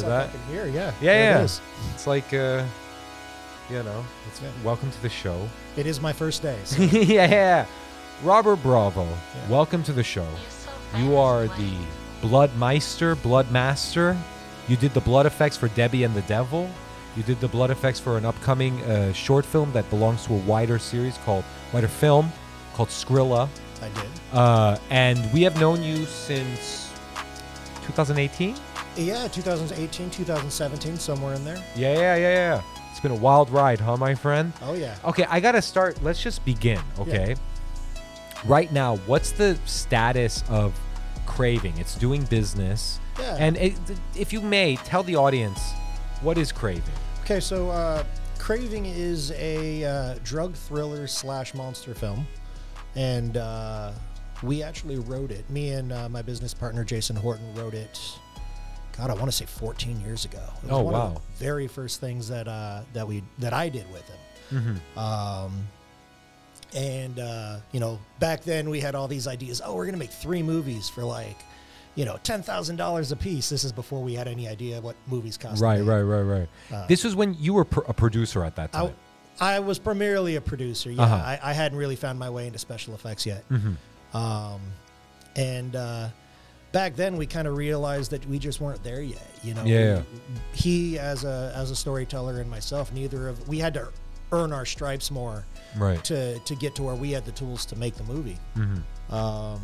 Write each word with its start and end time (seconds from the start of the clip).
Hear 0.00 0.08
that? 0.08 0.28
I 0.28 0.30
can 0.30 0.40
hear. 0.48 0.66
Yeah. 0.66 0.92
Yeah, 1.00 1.12
yeah. 1.12 1.40
It 1.40 1.44
is. 1.44 1.60
It's 1.94 2.06
like, 2.06 2.32
uh, 2.32 2.64
you 3.70 3.82
know, 3.82 4.04
it's 4.28 4.40
Yeah. 4.40 4.48
welcome 4.64 4.90
to 4.90 5.02
the 5.02 5.08
show. 5.08 5.48
It 5.76 5.86
is 5.86 6.00
my 6.00 6.12
first 6.12 6.42
day. 6.42 6.58
So. 6.64 6.82
yeah. 6.82 7.66
Robert 8.22 8.56
Bravo, 8.62 9.06
welcome 9.48 9.82
to 9.84 9.92
the 9.92 10.02
show. 10.04 10.26
You 10.96 11.16
are 11.16 11.46
the 11.48 11.72
Bloodmeister, 12.22 13.14
Bloodmaster. 13.16 14.16
You 14.68 14.76
did 14.76 14.94
the 14.94 15.00
blood 15.00 15.26
effects 15.26 15.56
for 15.56 15.68
Debbie 15.68 16.04
and 16.04 16.14
the 16.14 16.22
Devil. 16.22 16.70
You 17.16 17.22
did 17.22 17.40
the 17.40 17.48
blood 17.48 17.70
effects 17.70 18.00
for 18.00 18.16
an 18.18 18.24
upcoming 18.24 18.80
uh, 18.82 19.12
short 19.12 19.44
film 19.44 19.72
that 19.72 19.88
belongs 19.90 20.24
to 20.26 20.34
a 20.34 20.38
wider 20.38 20.78
series 20.78 21.18
called, 21.18 21.44
wider 21.72 21.88
film 21.88 22.30
called 22.74 22.88
Skrilla. 22.88 23.48
I 23.82 23.88
did. 23.88 24.10
Uh, 24.32 24.78
and 24.90 25.30
we 25.32 25.42
have 25.42 25.58
known 25.60 25.82
you 25.82 26.04
since 26.06 26.90
2018? 27.86 28.54
Yeah, 28.96 29.28
2018, 29.28 30.10
2017, 30.10 30.96
somewhere 30.96 31.34
in 31.34 31.44
there. 31.44 31.62
Yeah, 31.76 31.94
yeah, 31.94 32.16
yeah, 32.16 32.32
yeah. 32.32 32.62
It's 32.90 33.00
been 33.00 33.10
a 33.10 33.14
wild 33.14 33.50
ride, 33.50 33.78
huh, 33.78 33.98
my 33.98 34.14
friend? 34.14 34.54
Oh, 34.62 34.72
yeah. 34.72 34.96
Okay, 35.04 35.26
I 35.28 35.38
gotta 35.38 35.60
start. 35.60 36.02
Let's 36.02 36.22
just 36.22 36.42
begin, 36.46 36.80
okay? 36.98 37.36
Right 38.46 38.72
now, 38.72 38.96
what's 39.04 39.32
the 39.32 39.58
status 39.66 40.42
of 40.48 40.78
Craving? 41.26 41.76
It's 41.76 41.94
doing 41.94 42.24
business. 42.24 42.98
Yeah. 43.18 43.36
And 43.38 43.58
it, 43.58 43.74
if 44.16 44.32
you 44.32 44.40
may, 44.40 44.76
tell 44.76 45.02
the 45.02 45.16
audience 45.16 45.72
what 46.22 46.38
is 46.38 46.50
Craving? 46.50 46.94
Okay, 47.22 47.40
so 47.40 47.68
uh, 47.68 48.02
Craving 48.38 48.86
is 48.86 49.30
a 49.32 49.84
uh, 49.84 50.14
drug 50.24 50.54
thriller 50.54 51.06
slash 51.06 51.52
monster 51.52 51.92
film. 51.92 52.26
And 52.94 53.36
uh, 53.36 53.92
we 54.42 54.62
actually 54.62 54.96
wrote 54.96 55.30
it. 55.30 55.48
Me 55.50 55.72
and 55.72 55.92
uh, 55.92 56.08
my 56.08 56.22
business 56.22 56.54
partner, 56.54 56.82
Jason 56.82 57.14
Horton, 57.14 57.54
wrote 57.54 57.74
it. 57.74 58.00
God, 58.98 59.10
I 59.10 59.14
want 59.14 59.26
to 59.26 59.32
say 59.32 59.44
14 59.46 60.00
years 60.00 60.24
ago. 60.24 60.38
It 60.62 60.70
was 60.70 60.72
Oh, 60.72 60.82
one 60.82 60.94
of 60.94 61.12
wow. 61.14 61.14
the 61.38 61.44
very 61.44 61.66
first 61.68 62.00
things 62.00 62.28
that 62.28 62.48
uh, 62.48 62.82
that 62.94 63.06
we 63.06 63.22
that 63.38 63.52
I 63.52 63.68
did 63.68 63.84
with 63.92 64.04
him. 64.08 64.80
Mhm. 64.96 64.98
Um, 64.98 65.68
and 66.74 67.18
uh, 67.18 67.58
you 67.72 67.80
know, 67.80 67.98
back 68.20 68.42
then 68.42 68.68
we 68.70 68.80
had 68.80 68.94
all 68.94 69.08
these 69.08 69.26
ideas. 69.26 69.60
Oh, 69.64 69.74
we're 69.74 69.86
gonna 69.86 69.96
make 69.98 70.10
three 70.10 70.42
movies 70.42 70.88
for 70.88 71.04
like, 71.04 71.36
you 71.94 72.04
know, 72.04 72.18
ten 72.22 72.42
thousand 72.42 72.76
dollars 72.76 73.12
a 73.12 73.16
piece. 73.16 73.48
This 73.48 73.64
is 73.64 73.72
before 73.72 74.02
we 74.02 74.14
had 74.14 74.28
any 74.28 74.48
idea 74.48 74.80
what 74.80 74.96
movies 75.06 75.36
cost. 75.36 75.60
Right, 75.62 75.82
right, 75.82 76.02
right, 76.02 76.22
right. 76.22 76.48
Uh, 76.72 76.86
this 76.86 77.04
was 77.04 77.14
when 77.14 77.34
you 77.38 77.54
were 77.54 77.64
pr- 77.64 77.80
a 77.88 77.94
producer 77.94 78.44
at 78.44 78.56
that 78.56 78.72
time. 78.72 78.94
I, 79.40 79.56
I 79.56 79.58
was 79.60 79.78
primarily 79.78 80.36
a 80.36 80.40
producer. 80.40 80.90
Yeah, 80.90 81.02
Uh-huh. 81.02 81.14
I, 81.16 81.38
I 81.42 81.52
hadn't 81.52 81.76
really 81.78 81.96
found 81.96 82.18
my 82.18 82.30
way 82.30 82.46
into 82.46 82.58
special 82.58 82.94
effects 82.94 83.26
yet. 83.26 83.44
Mhm. 83.50 83.76
Um, 84.14 84.60
and 85.36 85.76
uh, 85.76 86.08
back 86.76 86.94
then 86.94 87.16
we 87.16 87.24
kind 87.26 87.48
of 87.48 87.56
realized 87.56 88.10
that 88.10 88.22
we 88.28 88.38
just 88.38 88.60
weren't 88.60 88.84
there 88.84 89.00
yet. 89.00 89.26
You 89.42 89.54
know, 89.54 89.64
Yeah. 89.64 90.02
he 90.52 90.98
as 90.98 91.24
a 91.24 91.50
as 91.56 91.70
a 91.70 91.76
storyteller 91.76 92.38
and 92.38 92.50
myself, 92.50 92.92
neither 92.92 93.28
of 93.28 93.48
we 93.48 93.58
had 93.58 93.72
to 93.74 93.88
earn 94.30 94.52
our 94.52 94.66
stripes 94.66 95.10
more, 95.10 95.46
Right. 95.78 96.04
To 96.04 96.38
to 96.38 96.54
get 96.54 96.74
to 96.74 96.82
where 96.82 96.94
we 96.94 97.12
had 97.12 97.24
the 97.24 97.32
tools 97.32 97.64
to 97.66 97.76
make 97.76 97.94
the 97.94 98.04
movie. 98.04 98.38
Mhm. 98.56 98.82
Um, 99.10 99.60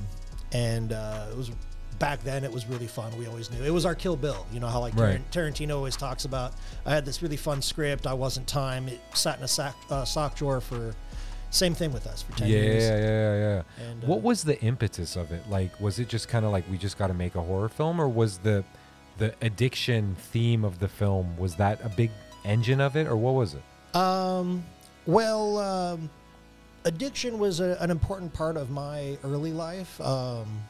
and 0.53 0.93
uh, 0.95 1.27
it 1.31 1.37
was 1.37 1.51
back 1.99 2.25
then. 2.25 2.45
It 2.45 2.53
was 2.53 2.67
really 2.67 2.87
fun. 2.87 3.15
We 3.19 3.27
always 3.27 3.51
knew 3.51 3.63
it 3.63 3.71
was 3.75 3.85
our 3.85 3.95
Kill 3.95 4.17
Bill. 4.17 4.47
You 4.51 4.61
know 4.61 4.69
how 4.69 4.81
like 4.81 4.97
Right. 4.97 5.21
Taran- 5.31 5.53
Tarantino 5.53 5.77
always 5.77 5.97
talks 5.97 6.25
about. 6.25 6.55
I 6.87 6.95
had 6.95 7.05
this 7.05 7.21
really 7.21 7.37
fun 7.37 7.61
script. 7.61 8.07
I 8.07 8.15
wasn't 8.15 8.47
time. 8.47 8.89
It 8.89 9.01
sat 9.13 9.37
in 9.37 9.45
a 9.45 9.49
sack, 9.49 9.75
uh, 9.91 10.07
sock 10.07 10.35
drawer 10.37 10.63
for. 10.63 10.95
Same 11.53 11.75
thing 11.75 11.93
with 11.93 12.07
us 12.07 12.23
for 12.23 12.33
ten 12.37 12.49
Yeah, 12.49 12.57
years. 12.57 12.83
yeah, 12.83 12.99
yeah, 12.99 13.37
yeah. 13.79 13.87
And, 13.91 14.03
what 14.05 14.17
uh, 14.17 14.21
was 14.21 14.43
the 14.43 14.61
impetus 14.63 15.15
of 15.17 15.31
it? 15.33 15.49
Like, 15.49 15.79
was 15.81 15.99
it 15.99 16.09
just 16.09 16.29
kind 16.29 16.45
of 16.45 16.51
like 16.51 16.69
we 16.71 16.79
just 16.79 16.99
got 16.99 17.07
to 17.09 17.15
make 17.15 17.35
a 17.37 17.43
horror 17.43 17.69
film, 17.69 18.01
or 18.01 18.09
was 18.09 18.39
the 18.39 18.65
the 19.19 19.35
addiction 19.43 20.17
theme 20.19 20.65
of 20.65 20.79
the 20.81 20.89
film 20.89 21.37
was 21.37 21.55
that 21.57 21.79
a 21.85 21.89
big 21.91 22.11
engine 22.45 22.81
of 22.81 22.97
it, 22.97 23.07
or 23.07 23.17
what 23.17 23.35
was 23.35 23.55
it? 23.55 23.63
Um, 23.97 24.65
well, 25.07 25.59
um, 25.59 26.11
addiction 26.87 27.39
was 27.39 27.61
a, 27.61 27.77
an 27.81 27.91
important 27.91 28.33
part 28.33 28.57
of 28.57 28.71
my 28.71 29.19
early 29.23 29.53
life. 29.53 30.01
Um, 30.01 30.63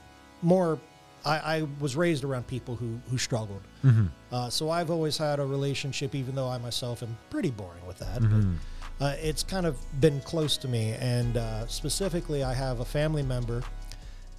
more, 0.43 0.81
I, 1.25 1.39
I 1.59 1.67
was 1.81 1.95
raised 1.95 2.25
around 2.25 2.49
people 2.49 2.75
who 2.75 2.99
who 3.09 3.19
struggled. 3.19 3.63
Mhm. 3.85 4.09
Uh, 4.33 4.51
so 4.51 4.69
I've 4.71 4.91
always 4.91 5.17
had 5.17 5.39
a 5.39 5.47
relationship, 5.47 6.15
even 6.17 6.35
though 6.35 6.49
I 6.49 6.59
myself 6.59 7.03
am 7.05 7.17
pretty 7.31 7.51
boring 7.53 7.87
with 7.87 7.99
that. 7.99 8.21
Mhm. 8.21 8.31
But 8.57 8.59
uh, 9.03 9.15
it's 9.21 9.43
kind 9.43 9.67
of 9.67 9.77
been 10.01 10.21
close 10.21 10.57
to 10.59 10.69
me, 10.69 10.93
and 11.01 11.37
uh, 11.37 11.67
specifically, 11.67 12.43
I 12.45 12.55
have 12.55 12.81
a 12.81 12.85
family 12.85 13.23
member, 13.23 13.63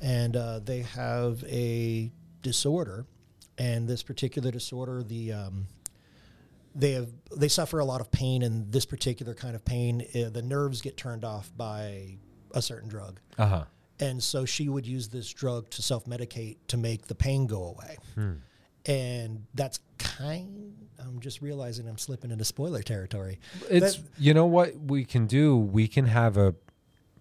and 0.01 0.35
uh, 0.35 0.59
they 0.59 0.81
have 0.81 1.44
a 1.46 2.12
disorder, 2.41 3.06
and 3.57 3.88
this 3.88 4.03
particular 4.03 4.51
disorder, 4.51 5.03
the 5.03 5.34
um, 5.34 5.68
they 6.75 6.91
have 6.94 7.09
they 7.35 7.47
suffer 7.50 7.79
a 7.79 7.85
lot 7.85 8.01
of 8.01 8.09
pain 8.12 8.41
and 8.41 8.72
this 8.72 8.85
particular 8.85 9.34
kind 9.35 9.56
of 9.56 9.63
pain 9.63 10.01
uh, 10.15 10.30
the 10.30 10.42
nerves 10.42 10.81
get 10.81 10.98
turned 10.98 11.24
off 11.24 11.51
by 11.56 12.18
a 12.56 12.62
certain 12.63 12.89
drug 12.89 13.19
Uh 13.38 13.45
huh. 13.45 13.63
and 14.00 14.24
so 14.24 14.44
she 14.44 14.69
would 14.69 14.88
use 14.88 15.07
this 15.10 15.30
drug 15.31 15.69
to 15.69 15.83
self-medicate 15.83 16.57
to 16.69 16.77
make 16.77 17.06
the 17.06 17.13
pain 17.13 17.45
go 17.45 17.63
away 17.65 17.98
Hmm. 18.15 18.33
And 18.85 19.45
that's 19.53 19.80
kind 19.97 20.74
i'm 21.00 21.19
just 21.19 21.41
realizing 21.41 21.88
i'm 21.88 21.97
slipping 21.97 22.31
into 22.31 22.44
spoiler 22.45 22.81
territory 22.81 23.39
It's 23.69 24.00
you 24.18 24.33
know 24.33 24.45
what 24.45 24.75
we 24.80 25.06
can 25.06 25.25
do. 25.27 25.56
We 25.57 25.88
can 25.88 26.06
have 26.06 26.38
a 26.38 26.53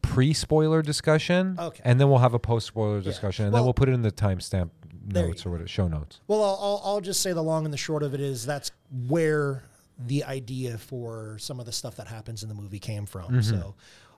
pre-spoiler 0.03 0.83
discussion, 0.83 1.57
Okay. 1.59 1.81
and 1.85 2.01
then 2.01 2.09
we'll 2.11 2.19
have 2.19 2.35
a 2.35 2.39
post-spoiler 2.39 3.01
discussion, 3.01 3.45
and 3.47 3.55
then 3.55 3.61
Well- 3.61 3.67
we'll 3.67 3.75
put 3.75 3.89
it 3.89 3.93
in 3.93 4.03
the 4.03 4.11
timestamp 4.11 4.71
notes 5.07 5.47
or 5.47 5.51
whatever, 5.51 5.69
show 5.69 5.89
notes. 5.89 6.21
well 6.29 6.43
I'll, 6.43 6.59
I'll, 6.61 6.83
I'll 6.95 7.01
just 7.01 7.21
say 7.23 7.33
the 7.33 7.43
long 7.43 7.65
and 7.65 7.73
the 7.73 7.79
short 7.79 8.03
of 8.03 8.15
it 8.15 8.21
is 8.21 8.45
that's 8.47 8.71
where 9.09 9.65
the 9.99 10.25
idea 10.25 10.79
for 10.79 11.37
some 11.39 11.61
of 11.61 11.67
the 11.67 11.73
stuff 11.73 11.97
that 11.97 12.09
happens 12.09 12.43
in 12.43 12.49
the 12.49 12.55
movie 12.55 12.79
came 12.81 13.07
from 13.07 13.33
Mhm. 13.33 13.45
so 13.45 13.75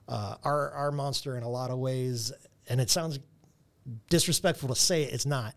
uh, 0.07 0.35
our 0.43 0.71
our 0.71 0.91
monster 0.91 1.37
in 1.37 1.43
a 1.43 1.49
lot 1.49 1.69
of 1.71 1.77
ways 1.79 2.31
and 2.69 2.79
it 2.81 2.89
sounds 2.89 3.19
disrespectful 4.09 4.69
to 4.69 4.75
say 4.75 5.03
it, 5.03 5.13
it's 5.13 5.25
not 5.25 5.53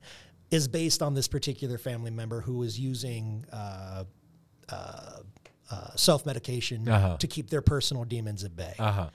is 0.51 0.69
based 0.69 1.03
on 1.03 1.15
this 1.15 1.29
particular 1.29 1.79
family 1.79 2.11
member 2.11 2.41
who 2.41 2.59
was 2.59 2.79
using 2.79 3.45
uh, 3.53 4.05
uh, 4.71 5.11
uh, 5.71 5.91
self 5.97 6.25
medication 6.27 6.89
Uh-huh. 6.89 7.17
to 7.19 7.27
keep 7.27 7.51
their 7.51 7.63
personal 7.63 8.05
demons 8.05 8.45
at 8.45 8.57
bay. 8.57 8.75
Uh 8.79 8.93
huh. 8.93 9.11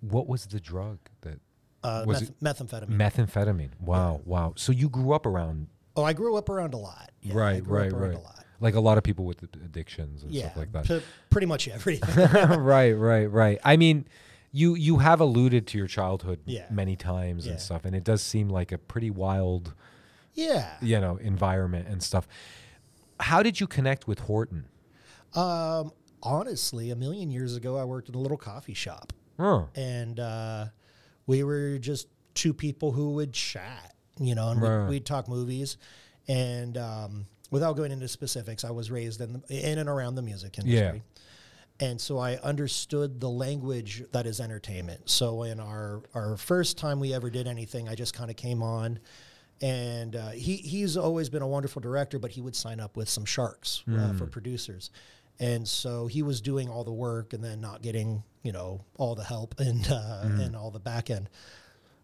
What 0.00 0.26
was 0.28 0.46
the 0.46 0.60
drug 0.60 0.98
that 1.22 1.40
Uh, 1.82 2.04
was 2.06 2.30
meth- 2.40 2.58
methamphetamine. 2.58 2.96
methamphetamine? 2.96 3.70
Wow, 3.80 4.20
wow. 4.24 4.52
So 4.56 4.72
you 4.72 4.88
grew 4.88 5.12
up 5.12 5.26
around 5.26 5.68
oh, 5.96 6.04
I 6.04 6.12
grew 6.12 6.36
up 6.36 6.48
around 6.48 6.74
a 6.74 6.76
lot. 6.76 7.10
Yeah, 7.22 7.34
right, 7.34 7.66
right, 7.66 7.92
right. 7.92 8.14
A 8.14 8.18
lot. 8.18 8.44
Like 8.60 8.74
a 8.74 8.80
lot 8.80 8.98
of 8.98 9.04
people 9.04 9.24
with 9.24 9.42
addictions 9.42 10.22
and 10.22 10.32
Yeah, 10.32 10.46
stuff 10.50 10.56
like 10.56 10.72
that. 10.72 10.84
p- 10.86 11.02
pretty 11.30 11.46
much 11.46 11.66
everything. 11.68 12.26
right, 12.60 12.92
right, 12.92 13.26
right. 13.26 13.58
I 13.64 13.76
mean, 13.76 14.06
you 14.52 14.74
you 14.74 14.98
have 14.98 15.20
alluded 15.20 15.66
to 15.68 15.78
your 15.78 15.86
childhood 15.88 16.40
Yeah. 16.46 16.66
many 16.70 16.96
times 16.96 17.46
Yeah. 17.46 17.52
and 17.52 17.60
stuff, 17.60 17.84
and 17.84 17.94
it 17.96 18.02
does 18.04 18.22
seem 18.22 18.48
like 18.48 18.70
a 18.72 18.78
pretty 18.78 19.10
wild, 19.10 19.74
yeah. 20.38 20.76
you 20.80 21.00
know, 21.00 21.16
environment 21.16 21.88
and 21.88 22.02
stuff. 22.02 22.26
How 23.20 23.42
did 23.42 23.60
you 23.60 23.66
connect 23.66 24.06
with 24.06 24.20
Horton? 24.20 24.66
Um, 25.34 25.92
honestly, 26.22 26.90
a 26.90 26.96
million 26.96 27.30
years 27.30 27.56
ago, 27.56 27.76
I 27.76 27.84
worked 27.84 28.08
in 28.08 28.14
a 28.14 28.18
little 28.18 28.36
coffee 28.38 28.74
shop, 28.74 29.12
and 29.74 30.18
uh, 30.20 30.66
we 31.26 31.42
were 31.42 31.78
just 31.78 32.08
two 32.34 32.54
people 32.54 32.92
who 32.92 33.12
would 33.14 33.32
chat, 33.32 33.94
you 34.20 34.34
know, 34.34 34.50
and 34.50 34.62
Right. 34.62 34.82
we'd, 34.84 34.88
we'd 34.90 35.06
talk 35.06 35.28
movies. 35.28 35.76
And 36.28 36.76
um, 36.78 37.26
without 37.50 37.76
going 37.76 37.90
into 37.90 38.06
specifics, 38.08 38.64
I 38.64 38.70
was 38.70 38.90
raised 38.90 39.20
in, 39.20 39.32
the, 39.48 39.70
in 39.70 39.78
and 39.78 39.88
around 39.88 40.14
the 40.14 40.22
music 40.22 40.58
industry. 40.58 41.02
And 41.80 42.00
so 42.00 42.18
I 42.18 42.36
understood 42.36 43.20
the 43.20 43.28
language 43.30 44.02
that 44.12 44.26
is 44.26 44.40
entertainment. 44.40 45.08
So 45.08 45.44
in 45.44 45.60
our, 45.60 46.02
our 46.14 46.36
first 46.36 46.76
time 46.76 46.98
we 47.00 47.14
ever 47.14 47.30
did 47.30 47.46
anything, 47.46 47.88
I 47.88 47.94
just 47.94 48.14
kind 48.14 48.30
of 48.30 48.36
came 48.36 48.62
on. 48.62 48.98
And 49.60 50.14
uh, 50.14 50.30
he, 50.30 50.56
he's 50.56 50.96
always 50.96 51.28
been 51.28 51.42
a 51.42 51.48
wonderful 51.48 51.80
director, 51.80 52.18
but 52.18 52.30
he 52.30 52.40
would 52.40 52.54
sign 52.54 52.78
up 52.80 52.96
with 52.96 53.08
some 53.08 53.24
sharks 53.24 53.82
uh, 53.92 54.12
for 54.14 54.26
producers. 54.26 54.90
And 55.40 55.66
so 55.66 56.06
he 56.06 56.22
was 56.22 56.40
doing 56.40 56.68
all 56.68 56.84
the 56.84 56.92
work 56.92 57.32
and 57.32 57.42
then 57.42 57.60
not 57.60 57.82
getting, 57.82 58.22
you 58.42 58.52
know, 58.52 58.84
all 58.96 59.14
the 59.14 59.24
help 59.24 59.54
and, 59.58 59.86
uh, 59.90 60.20
and 60.24 60.54
all 60.56 60.70
the 60.70 60.78
back 60.80 61.10
end. 61.10 61.28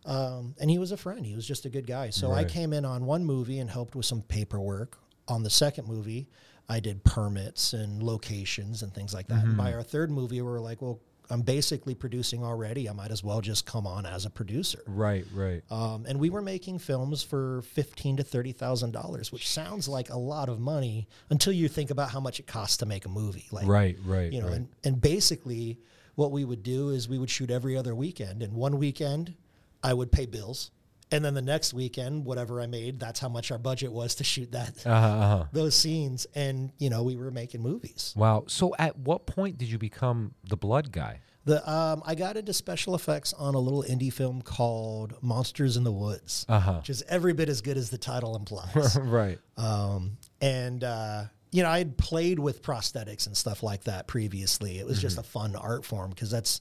Um, 0.04 0.54
and 0.60 0.68
he 0.70 0.78
was 0.78 0.92
a 0.92 0.96
friend. 0.96 1.24
He 1.24 1.34
was 1.34 1.46
just 1.46 1.64
a 1.64 1.68
good 1.70 1.86
guy. 1.86 2.10
So 2.10 2.32
I 2.32 2.44
came 2.44 2.72
in 2.72 2.84
on 2.84 3.06
one 3.06 3.24
movie 3.24 3.58
and 3.60 3.70
helped 3.70 3.94
with 3.96 4.06
some 4.06 4.22
paperwork. 4.22 4.98
On 5.28 5.42
the 5.42 5.48
second 5.50 5.88
movie, 5.88 6.28
I 6.68 6.80
did 6.80 7.02
permits 7.04 7.72
and 7.72 8.02
locations 8.02 8.82
and 8.82 8.92
things 8.92 9.14
like 9.14 9.28
that. 9.28 9.38
And 9.40 9.48
Mm-hmm. 9.50 9.56
by 9.58 9.72
our 9.72 9.82
third 9.82 10.10
movie, 10.10 10.42
we 10.42 10.48
were 10.50 10.60
like, 10.60 10.82
well, 10.82 11.00
I'm 11.30 11.40
basically 11.42 11.94
producing 11.94 12.44
already. 12.44 12.88
I 12.88 12.92
might 12.92 13.10
as 13.10 13.24
well 13.24 13.40
just 13.40 13.64
come 13.64 13.86
on 13.86 14.04
as 14.04 14.26
a 14.26 14.30
producer. 14.30 14.80
Right, 14.86 15.24
right. 15.34 15.62
Um, 15.70 16.04
and 16.06 16.20
we 16.20 16.28
were 16.28 16.42
making 16.42 16.78
films 16.80 17.22
for 17.22 17.62
fifteen 17.62 18.16
to 18.18 18.22
thirty 18.22 18.52
thousand 18.52 18.92
dollars, 18.92 19.32
which 19.32 19.48
sounds 19.48 19.88
like 19.88 20.10
a 20.10 20.18
lot 20.18 20.48
of 20.48 20.60
money 20.60 21.08
until 21.30 21.52
you 21.52 21.68
think 21.68 21.90
about 21.90 22.10
how 22.10 22.20
much 22.20 22.40
it 22.40 22.46
costs 22.46 22.76
to 22.78 22.86
make 22.86 23.06
a 23.06 23.08
movie. 23.08 23.46
Like, 23.50 23.66
Right, 23.66 23.96
right, 24.04 24.32
you 24.32 24.40
know, 24.40 24.48
right. 24.48 24.56
and, 24.56 24.68
and 24.84 25.00
basically 25.00 25.78
what 26.14 26.30
we 26.30 26.44
would 26.44 26.62
do 26.62 26.90
is 26.90 27.08
we 27.08 27.18
would 27.18 27.30
shoot 27.30 27.50
every 27.50 27.76
other 27.76 27.94
weekend. 27.94 28.42
And 28.42 28.52
one 28.52 28.78
weekend, 28.78 29.34
I 29.82 29.94
would 29.94 30.12
pay 30.12 30.26
bills, 30.26 30.70
and 31.14 31.24
then 31.24 31.34
the 31.34 31.42
next 31.42 31.72
weekend, 31.74 32.24
whatever 32.24 32.60
I 32.60 32.66
made, 32.66 32.98
that's 33.00 33.20
how 33.20 33.28
much 33.28 33.50
our 33.50 33.58
budget 33.58 33.92
was 33.92 34.14
to 34.16 34.24
shoot 34.24 34.52
that 34.52 34.86
Uh-huh, 34.86 35.06
uh-huh. 35.06 35.44
those 35.52 35.74
scenes. 35.74 36.26
And 36.34 36.72
you 36.78 36.90
know, 36.90 37.02
we 37.02 37.16
were 37.16 37.30
making 37.30 37.62
movies. 37.62 38.12
Wow. 38.16 38.44
So 38.48 38.74
at 38.78 38.98
what 38.98 39.26
point 39.26 39.58
did 39.58 39.68
you 39.68 39.78
become 39.78 40.34
the 40.48 40.56
blood 40.56 40.92
guy? 40.92 41.20
The 41.46 41.58
um, 41.70 42.02
I 42.06 42.14
got 42.14 42.36
into 42.38 42.54
special 42.54 42.94
effects 42.94 43.34
on 43.34 43.54
a 43.54 43.58
little 43.58 43.82
indie 43.82 44.10
film 44.12 44.40
called 44.40 45.14
Monsters 45.20 45.76
in 45.76 45.84
the 45.84 45.92
Woods, 45.92 46.46
Uh-huh. 46.48 46.74
which 46.78 46.88
is 46.88 47.02
every 47.08 47.34
bit 47.34 47.48
as 47.50 47.60
good 47.60 47.76
as 47.76 47.90
the 47.90 47.98
title 47.98 48.34
implies. 48.34 48.96
right. 49.02 49.38
um, 49.58 50.16
and 50.40 50.82
uh, 50.82 51.24
you 51.52 51.62
know, 51.62 51.68
I 51.68 51.78
had 51.78 51.96
played 51.98 52.38
with 52.38 52.62
prosthetics 52.62 53.26
and 53.26 53.36
stuff 53.36 53.62
like 53.62 53.84
that 53.84 54.06
previously. 54.08 54.78
It 54.78 54.86
was 54.86 55.00
just 55.00 55.18
a 55.18 55.22
fun 55.22 55.54
art 55.54 55.84
form 55.84 56.10
because 56.10 56.30
that's 56.30 56.60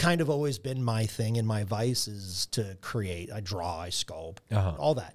kind 0.00 0.20
of 0.20 0.28
always 0.30 0.58
been 0.58 0.82
my 0.82 1.06
thing 1.06 1.36
and 1.38 1.46
my 1.46 1.62
vice 1.64 2.08
is 2.08 2.46
to 2.52 2.76
create. 2.80 3.30
I 3.32 3.40
draw, 3.40 3.78
I 3.80 3.90
sculpt, 3.90 4.38
Uh-huh. 4.50 4.74
all 4.78 4.94
that. 4.94 5.14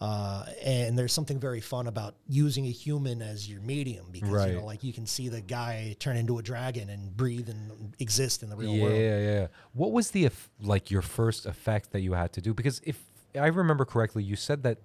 Uh, 0.00 0.46
and 0.64 0.98
there's 0.98 1.12
something 1.12 1.38
very 1.38 1.60
fun 1.60 1.86
about 1.86 2.14
using 2.26 2.64
a 2.64 2.70
human 2.70 3.20
as 3.20 3.50
your 3.50 3.60
medium 3.60 4.06
because 4.10 4.46
you 4.46 4.54
know, 4.54 4.64
like 4.64 4.82
you 4.82 4.94
can 4.94 5.04
see 5.04 5.28
the 5.28 5.42
guy 5.42 5.94
turn 5.98 6.16
into 6.16 6.38
a 6.38 6.42
dragon 6.42 6.88
and 6.88 7.14
breathe 7.14 7.50
and 7.50 7.92
exist 7.98 8.42
in 8.42 8.48
the 8.48 8.56
real 8.56 8.70
world. 8.80 8.94
yeah, 8.96 9.10
world. 9.10 9.22
yeah. 9.24 9.46
What 9.74 9.92
was 9.92 10.10
the 10.12 10.30
like 10.62 10.90
your 10.90 11.02
first 11.02 11.44
effect 11.44 11.90
that 11.92 12.00
you 12.00 12.14
had 12.14 12.32
to 12.32 12.40
do? 12.40 12.54
Because 12.54 12.80
if 12.84 12.98
I 13.38 13.48
remember 13.48 13.84
correctly, 13.84 14.22
you 14.22 14.36
said 14.36 14.62
that 14.62 14.78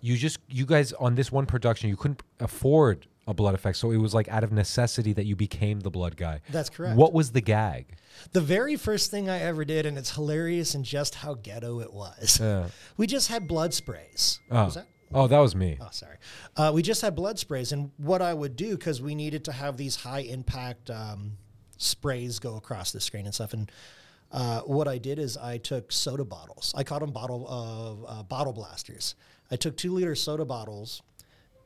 you 0.00 0.16
just 0.16 0.38
you 0.48 0.66
guys 0.66 0.92
on 0.94 1.14
this 1.14 1.30
one 1.30 1.46
production 1.46 1.88
you 1.88 1.96
couldn't 1.96 2.22
afford 2.40 3.06
a 3.26 3.34
blood 3.34 3.54
effect, 3.54 3.78
so 3.78 3.90
it 3.90 3.96
was 3.96 4.14
like 4.14 4.28
out 4.28 4.44
of 4.44 4.52
necessity 4.52 5.12
that 5.14 5.24
you 5.26 5.36
became 5.36 5.80
the 5.80 5.90
blood 5.90 6.16
guy. 6.16 6.40
That's 6.50 6.70
correct. 6.70 6.96
What 6.96 7.12
was 7.12 7.32
the 7.32 7.40
gag? 7.40 7.96
The 8.32 8.40
very 8.40 8.76
first 8.76 9.10
thing 9.10 9.28
I 9.28 9.40
ever 9.40 9.64
did, 9.64 9.86
and 9.86 9.96
it's 9.96 10.14
hilarious 10.14 10.74
and 10.74 10.84
just 10.84 11.16
how 11.16 11.34
ghetto 11.34 11.80
it 11.80 11.92
was. 11.92 12.38
Yeah. 12.40 12.68
We 12.96 13.06
just 13.06 13.28
had 13.28 13.48
blood 13.48 13.74
sprays. 13.74 14.40
Oh. 14.50 14.70
That? 14.70 14.86
Oh, 15.12 15.26
that 15.26 15.38
was 15.38 15.54
me. 15.54 15.78
Oh, 15.80 15.88
sorry. 15.90 16.16
Uh, 16.56 16.72
we 16.74 16.82
just 16.82 17.00
had 17.02 17.14
blood 17.14 17.38
sprays, 17.38 17.72
and 17.72 17.90
what 17.96 18.20
I 18.22 18.34
would 18.34 18.56
do 18.56 18.76
because 18.76 19.00
we 19.00 19.14
needed 19.14 19.44
to 19.46 19.52
have 19.52 19.76
these 19.76 19.96
high 19.96 20.20
impact 20.20 20.90
um, 20.90 21.38
sprays 21.76 22.38
go 22.38 22.56
across 22.56 22.92
the 22.92 23.00
screen 23.00 23.26
and 23.26 23.34
stuff. 23.34 23.52
And 23.52 23.70
uh, 24.32 24.60
what 24.62 24.88
I 24.88 24.98
did 24.98 25.18
is 25.18 25.36
I 25.36 25.58
took 25.58 25.92
soda 25.92 26.24
bottles. 26.24 26.72
I 26.76 26.82
called 26.82 27.02
them 27.02 27.12
bottle 27.12 27.46
of 27.48 28.04
uh, 28.08 28.22
bottle 28.24 28.52
blasters. 28.52 29.14
I 29.50 29.56
took 29.56 29.76
two 29.76 29.92
liter 29.92 30.14
soda 30.14 30.44
bottles. 30.44 31.02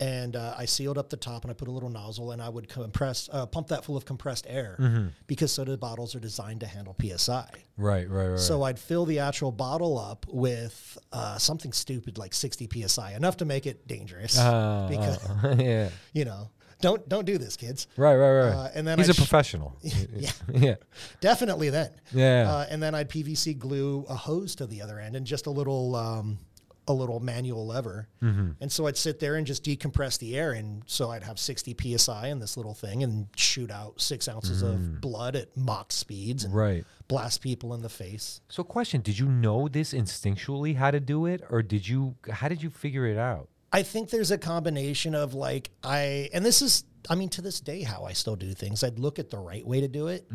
And 0.01 0.37
uh, 0.37 0.55
I 0.57 0.65
sealed 0.65 0.97
up 0.97 1.09
the 1.11 1.17
top, 1.17 1.43
and 1.43 1.51
I 1.51 1.55
put 1.55 1.67
a 1.69 1.73
little 1.73 1.89
nozzle, 1.89 2.31
and 2.31 2.41
I 2.41 2.49
would 2.49 2.69
compress, 2.69 3.29
uh, 3.33 3.47
pump 3.47 3.69
that 3.69 3.85
full 3.85 3.97
of 3.97 4.05
compressed 4.05 4.47
air, 4.49 5.11
because 5.27 5.51
soda 5.51 5.77
bottles 5.77 6.15
are 6.15 6.21
designed 6.21 6.61
to 6.61 6.67
handle 6.67 6.95
psi. 7.17 7.49
Right, 7.77 8.09
right, 8.09 8.29
right. 8.29 8.39
So 8.39 8.63
I'd 8.63 8.79
fill 8.79 9.07
the 9.07 9.19
actual 9.19 9.51
bottle 9.51 9.99
up 9.99 10.27
with 10.29 10.99
uh, 11.13 11.39
something 11.39 11.73
stupid 11.73 12.17
like 12.17 12.33
60 12.33 12.69
psi, 12.87 13.13
enough 13.15 13.39
to 13.39 13.45
make 13.45 13.67
it 13.67 13.87
dangerous. 13.89 14.39
Uh, 14.39 14.87
because 14.91 15.29
uh, 15.29 15.57
yeah. 15.59 15.89
you 16.13 16.25
know, 16.25 16.51
don't 16.81 17.09
don't 17.09 17.25
do 17.25 17.39
this, 17.39 17.57
kids. 17.57 17.89
Right, 17.97 18.15
right, 18.15 18.33
right. 18.33 18.53
Uh, 18.53 18.69
and 18.75 18.87
then 18.87 18.99
he's 18.99 19.09
I 19.09 19.13
a 19.13 19.15
professional. 19.15 19.77
Yeah. 19.83 20.31
yeah. 20.53 20.75
Definitely 21.21 21.71
then. 21.71 21.91
Yeah. 22.13 22.51
Uh, 22.51 22.67
and 22.71 22.83
then 22.83 22.95
I'd 22.95 23.09
PVC 23.09 23.59
glue 23.59 24.05
a 24.09 24.15
hose 24.15 24.55
to 24.57 24.67
the 24.67 24.83
other 24.83 24.99
end 24.99 25.17
and 25.17 25.27
just 25.27 25.47
a 25.47 25.51
little 25.51 25.97
um, 25.97 26.39
a 26.89 26.93
little 26.93 27.21
manual 27.21 27.67
lever. 27.67 28.09
Mm-hmm. 28.23 28.53
And 28.61 28.73
so 28.73 28.87
I'd 28.89 28.97
sit 28.97 29.21
there 29.21 29.37
and 29.37 29.47
just 29.47 29.63
decompress 29.65 30.19
the 30.19 30.37
air, 30.37 30.53
and 30.53 30.83
so 30.87 31.11
I'd 31.11 31.23
have 31.23 31.39
60 31.39 31.77
psi 31.97 32.27
in 32.29 32.41
this 32.41 32.57
little 32.57 32.75
thing 32.75 33.03
and 33.05 33.29
shoot 33.37 33.71
out 33.71 34.01
six 34.01 34.27
ounces 34.29 34.63
of 34.63 35.01
blood 35.01 35.37
at 35.37 35.57
Mach 35.57 35.93
speeds 35.93 36.45
and 36.45 36.53
Mm. 36.53 36.57
Right. 36.57 36.85
blast 37.07 37.41
people 37.43 37.75
in 37.75 37.83
the 37.83 37.89
face. 37.89 38.41
So, 38.49 38.65
question: 38.65 39.01
Did 39.03 39.19
you 39.19 39.29
know 39.29 39.69
this 39.69 39.93
instinctually 39.93 40.75
how 40.77 40.91
to 40.91 40.99
do 41.01 41.27
it, 41.27 41.43
or 41.51 41.63
did 41.63 41.87
you? 41.87 42.17
How 42.31 42.49
did 42.49 42.63
you 42.63 42.71
figure 42.71 43.07
it 43.07 43.19
out? 43.19 43.49
I 43.73 43.83
think 43.83 44.09
there's 44.11 44.31
a 44.31 44.39
combination 44.39 45.15
of 45.15 45.35
like 45.35 45.71
I 45.85 46.31
and 46.33 46.43
this 46.45 46.63
is 46.63 46.85
I 47.11 47.15
mean 47.15 47.29
to 47.31 47.43
this 47.43 47.61
day 47.61 47.83
how 47.83 48.05
I 48.05 48.15
still 48.15 48.35
do 48.35 48.55
things. 48.55 48.83
I'd 48.83 48.99
look 48.99 49.19
at 49.19 49.29
the 49.29 49.39
right 49.39 49.67
way 49.67 49.83
to 49.83 49.89
do 49.89 50.09
it, 50.09 50.27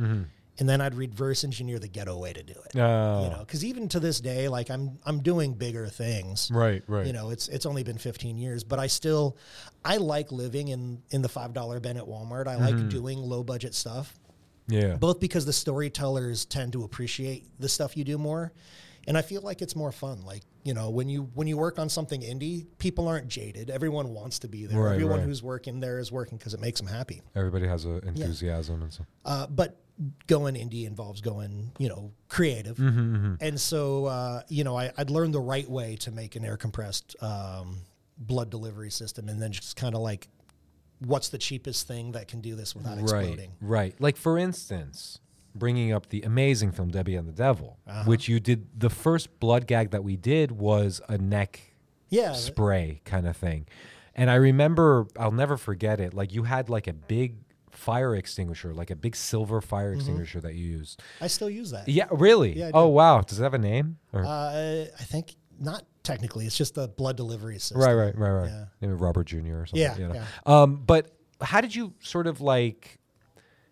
and 0.59 0.69
then 0.69 0.81
I'd 0.81 0.93
reverse 0.95 1.43
engineer 1.43 1.79
the 1.79 1.87
ghetto 1.87 2.17
way 2.17 2.31
to 2.33 2.43
do 2.43 2.53
it. 2.53 2.77
Oh. 2.79 3.23
You 3.23 3.29
know, 3.31 3.39
because 3.39 3.65
even 3.65 3.87
to 3.89 3.99
this 3.99 4.19
day, 4.19 4.47
like 4.47 4.69
I'm 4.69 4.99
I'm 5.05 5.21
doing 5.21 5.53
bigger 5.53 5.87
things. 5.87 6.49
Right, 6.53 6.83
right. 6.87 7.05
You 7.07 7.13
know, 7.13 7.29
it's 7.31 7.47
it's 7.47 7.65
only 7.65 7.83
been 7.83 7.97
15 7.97 8.37
years, 8.37 8.63
but 8.63 8.77
I 8.79 8.87
still 8.87 9.37
I 9.83 9.97
like 9.97 10.31
living 10.31 10.67
in 10.69 11.01
in 11.11 11.21
the 11.21 11.29
five 11.29 11.53
dollar 11.53 11.79
bin 11.79 11.97
at 11.97 12.03
Walmart. 12.03 12.47
I 12.47 12.55
like 12.55 12.89
doing 12.89 13.19
low 13.19 13.43
budget 13.43 13.73
stuff 13.73 14.13
Yeah. 14.67 14.95
both 14.95 15.19
because 15.19 15.45
the 15.45 15.53
storytellers 15.53 16.45
tend 16.45 16.73
to 16.73 16.83
appreciate 16.83 17.47
the 17.59 17.67
stuff 17.69 17.97
you 17.97 18.03
do 18.03 18.17
more 18.17 18.53
and 19.05 19.17
i 19.17 19.21
feel 19.21 19.41
like 19.41 19.61
it's 19.61 19.75
more 19.75 19.91
fun 19.91 20.21
like 20.23 20.43
you 20.63 20.73
know 20.73 20.89
when 20.89 21.09
you 21.09 21.23
when 21.33 21.45
you 21.45 21.57
work 21.57 21.77
on 21.77 21.89
something 21.89 22.21
indie 22.21 22.65
people 22.77 23.05
aren't 23.09 23.27
jaded 23.27 23.69
everyone 23.69 24.13
wants 24.13 24.39
to 24.39 24.47
be 24.47 24.65
there 24.65 24.79
Right, 24.79 24.93
everyone 24.93 25.19
right. 25.19 25.25
who's 25.27 25.43
working 25.43 25.81
there 25.81 25.99
is 25.99 26.09
working 26.13 26.37
because 26.37 26.53
it 26.53 26.61
makes 26.61 26.79
them 26.79 26.87
happy 26.87 27.21
Everybody 27.35 27.67
has 27.67 27.83
a 27.85 27.97
enthusiasm 28.07 28.81
and 28.83 28.93
so. 28.93 29.05
uh, 29.25 29.47
but 29.47 29.82
going 30.27 30.55
indie 30.55 30.85
involves 30.87 31.21
going 31.21 31.71
you 31.77 31.87
know 31.87 32.11
creative 32.27 32.77
Mm-hmm, 32.77 33.35
and 33.39 33.59
so 33.59 34.05
uh, 34.05 34.41
you 34.49 34.63
know 34.63 34.75
I, 34.77 34.91
i'd 34.97 35.09
learned 35.11 35.33
the 35.33 35.39
right 35.39 35.69
way 35.69 35.95
to 35.97 36.11
make 36.11 36.35
an 36.35 36.43
air 36.43 36.57
compressed 36.57 37.15
um, 37.21 37.77
blood 38.17 38.49
delivery 38.49 38.89
system 38.89 39.29
and 39.29 39.41
then 39.41 39.51
just 39.51 39.75
kind 39.75 39.93
of 39.95 40.01
like 40.01 40.27
what's 40.99 41.29
the 41.29 41.37
cheapest 41.37 41.87
thing 41.87 42.13
that 42.13 42.27
can 42.27 42.41
do 42.41 42.55
this 42.55 42.75
without 42.75 42.97
exploding 42.97 43.51
Right, 43.61 43.79
right. 43.91 43.95
Like 44.01 44.17
for 44.17 44.37
instance, 44.37 45.19
bringing 45.53 45.91
up 45.91 46.09
the 46.09 46.21
amazing 46.23 46.71
film 46.71 46.89
Debbie 46.89 47.15
and 47.15 47.27
the 47.27 47.31
Devil, 47.33 47.77
Uh-huh. 47.85 48.03
which 48.05 48.27
you 48.27 48.39
did. 48.39 48.67
The 48.79 48.89
first 48.89 49.39
blood 49.39 49.67
gag 49.67 49.91
that 49.91 50.03
we 50.03 50.15
did 50.15 50.51
was 50.51 51.01
a 51.07 51.17
neck 51.17 51.59
yeah 52.09 52.33
spray 52.33 53.01
kind 53.05 53.27
of 53.27 53.35
thing, 53.37 53.67
and 54.15 54.29
I 54.31 54.35
remember 54.35 55.05
I'll 55.19 55.31
never 55.31 55.57
forget 55.57 55.99
it. 55.99 56.13
Like 56.13 56.33
you 56.33 56.43
had 56.43 56.69
like 56.69 56.87
a 56.87 56.93
big 56.93 57.35
fire 57.73 58.15
extinguisher, 58.15 58.73
like 58.73 58.89
a 58.91 58.95
big 58.95 59.15
silver 59.15 59.59
fire 59.61 59.91
Mm-hmm. 59.91 59.99
extinguisher 59.99 60.41
that 60.41 60.55
you 60.55 60.65
used. 60.65 61.01
i 61.21 61.27
still 61.27 61.49
use 61.49 61.71
that 61.71 61.87
Yeah, 61.89 62.05
really? 62.11 62.57
Yeah, 62.57 62.71
oh 62.73 62.87
wow. 62.87 63.21
Does 63.21 63.39
it 63.39 63.43
have 63.43 63.53
a 63.53 63.57
name? 63.59 63.97
Or- 64.13 64.25
Uh, 64.25 64.85
I 64.99 65.03
think 65.03 65.35
not 65.59 65.83
technically. 66.03 66.45
It's 66.45 66.57
just 66.57 66.75
the 66.75 66.87
blood 66.87 67.15
delivery 67.17 67.59
system. 67.59 67.79
right, 67.81 67.93
right, 67.93 68.17
right, 68.17 68.31
right. 68.31 68.49
yeah. 68.49 68.65
Maybe 68.81 68.93
Robert 68.93 69.25
Jr. 69.27 69.37
or 69.37 69.65
something. 69.65 69.79
Yeah, 69.81 69.97
you 69.97 70.07
know. 70.07 70.13
yeah. 70.15 70.25
Um, 70.45 70.77
but 70.85 71.11
how 71.41 71.61
did 71.61 71.75
you 71.75 71.93
sort 72.01 72.27
of 72.27 72.41
like? 72.41 72.99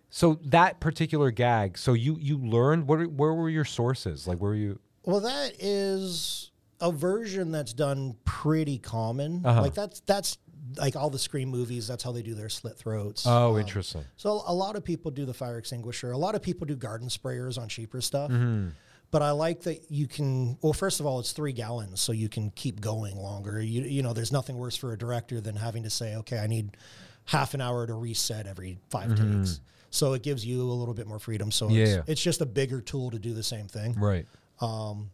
So 0.10 0.40
that 0.46 0.80
particular 0.80 1.32
gag. 1.32 1.78
So 1.78 1.94
you 1.94 2.18
you 2.20 2.38
learned 2.38 2.88
what? 2.88 3.06
Where 3.12 3.34
were 3.34 3.50
your 3.50 3.66
sources? 3.66 4.28
Like, 4.28 4.40
where 4.40 4.50
were 4.52 4.56
you? 4.58 4.80
Well, 5.06 5.22
that 5.22 5.54
is 5.60 6.52
a 6.82 6.92
version 6.92 7.52
that's 7.52 7.74
done 7.74 8.16
pretty 8.26 8.78
common. 8.78 9.46
Uh-huh. 9.46 9.62
Like 9.62 9.74
that's 9.74 10.02
that's 10.02 10.38
like 10.78 10.96
all 10.96 11.10
the 11.10 11.20
Scream 11.20 11.50
movies. 11.50 11.88
That's 11.88 12.04
how 12.04 12.12
they 12.12 12.22
do 12.22 12.34
their 12.36 12.50
slit 12.50 12.78
throats. 12.78 13.26
Oh, 13.26 13.54
Um, 13.56 13.60
interesting. 13.60 14.04
So 14.16 14.44
a 14.46 14.54
lot 14.54 14.76
of 14.76 14.84
people 14.84 15.12
do 15.12 15.26
the 15.26 15.34
fire 15.34 15.58
extinguisher. 15.58 16.12
A 16.12 16.18
lot 16.18 16.36
of 16.36 16.42
people 16.42 16.66
do 16.68 16.76
garden 16.76 17.08
sprayers 17.10 17.58
on 17.60 17.68
cheaper 17.68 18.02
stuff. 18.02 18.32
Mm-hmm. 18.32 18.70
But 19.12 19.22
I 19.22 19.32
like 19.32 19.64
that 19.64 19.92
you 19.92 20.08
can. 20.08 20.58
Well, 20.62 20.72
first 20.72 21.00
of 21.02 21.06
all, 21.06 21.20
it's 21.20 21.34
three 21.34 21.52
gallons, 21.52 22.00
so 22.00 22.14
you 22.14 22.30
can 22.30 22.50
keep 22.52 22.80
going 22.80 23.18
longer. 23.18 23.60
You 23.62 23.82
you 23.82 24.02
know, 24.04 24.14
there's 24.14 24.32
nothing 24.32 24.58
worse 24.58 24.78
for 24.78 24.94
a 24.94 24.98
director 24.98 25.42
than 25.42 25.56
having 25.58 25.84
to 25.84 25.90
say, 25.90 26.16
okay, 26.18 26.40
I 26.40 26.48
need 26.48 26.78
half 27.26 27.54
an 27.54 27.60
hour 27.62 27.86
to 27.86 27.94
reset 27.94 28.48
every 28.48 28.78
5 28.90 29.16
takes. 29.16 29.60
So 29.90 30.14
it 30.14 30.24
gives 30.24 30.46
you 30.46 30.62
a 30.62 30.64
little 30.72 30.94
bit 30.94 31.08
more 31.08 31.20
freedom. 31.20 31.52
So 31.52 31.66
Mm-hmm. 31.68 31.76
Yeah. 31.76 31.86
it's, 32.00 32.10
it's 32.10 32.22
just 32.24 32.40
a 32.42 32.46
bigger 32.46 32.80
tool 32.82 33.12
to 33.12 33.20
do 33.20 33.34
the 33.34 33.44
same 33.44 33.68
thing. 33.68 33.94
Right. 34.00 34.26
Um, 34.62 35.12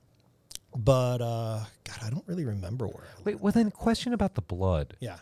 But 0.75 1.21
uh, 1.21 1.59
God, 1.83 1.97
I 2.03 2.09
don't 2.11 2.23
really 2.27 2.45
remember 2.45 2.85
where. 2.87 3.03
I 3.17 3.21
Wait. 3.23 3.41
Well, 3.41 3.51
then 3.51 3.71
question 3.71 4.13
about 4.13 4.35
the 4.35 4.41
blood. 4.41 4.95
Yeah, 4.99 5.17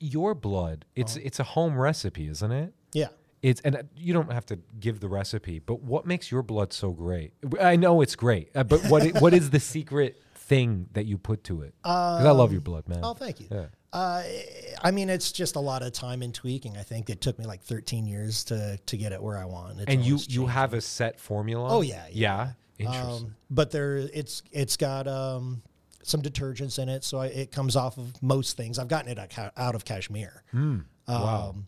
Your 0.00 0.34
blood. 0.34 0.84
It's 0.96 1.16
it's 1.16 1.40
a 1.40 1.44
home 1.44 1.78
recipe, 1.78 2.28
isn't 2.28 2.52
it? 2.52 2.74
yeah. 2.92 3.08
It's 3.42 3.60
and 3.60 3.76
uh, 3.76 3.82
you 3.94 4.14
don't 4.14 4.32
have 4.32 4.46
to 4.46 4.58
give 4.80 5.00
the 5.00 5.08
recipe, 5.08 5.58
but 5.58 5.82
what 5.82 6.06
makes 6.06 6.30
your 6.30 6.42
blood 6.42 6.72
so 6.72 6.92
great? 6.92 7.34
I 7.60 7.76
know 7.76 8.00
it's 8.00 8.16
great, 8.16 8.48
uh, 8.54 8.64
but 8.64 8.80
what 8.88 9.02
i- 9.02 9.18
what 9.20 9.34
is 9.34 9.50
the 9.50 9.60
secret 9.60 10.22
thing 10.34 10.88
that 10.94 11.04
you 11.04 11.18
put 11.18 11.44
to 11.44 11.60
it? 11.60 11.74
Because 11.82 12.24
I 12.24 12.30
love 12.30 12.52
your 12.52 12.62
blood, 12.62 12.88
man. 12.88 13.00
Oh, 13.02 13.12
thank 13.12 13.40
you. 13.40 13.48
Yeah. 13.50 13.66
Uh, 13.92 14.22
I 14.82 14.90
mean, 14.92 15.10
it's 15.10 15.30
just 15.30 15.56
a 15.56 15.60
lot 15.60 15.82
of 15.82 15.92
time 15.92 16.22
and 16.22 16.32
tweaking. 16.34 16.76
I 16.78 16.82
think 16.82 17.10
it 17.10 17.20
took 17.20 17.38
me 17.38 17.44
like 17.44 17.62
13 17.62 18.06
years 18.06 18.44
to 18.44 18.78
to 18.86 18.96
get 18.96 19.12
it 19.12 19.22
where 19.22 19.36
I 19.36 19.44
want. 19.44 19.78
It's 19.80 19.90
And 19.92 20.02
you 20.02 20.14
always 20.14 20.28
you 20.28 20.40
changing. 20.40 20.48
have 20.48 20.72
a 20.74 20.80
set 20.80 21.20
formula? 21.20 21.68
Oh, 21.70 21.82
yeah, 21.82 22.06
yeah. 22.10 22.52
yeah. 22.78 22.86
Interesting. 22.86 23.26
Um, 23.26 23.36
but 23.50 23.70
there, 23.72 23.96
it's 23.98 24.42
it's 24.52 24.76
got 24.78 25.06
um, 25.06 25.60
some 26.06 26.22
detergents 26.22 26.78
in 26.78 26.88
it, 26.88 27.04
so 27.04 27.18
I, 27.18 27.26
it 27.26 27.52
comes 27.52 27.76
off 27.76 27.98
of 27.98 28.20
most 28.22 28.56
things. 28.56 28.78
I've 28.78 28.88
gotten 28.88 29.10
it 29.10 29.18
out 29.56 29.74
of 29.74 29.84
cashmere. 29.84 30.42
Hmm. 30.50 30.78
wow. 31.08 31.50
Um, 31.50 31.66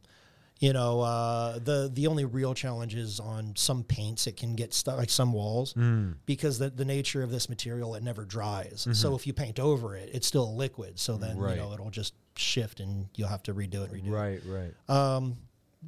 you 0.59 0.73
know, 0.73 1.03
uh, 1.03 1.59
the 1.59 1.91
the 1.93 2.07
only 2.07 2.25
real 2.25 2.55
challenge 2.55 2.95
is 2.95 3.21
on 3.21 3.53
some 3.57 3.85
paints. 3.85 4.27
It 4.27 4.39
can 4.39 4.55
get 4.57 4.73
stuck, 4.73 4.97
like 4.97 5.11
some 5.11 5.35
walls, 5.35 5.73
Hmm. 5.73 6.13
because 6.25 6.59
the, 6.59 6.71
the 6.71 6.85
nature 6.87 7.23
of 7.23 7.31
this 7.31 7.51
material, 7.51 7.95
it 7.95 8.03
never 8.03 8.25
dries. 8.25 8.87
So 8.93 9.15
if 9.15 9.27
you 9.27 9.35
paint 9.35 9.61
over 9.61 9.95
it, 9.97 10.09
it's 10.15 10.27
still 10.27 10.45
a 10.45 10.55
liquid. 10.57 10.99
So 10.99 11.19
then 11.19 11.33
Mm-hmm. 11.33 11.41
Right. 11.41 11.57
you 11.57 11.63
know 11.63 11.73
it'll 11.75 11.91
just 11.91 12.15
shift, 12.37 12.81
and 12.81 13.07
you'll 13.17 13.29
have 13.29 13.43
to 13.45 13.55
redo 13.55 13.85
it, 13.85 13.93
redo 13.93 14.07
it. 14.07 14.11
Right, 14.11 14.41
right. 14.47 15.17
Um, 15.17 15.37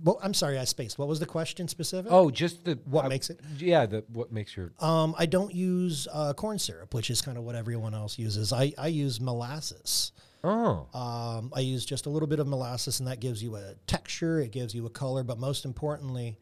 well, 0.02 0.18
I'm 0.22 0.34
sorry, 0.34 0.58
I 0.58 0.64
spaced. 0.64 0.98
What 0.98 1.08
was 1.08 1.20
the 1.20 1.26
question 1.26 1.68
specific? 1.68 2.10
oh, 2.12 2.30
just 2.30 2.64
the 2.64 2.78
what 2.84 3.06
uh, 3.06 3.08
makes 3.08 3.30
it? 3.30 3.40
Yeah, 3.58 3.86
the 3.86 4.04
what 4.12 4.32
makes 4.32 4.56
your 4.56 4.72
Um, 4.80 5.14
I 5.18 5.26
don't 5.26 5.54
use 5.54 6.06
uh, 6.12 6.32
corn 6.34 6.58
syrup, 6.58 6.94
which 6.94 7.10
is 7.10 7.20
kind 7.20 7.38
of 7.38 7.44
what 7.44 7.54
everyone 7.54 7.94
else 7.94 8.18
uses. 8.18 8.52
I, 8.52 8.72
I 8.78 8.88
use 8.88 9.20
molasses. 9.20 10.12
oh 10.44 10.86
Um, 10.94 11.52
I 11.54 11.60
use 11.60 11.84
just 11.84 12.06
a 12.06 12.10
little 12.10 12.28
bit 12.28 12.38
of 12.38 12.46
molasses, 12.46 13.00
and 13.00 13.08
that 13.08 13.20
gives 13.20 13.42
you 13.42 13.56
a 13.56 13.74
texture, 13.86 14.40
it 14.40 14.52
gives 14.52 14.74
you 14.74 14.86
a 14.86 14.90
color, 14.90 15.24
but 15.24 15.38
most 15.38 15.64
importantly, 15.64 16.38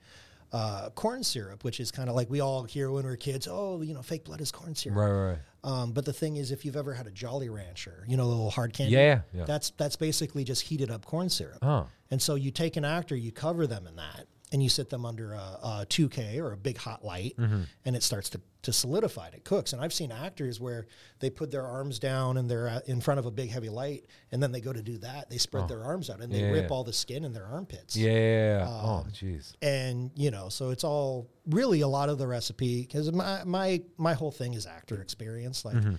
uh, 0.52 0.90
corn 0.90 1.22
syrup, 1.22 1.64
which 1.64 1.80
is 1.80 1.90
kind 1.90 2.08
of 2.08 2.14
like 2.14 2.30
we 2.30 2.40
all 2.40 2.64
hear 2.64 2.90
when 2.90 3.04
we're 3.04 3.16
kids. 3.16 3.48
Oh, 3.50 3.82
you 3.82 3.94
know, 3.94 4.02
fake 4.02 4.24
blood 4.24 4.40
is 4.40 4.52
corn 4.52 4.74
syrup. 4.74 4.98
right, 4.98 5.10
right. 5.10 5.38
Um, 5.66 5.90
but 5.90 6.04
the 6.04 6.12
thing 6.12 6.37
is, 6.37 6.52
if 6.52 6.64
you've 6.64 6.76
ever 6.76 6.94
had 6.94 7.08
a 7.08 7.11
Jolly 7.11 7.49
Rancher, 7.49 8.04
you 8.06 8.16
know, 8.16 8.23
the 8.25 8.30
little 8.30 8.50
hard 8.50 8.73
candy. 8.73 8.92
Yeah, 8.92 9.23
yeah. 9.35 9.44
That's 9.44 9.70
that's 9.70 9.96
basically 9.96 10.44
just 10.44 10.62
heated 10.62 10.92
up 10.92 11.04
corn 11.04 11.28
syrup. 11.28 11.58
Oh. 11.61 11.88
And 12.12 12.23
so 12.23 12.37
you 12.37 12.52
take 12.52 12.76
an 12.76 12.85
actor, 12.85 13.16
you 13.16 13.32
cover 13.32 13.66
them 13.66 13.87
in 13.88 13.96
that, 13.96 14.26
and 14.56 14.62
you 14.62 14.70
sit 14.70 14.88
them 14.88 15.04
under 15.04 15.34
a, 15.34 15.58
a 15.82 15.86
2K 15.90 16.38
or 16.38 16.52
a 16.52 16.56
big 16.56 16.78
hot 16.78 17.04
light, 17.04 17.34
Mm-hmm. 17.36 17.62
and 17.84 17.94
it 17.94 18.02
starts 18.02 18.30
to, 18.30 18.40
to 18.62 18.72
solidify 18.72 19.26
it. 19.28 19.34
It 19.34 19.44
cooks. 19.44 19.75
And 19.75 19.82
I've 19.82 19.92
seen 19.92 20.10
actors 20.10 20.58
where 20.58 20.86
they 21.20 21.28
put 21.28 21.50
their 21.50 21.66
arms 21.66 21.98
down 21.98 22.38
and 22.38 22.50
they're 22.50 22.80
in 22.86 23.02
front 23.02 23.20
of 23.20 23.26
a 23.26 23.30
big 23.30 23.50
heavy 23.50 23.68
light, 23.68 24.06
and 24.32 24.42
then 24.42 24.52
they 24.52 24.62
go 24.62 24.72
to 24.72 24.80
do 24.82 24.96
that. 24.98 25.28
They 25.28 25.36
spread 25.36 25.68
their 25.68 25.84
arms 25.84 26.08
out 26.08 26.20
and 26.22 26.32
they 26.32 26.42
Oh. 26.42 26.46
Yeah, 26.46 26.52
rip 26.62 26.70
all 26.70 26.84
the 26.84 26.94
skin 26.94 27.25
in 27.25 27.34
their 27.34 27.44
armpits. 27.44 27.94
Yeah. 27.94 28.64
Um, 28.66 28.86
oh, 28.88 29.06
jeez. 29.12 29.52
And 29.60 30.10
you 30.14 30.30
know, 30.30 30.48
so 30.48 30.70
it's 30.70 30.84
all 30.84 31.28
really 31.50 31.82
a 31.82 31.88
lot 31.88 32.08
of 32.08 32.16
the 32.16 32.26
recipe 32.26 32.80
because 32.80 33.12
my 33.12 33.44
my 33.44 33.82
my 33.98 34.14
whole 34.14 34.32
thing 34.32 34.54
is 34.54 34.64
actor 34.66 35.02
experience. 35.02 35.64
Like, 35.66 35.76
Mm-hmm. 35.76 35.96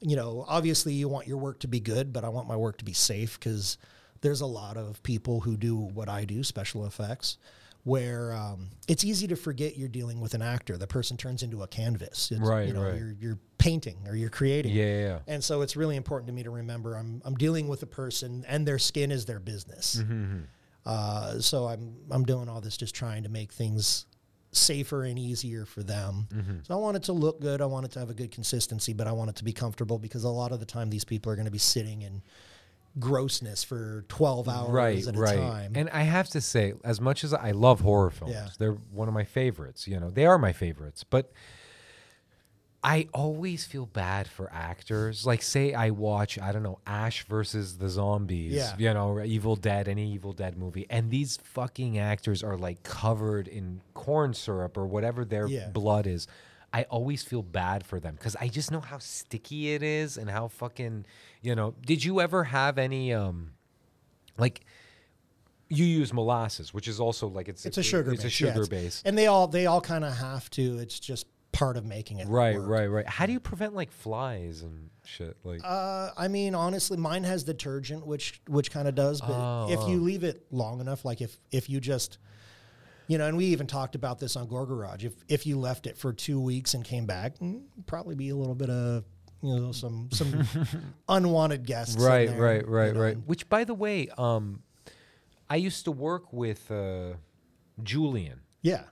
you 0.00 0.16
know, 0.16 0.46
obviously 0.48 0.94
you 0.94 1.08
want 1.08 1.26
your 1.26 1.36
work 1.38 1.58
to 1.60 1.68
be 1.68 1.80
good, 1.80 2.12
but 2.12 2.24
I 2.24 2.30
want 2.30 2.48
my 2.48 2.56
work 2.56 2.78
to 2.78 2.84
be 2.84 2.94
safe 2.94 3.38
because 3.38 3.76
there's 4.22 4.40
a 4.40 4.46
lot 4.46 4.76
of 4.76 5.00
people 5.04 5.38
who 5.40 5.56
do 5.56 5.76
what 5.76 6.08
I 6.08 6.24
do, 6.24 6.42
special 6.42 6.84
effects, 6.86 7.38
where 7.84 8.32
um, 8.32 8.68
it's 8.86 9.04
easy 9.04 9.26
to 9.28 9.36
forget 9.36 9.76
you're 9.76 9.88
dealing 9.88 10.20
with 10.20 10.34
an 10.34 10.42
actor. 10.42 10.76
The 10.76 10.86
person 10.86 11.16
turns 11.16 11.42
into 11.42 11.62
a 11.62 11.66
canvas. 11.66 12.30
It's, 12.30 12.40
Right, 12.40 12.66
You 12.68 12.74
know, 12.74 12.82
right. 12.82 12.96
you're 12.98 13.12
you're 13.20 13.38
painting 13.58 13.98
or 14.06 14.14
you're 14.14 14.30
creating. 14.30 14.74
Yeah, 14.74 14.84
yeah, 14.84 15.00
yeah. 15.06 15.18
And 15.26 15.42
so 15.42 15.62
it's 15.62 15.76
really 15.76 15.96
important 15.96 16.26
to 16.28 16.32
me 16.32 16.42
to 16.42 16.50
remember 16.50 16.94
I'm 16.96 17.22
I'm 17.24 17.34
dealing 17.36 17.66
with 17.68 17.82
a 17.82 17.86
person 17.86 18.44
and 18.48 18.66
their 18.66 18.78
skin 18.78 19.10
is 19.10 19.24
their 19.26 19.40
business. 19.40 19.96
Mm-hmm, 20.02 20.40
Uh, 20.86 21.38
so 21.40 21.66
I'm 21.66 21.96
I'm 22.10 22.24
doing 22.24 22.48
all 22.48 22.60
this 22.60 22.76
just 22.76 22.94
trying 22.94 23.22
to 23.24 23.28
make 23.28 23.52
things 23.52 24.06
safer 24.52 25.04
and 25.04 25.18
easier 25.18 25.66
for 25.66 25.82
them. 25.82 26.26
Mm-hmm. 26.34 26.56
So 26.62 26.74
I 26.74 26.78
want 26.78 26.96
it 26.96 27.02
to 27.04 27.12
look 27.12 27.40
good. 27.40 27.60
I 27.60 27.66
want 27.66 27.84
it 27.84 27.92
to 27.92 27.98
have 27.98 28.08
a 28.10 28.14
good 28.14 28.30
consistency, 28.30 28.94
but 28.94 29.06
I 29.06 29.12
want 29.12 29.28
it 29.30 29.36
to 29.36 29.44
be 29.44 29.52
comfortable 29.52 29.98
because 29.98 30.24
a 30.24 30.28
lot 30.30 30.52
of 30.52 30.60
the 30.60 30.66
time 30.66 30.88
these 30.88 31.04
people 31.04 31.30
are 31.30 31.36
going 31.36 31.44
to 31.44 31.50
be 31.50 31.58
sitting 31.58 32.02
in 32.02 32.22
grossness 32.98 33.64
for 33.64 34.04
12 34.08 34.48
hours 34.48 34.70
right, 34.70 35.06
at 35.06 35.14
a 35.14 35.36
time. 35.36 35.72
And 35.74 35.88
I 35.90 36.02
have 36.02 36.28
to 36.30 36.40
say, 36.40 36.74
as 36.84 37.00
much 37.00 37.24
as 37.24 37.32
I 37.34 37.50
love 37.52 37.80
horror 37.80 38.10
films, 38.10 38.34
Yeah. 38.34 38.48
they're 38.58 38.72
one 38.92 39.08
of 39.08 39.14
my 39.14 39.24
favorites. 39.24 39.86
You 39.86 40.00
know, 40.00 40.10
they 40.10 40.26
are 40.26 40.38
my 40.38 40.52
favorites. 40.52 41.04
But 41.04 41.32
I 42.82 43.08
always 43.12 43.64
feel 43.66 43.86
bad 43.86 44.28
for 44.28 44.48
actors. 44.52 45.26
Like, 45.26 45.42
say 45.42 45.74
I 45.74 45.90
watch, 45.90 46.38
I 46.38 46.52
don't 46.52 46.62
know, 46.62 46.78
Ash 46.86 47.24
versus 47.26 47.78
the 47.78 47.88
Zombies. 47.88 48.52
Yeah. 48.54 48.74
You 48.78 48.94
know, 48.94 49.20
Evil 49.22 49.56
Dead, 49.56 49.88
any 49.88 50.12
Evil 50.12 50.32
Dead 50.32 50.56
movie, 50.56 50.86
and 50.88 51.10
these 51.10 51.38
fucking 51.42 51.98
actors 51.98 52.42
are 52.44 52.56
like 52.56 52.84
covered 52.84 53.48
in 53.48 53.80
corn 53.94 54.32
syrup 54.32 54.76
or 54.76 54.86
whatever 54.86 55.24
their 55.24 55.48
Yeah. 55.48 55.68
blood 55.70 56.06
is. 56.06 56.28
I 56.72 56.82
always 56.84 57.22
feel 57.22 57.42
bad 57.42 57.84
for 57.86 57.98
them 57.98 58.14
because 58.14 58.36
I 58.36 58.48
just 58.48 58.70
know 58.70 58.80
how 58.80 58.98
sticky 58.98 59.72
it 59.72 59.82
is 59.82 60.18
and 60.18 60.28
how 60.30 60.48
fucking, 60.48 61.06
you 61.40 61.54
know. 61.54 61.74
Did 61.84 62.04
you 62.04 62.20
ever 62.20 62.44
have 62.44 62.76
any, 62.78 63.12
um, 63.14 63.52
like, 64.36 64.60
you 65.70 65.84
use 65.84 66.12
molasses, 66.12 66.72
which 66.74 66.86
is 66.88 67.00
also 67.00 67.26
like 67.28 67.48
it's 67.48 67.64
it's 67.66 67.76
a 67.78 67.82
sugar 67.82 68.12
It's 68.12 68.22
base. 68.22 68.32
a 68.32 68.34
sugar 68.34 68.60
yeah, 68.62 68.68
base. 68.68 69.02
And 69.04 69.16
they 69.18 69.26
all 69.26 69.46
they 69.48 69.66
all 69.66 69.80
kind 69.80 70.04
of 70.04 70.14
have 70.16 70.48
to. 70.50 70.78
It's 70.78 70.98
just 70.98 71.26
part 71.52 71.76
of 71.76 71.84
making 71.84 72.18
it 72.18 72.28
Right, 72.28 72.54
work. 72.56 72.68
right, 72.68 72.86
right. 72.86 73.06
How 73.08 73.26
do 73.26 73.32
you 73.32 73.40
prevent 73.40 73.74
like 73.74 73.90
flies 73.90 74.62
and 74.62 74.90
shit? 75.04 75.36
Like, 75.44 75.60
Uh, 75.64 76.10
I 76.16 76.28
mean, 76.28 76.54
honestly, 76.54 76.96
mine 76.96 77.24
has 77.24 77.44
detergent, 77.44 78.06
which 78.06 78.40
which 78.46 78.70
kind 78.70 78.88
of 78.88 78.94
does. 78.94 79.20
But 79.20 79.30
Oh, 79.32 79.66
if 79.70 79.80
you 79.88 79.98
oh. 80.00 80.04
leave 80.04 80.24
it 80.24 80.46
long 80.50 80.80
enough, 80.80 81.04
like 81.04 81.20
if 81.20 81.38
if 81.50 81.68
you 81.68 81.80
just, 81.80 82.16
you 83.08 83.18
know, 83.18 83.26
and 83.26 83.36
we 83.36 83.46
even 83.46 83.66
talked 83.66 83.94
about 83.94 84.20
this 84.20 84.36
on 84.36 84.46
Gore 84.46 84.66
Garage. 84.66 85.04
If 85.04 85.14
if 85.28 85.46
you 85.46 85.58
left 85.58 85.86
it 85.86 85.96
for 85.96 86.12
two 86.12 86.40
weeks 86.40 86.74
and 86.74 86.84
came 86.84 87.06
back, 87.06 87.38
mm, 87.38 87.62
probably 87.86 88.14
be 88.14 88.28
a 88.28 88.36
little 88.36 88.54
bit 88.54 88.70
of 88.70 89.04
you 89.42 89.58
know 89.58 89.72
some 89.72 90.08
some 90.12 90.46
unwanted 91.08 91.66
guests. 91.66 91.96
right, 91.96 92.28
there, 92.28 92.40
right, 92.40 92.62
you 92.62 92.68
right, 92.68 92.94
know, 92.94 93.00
right. 93.00 93.16
Which, 93.26 93.48
by 93.48 93.64
the 93.64 93.74
way, 93.74 94.08
um, 94.16 94.62
I 95.50 95.56
used 95.56 95.84
to 95.86 95.90
work 95.90 96.32
with 96.32 96.70
uh, 96.70 97.14
Julian. 97.82 98.40
Yeah. 98.62 98.84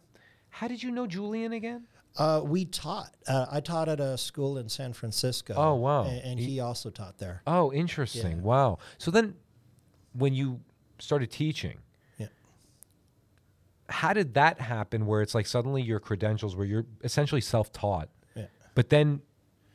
How 0.49 0.69
did 0.69 0.83
you 0.83 0.91
know 0.91 1.07
Julian 1.07 1.53
again? 1.53 1.87
Uh, 2.17 2.41
we 2.43 2.65
taught. 2.65 3.15
Uh, 3.29 3.45
I 3.51 3.61
taught 3.61 3.91
at 3.91 4.01
a 4.01 4.17
school 4.17 4.57
in 4.57 4.71
San 4.71 4.95
Francisco. 4.95 5.53
Oh, 5.55 5.75
wow. 5.75 6.05
And, 6.05 6.23
and 6.23 6.41
he 6.41 6.61
also 6.61 6.89
taught 6.89 7.19
there. 7.19 7.43
Oh, 7.47 7.71
interesting. 7.75 8.39
Yeah. 8.39 8.43
Wow. 8.43 8.79
So 8.97 9.11
then, 9.11 9.35
when 10.15 10.33
you 10.33 10.61
started 10.99 11.31
teaching. 11.31 11.79
How 13.89 14.13
did 14.13 14.35
that 14.35 14.61
happen? 14.61 15.07
Where 15.07 15.23
it's 15.23 15.35
like 15.35 15.47
suddenly 15.47 15.83
your 15.83 16.01
credentials, 16.01 16.57
where 16.57 16.67
you're 16.67 16.87
essentially 17.05 17.41
self-taught, 17.41 18.09
Yeah. 18.35 18.47
but 18.75 18.89
then 18.91 19.21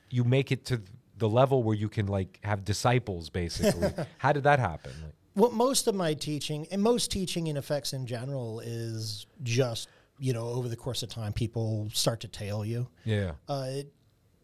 you 0.10 0.24
make 0.24 0.52
it 0.52 0.66
to 0.66 0.82
the 1.18 1.30
level 1.30 1.64
where 1.64 1.76
you 1.76 1.88
can 1.90 2.08
like 2.08 2.40
have 2.44 2.66
disciples, 2.66 3.30
basically. 3.30 3.90
how 4.18 4.34
did 4.34 4.44
that 4.44 4.60
happen? 4.60 4.92
Like, 5.04 5.14
Well, 5.36 5.52
most 5.52 5.88
of 5.88 5.96
my 5.96 6.14
teaching 6.14 6.68
and 6.72 6.82
most 6.82 7.12
teaching 7.12 7.48
in 7.48 7.58
effects 7.58 7.94
in 7.94 8.06
general 8.06 8.60
is 8.60 9.26
just 9.44 9.88
you 10.20 10.34
know 10.34 10.48
over 10.50 10.68
the 10.70 10.76
course 10.76 11.02
of 11.04 11.10
time 11.10 11.34
people 11.34 11.88
start 11.94 12.20
to 12.22 12.28
tail 12.28 12.64
you. 12.66 12.88
yeah. 13.06 13.32
Uh, 13.48 13.72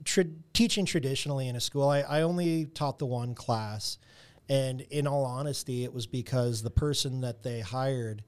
tra- 0.06 0.26
teaching 0.54 0.86
traditionally 0.86 1.48
in 1.48 1.56
a 1.56 1.60
school, 1.60 1.90
I, 1.90 2.02
I 2.02 2.22
only 2.22 2.66
taught 2.66 3.00
the 3.00 3.06
one 3.06 3.36
class, 3.36 3.98
and 4.50 4.82
in 4.82 5.06
all 5.08 5.26
honesty, 5.26 5.84
it 5.84 5.94
was 5.94 6.08
because 6.08 6.64
the 6.64 6.70
person 6.72 7.22
that 7.22 7.44
they 7.44 7.60
hired 7.60 8.24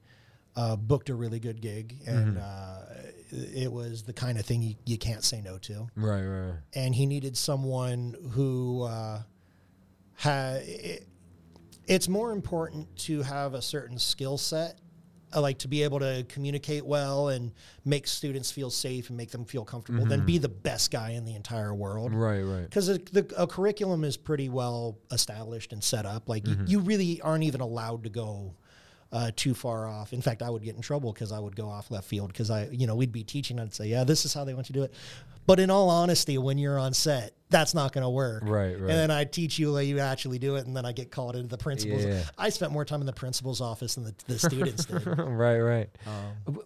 uh, 0.56 0.76
booked 0.76 1.08
a 1.10 1.14
really 1.14 1.38
good 1.40 1.60
gig, 1.60 1.96
and 2.06 2.38
uh, 2.38 2.78
it 3.30 3.70
was 3.72 4.02
the 4.02 4.12
kind 4.12 4.38
of 4.38 4.44
thing 4.44 4.62
you, 4.62 4.74
you 4.84 4.98
can't 4.98 5.22
say 5.24 5.40
no 5.40 5.58
to 5.58 5.88
Right, 5.96 6.24
right. 6.24 6.54
and 6.74 6.94
he 6.94 7.06
needed 7.06 7.36
someone 7.36 8.16
who 8.32 8.82
uh, 8.82 9.22
had. 10.16 10.62
It, 10.62 11.06
it's 11.86 12.08
more 12.08 12.30
important 12.32 12.94
to 12.98 13.22
have 13.22 13.54
a 13.54 13.62
certain 13.62 13.98
skill 13.98 14.38
set 14.38 14.78
uh, 15.34 15.40
like 15.40 15.58
to 15.58 15.66
be 15.68 15.82
able 15.82 15.98
to 15.98 16.24
communicate 16.28 16.84
well 16.86 17.28
and 17.30 17.50
make 17.84 18.06
students 18.06 18.50
feel 18.52 18.70
safe 18.70 19.08
and 19.08 19.16
make 19.16 19.30
them 19.30 19.44
feel 19.44 19.64
comfortable 19.64 20.04
than 20.06 20.24
be 20.24 20.38
the 20.38 20.48
best 20.48 20.90
guy 20.92 21.10
in 21.10 21.24
the 21.24 21.34
entire 21.34 21.74
world 21.74 22.10
Mm-hmm. 22.12 22.20
Right, 22.20 22.42
right. 22.42 22.62
because 22.64 22.86
the 22.86 23.26
a 23.36 23.46
curriculum 23.46 24.04
is 24.04 24.16
pretty 24.16 24.48
well 24.48 24.98
established 25.10 25.72
and 25.72 25.82
set 25.82 26.06
up 26.06 26.28
like 26.28 26.44
Mm-hmm. 26.44 26.66
you, 26.66 26.78
you 26.78 26.80
really 26.80 27.20
aren't 27.22 27.44
even 27.44 27.60
allowed 27.60 28.04
to 28.04 28.10
go 28.10 28.54
uh, 29.12 29.30
too 29.34 29.54
far 29.54 29.88
off. 29.88 30.12
In 30.12 30.22
fact, 30.22 30.42
I 30.42 30.50
would 30.50 30.62
get 30.62 30.76
in 30.76 30.82
trouble 30.82 31.12
because 31.12 31.32
I 31.32 31.38
would 31.38 31.56
go 31.56 31.68
off 31.68 31.90
left 31.90 32.06
field 32.06 32.28
because 32.28 32.50
I, 32.50 32.68
you 32.70 32.86
know, 32.86 32.94
we'd 32.94 33.12
be 33.12 33.24
teaching. 33.24 33.58
I'd 33.58 33.74
say, 33.74 33.88
"Yeah, 33.88 34.04
this 34.04 34.24
is 34.24 34.32
how 34.32 34.44
they 34.44 34.54
want 34.54 34.68
you 34.68 34.74
to 34.74 34.78
do 34.80 34.84
it," 34.84 34.94
but 35.46 35.58
in 35.58 35.70
all 35.70 35.90
honesty, 35.90 36.38
when 36.38 36.58
you're 36.58 36.78
on 36.78 36.94
set, 36.94 37.34
that's 37.48 37.74
not 37.74 37.92
going 37.92 38.04
to 38.04 38.10
work. 38.10 38.44
Right, 38.44 38.72
right. 38.72 38.80
And 38.80 38.90
then 38.90 39.10
I 39.10 39.24
teach 39.24 39.58
you 39.58 39.74
how 39.74 39.80
you 39.80 39.98
actually 39.98 40.38
do 40.38 40.56
it, 40.56 40.66
and 40.66 40.76
then 40.76 40.86
I 40.86 40.92
get 40.92 41.10
called 41.10 41.34
into 41.34 41.48
the 41.48 41.58
principal's. 41.58 42.04
Yeah. 42.04 42.22
I 42.38 42.50
spent 42.50 42.72
more 42.72 42.84
time 42.84 43.00
in 43.00 43.06
the 43.06 43.12
principal's 43.12 43.60
office 43.60 43.96
than 43.96 44.04
the, 44.04 44.14
the 44.26 44.38
students 44.38 44.84
did. 44.84 45.04
right, 45.18 45.58
right. 45.58 45.90
Um, 46.46 46.60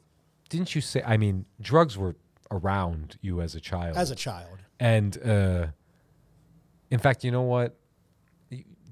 Didn't 0.51 0.75
you 0.75 0.83
say? 0.83 1.03
I 1.05 1.17
mean, 1.17 1.47
drugs 1.61 1.97
were 1.97 2.15
around 2.51 3.17
you 3.23 3.41
as 3.41 3.55
a 3.55 3.61
child. 3.61 3.97
As 3.97 4.11
a 4.11 4.17
child, 4.17 4.59
and 4.79 5.17
uh, 5.25 5.67
in 6.91 6.99
fact, 6.99 7.25
you 7.25 7.31
know 7.31 7.43
what? 7.43 7.79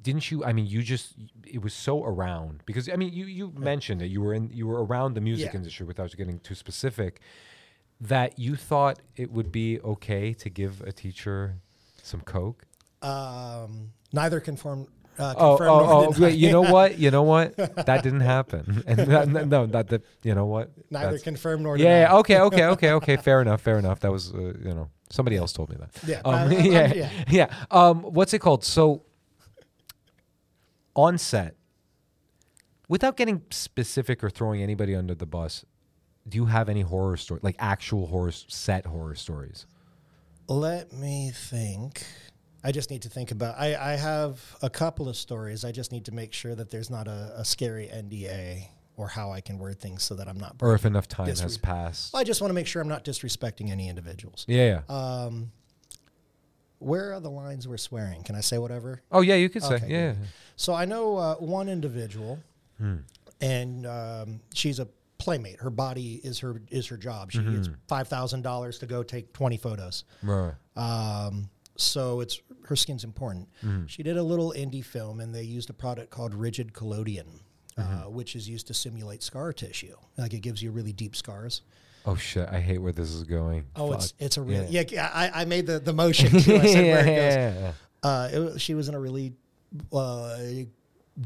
Didn't 0.03 0.31
you? 0.31 0.45
I 0.45 0.53
mean, 0.53 0.67
you 0.67 0.83
just 0.83 1.15
it 1.47 1.63
was 1.63 1.75
so 1.75 2.03
around 2.05 2.63
because 2.67 2.89
I 2.89 2.97
mean, 2.97 3.13
you 3.13 3.27
you 3.27 3.53
mentioned 3.57 4.01
that 4.01 4.09
you 4.09 4.21
were 4.21 4.35
in 4.35 4.51
you 4.53 4.67
were 4.67 4.85
around 4.85 5.15
the 5.15 5.21
music 5.21 5.51
Yeah. 5.53 5.59
industry 5.61 5.87
without 5.87 6.15
getting 6.17 6.39
too 6.41 6.55
specific. 6.55 7.21
That 8.01 8.37
you 8.39 8.57
thought 8.57 8.99
it 9.17 9.31
would 9.31 9.53
be 9.53 9.79
okay 9.81 10.35
to 10.35 10.51
give 10.51 10.81
a 10.83 10.93
teacher 10.93 11.57
some 12.03 12.21
coke. 12.23 12.65
um, 13.03 13.93
neither 14.13 14.41
conform. 14.41 14.87
Uh, 15.19 15.35
Oh, 15.37 15.59
oh, 15.61 16.15
oh! 16.17 16.21
Wait, 16.23 16.37
you 16.37 16.51
know 16.51 16.63
what? 16.63 16.99
You 16.99 17.11
know 17.11 17.23
what? 17.23 17.55
That 17.87 18.03
didn't 18.03 18.21
happen. 18.37 18.83
And 18.89 18.99
that, 19.13 19.29
no, 19.29 19.45
no, 19.45 19.67
not 19.67 19.87
that. 19.89 20.03
You 20.23 20.35
know 20.35 20.47
what? 20.47 20.71
Neither 20.91 21.05
That's- 21.07 21.23
confirmed 21.23 21.63
nor 21.63 21.77
Yeah. 21.77 21.85
denied. 21.85 22.01
yeah, 22.01 22.17
Okay. 22.21 22.39
Okay. 22.49 22.65
Okay. 22.75 22.91
Okay. 22.99 23.17
Fair 23.19 23.41
enough. 23.43 23.61
Fair 23.61 23.79
enough. 23.79 24.01
That 24.01 24.11
was, 24.11 24.33
uh, 24.33 24.39
you 24.67 24.75
know, 24.75 24.89
somebody 25.11 25.37
else 25.37 25.53
told 25.53 25.69
me 25.71 25.77
that. 25.83 25.91
Yeah, 26.09 26.21
Um, 26.25 26.35
I- 26.35 26.45
I- 26.47 26.61
yeah. 26.77 26.95
yeah. 26.95 27.11
Yeah. 27.39 27.49
Um, 27.71 28.03
what's 28.17 28.33
it 28.33 28.39
called? 28.41 28.65
So, 28.65 29.03
on 30.95 31.19
set, 31.19 31.57
without 32.89 33.17
getting 33.17 33.43
specific 33.51 34.23
or 34.23 34.31
throwing 34.31 34.63
anybody 34.63 34.95
under 34.95 35.15
the 35.15 35.27
bus, 35.27 35.65
do 36.29 36.37
you 36.37 36.47
have 36.47 36.69
any 36.69 36.83
horror 36.83 37.17
story, 37.17 37.41
like 37.43 37.57
actual 37.59 38.07
horror 38.07 38.33
set 38.33 38.87
horror 38.87 39.15
stories? 39.15 39.67
Let 40.49 40.93
me 40.93 41.31
think. 41.35 42.05
I 42.65 42.71
just 42.71 42.91
need 42.91 43.03
to 43.03 43.09
think 43.09 43.31
about. 43.31 43.59
I, 43.59 43.75
I 43.75 43.97
have 43.97 44.41
a 44.63 44.71
couple 44.71 45.09
of 45.09 45.17
stories. 45.17 45.65
I 45.65 45.73
just 45.73 45.91
need 45.91 46.05
to 46.05 46.13
make 46.13 46.33
sure 46.33 46.55
that 46.55 46.71
there's 46.71 46.91
not 46.91 47.09
a, 47.09 47.33
a 47.37 47.45
scary 47.45 47.89
NDA 47.93 48.69
or 48.97 49.09
how 49.09 49.33
I 49.33 49.41
can 49.41 49.59
word 49.59 49.81
things 49.81 50.03
so 50.03 50.15
that 50.15 50.29
I'm 50.29 50.39
not. 50.39 50.57
Or 50.61 50.75
if 50.75 50.85
enough 50.85 51.09
time 51.09 51.27
has 51.27 51.41
disre- 51.41 51.63
passed? 51.63 52.15
I 52.15 52.23
just 52.25 52.41
want 52.41 52.51
to 52.51 52.55
make 52.55 52.67
sure 52.67 52.81
I'm 52.81 52.89
not 52.89 53.05
disrespecting 53.05 53.71
any 53.71 53.89
individuals. 53.89 54.45
Yeah. 54.47 54.83
yeah. 54.89 54.95
Um, 54.95 55.51
where 56.83 57.13
are 57.15 57.21
the 57.21 57.31
lines 57.31 57.67
we're 57.69 57.77
swearing? 57.77 58.23
Can 58.23 58.35
I 58.35 58.41
say 58.41 58.59
whatever? 58.59 59.03
oh, 59.11 59.21
yeah. 59.21 59.35
You 59.37 59.49
could 59.49 59.63
say. 59.63 59.75
okay, 59.77 59.89
Yeah. 59.89 60.13
good. 60.13 60.19
So 60.57 60.75
I 60.75 60.85
know 60.85 61.17
uh, 61.17 61.35
one 61.37 61.69
individual, 61.69 62.39
Hmm. 62.79 62.97
and 63.41 63.87
um, 63.87 64.41
she's 64.55 64.79
a 64.79 64.89
playmate. 65.19 65.61
Her 65.61 65.71
body 65.71 66.21
is 66.25 66.41
her 66.41 66.61
is 66.71 66.87
her 66.89 66.97
job. 66.97 67.31
She 67.33 67.39
gets 67.39 67.69
Mm-hmm. 67.69 67.75
five 67.89 68.09
thousand 68.09 68.43
dollars 68.43 68.79
to 68.81 68.87
go 68.87 69.03
take 69.03 69.33
twenty 69.33 69.57
photos. 69.57 70.05
Right. 70.23 70.53
Um, 70.77 71.49
so 71.77 72.21
it's 72.21 72.41
her 72.67 72.77
skin's 72.77 73.05
important. 73.05 73.49
Mm-hmm. 73.65 73.87
She 73.87 74.03
did 74.03 74.17
a 74.17 74.23
little 74.23 74.53
indie 74.57 74.85
film, 74.85 75.21
and 75.21 75.35
they 75.35 75.43
used 75.43 75.71
a 75.71 75.73
product 75.73 76.11
called 76.11 76.35
Rigid 76.35 76.73
Collodion, 76.73 77.41
Mm-hmm. 77.79 78.07
uh, 78.07 78.11
which 78.11 78.37
is 78.37 78.49
used 78.49 78.67
to 78.67 78.75
simulate 78.75 79.23
scar 79.23 79.53
tissue. 79.53 79.97
Like 80.19 80.35
it 80.35 80.41
gives 80.41 80.63
you 80.63 80.71
really 80.73 80.93
deep 80.93 81.17
scars. 81.17 81.63
Oh 82.05 82.17
shit! 82.17 82.49
I 82.51 82.61
hate 82.61 82.79
where 82.79 82.93
this 82.93 83.11
is 83.11 83.23
going. 83.25 83.65
Oh, 83.77 83.93
it's 83.93 84.11
Fuck. 84.11 84.21
it's 84.23 84.37
a 84.37 84.43
really 84.43 84.67
Yeah. 84.67 84.83
yeah. 84.89 85.11
I, 85.13 85.43
I 85.43 85.45
made 85.45 85.67
the 85.67 85.79
the 85.79 85.93
motion. 85.93 86.31
Too. 86.41 86.57
I 86.57 86.67
said 86.67 86.85
where 86.85 87.01
it 87.01 87.05
goes. 87.07 87.35
Yeah, 87.35 87.59
yeah, 87.61 87.73
Uh, 88.03 88.29
it, 88.55 88.61
she 88.61 88.75
was 88.75 88.89
in 88.89 88.95
a 88.95 89.01
really 89.01 89.35
uh, 89.93 90.37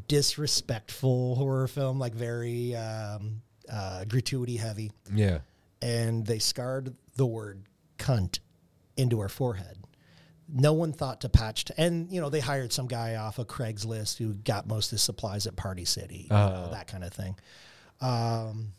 disrespectful 0.09 1.35
horror 1.37 1.69
film, 1.69 1.99
like 1.99 2.15
very 2.15 2.75
um, 2.75 3.43
uh, 3.73 4.05
gratuity 4.05 4.57
heavy, 4.57 4.91
yeah. 5.13 5.39
and 5.83 6.27
they 6.27 6.39
scarred 6.39 6.95
the 7.17 7.27
word 7.27 7.65
"cunt" 7.99 8.41
into 8.97 9.21
her 9.21 9.29
forehead. 9.29 9.79
No 10.49 10.73
one 10.75 10.93
thought 10.93 11.23
to 11.23 11.29
patch, 11.29 11.65
to, 11.67 11.81
and 11.81 12.11
you 12.13 12.21
know 12.21 12.29
they 12.31 12.41
hired 12.41 12.73
some 12.73 12.87
guy 12.87 13.17
off 13.17 13.39
of 13.39 13.47
Craigslist 13.47 14.19
who 14.19 14.35
got 14.35 14.67
most 14.67 14.87
of 14.89 14.91
his 14.93 15.03
supplies 15.03 15.47
at 15.47 15.57
Party 15.57 15.85
City, 15.85 16.27
you 16.31 16.37
know, 16.37 16.69
that 16.73 16.87
kind 16.87 17.03
of 17.05 17.13
thing. 17.13 17.37
Um, 18.01 18.73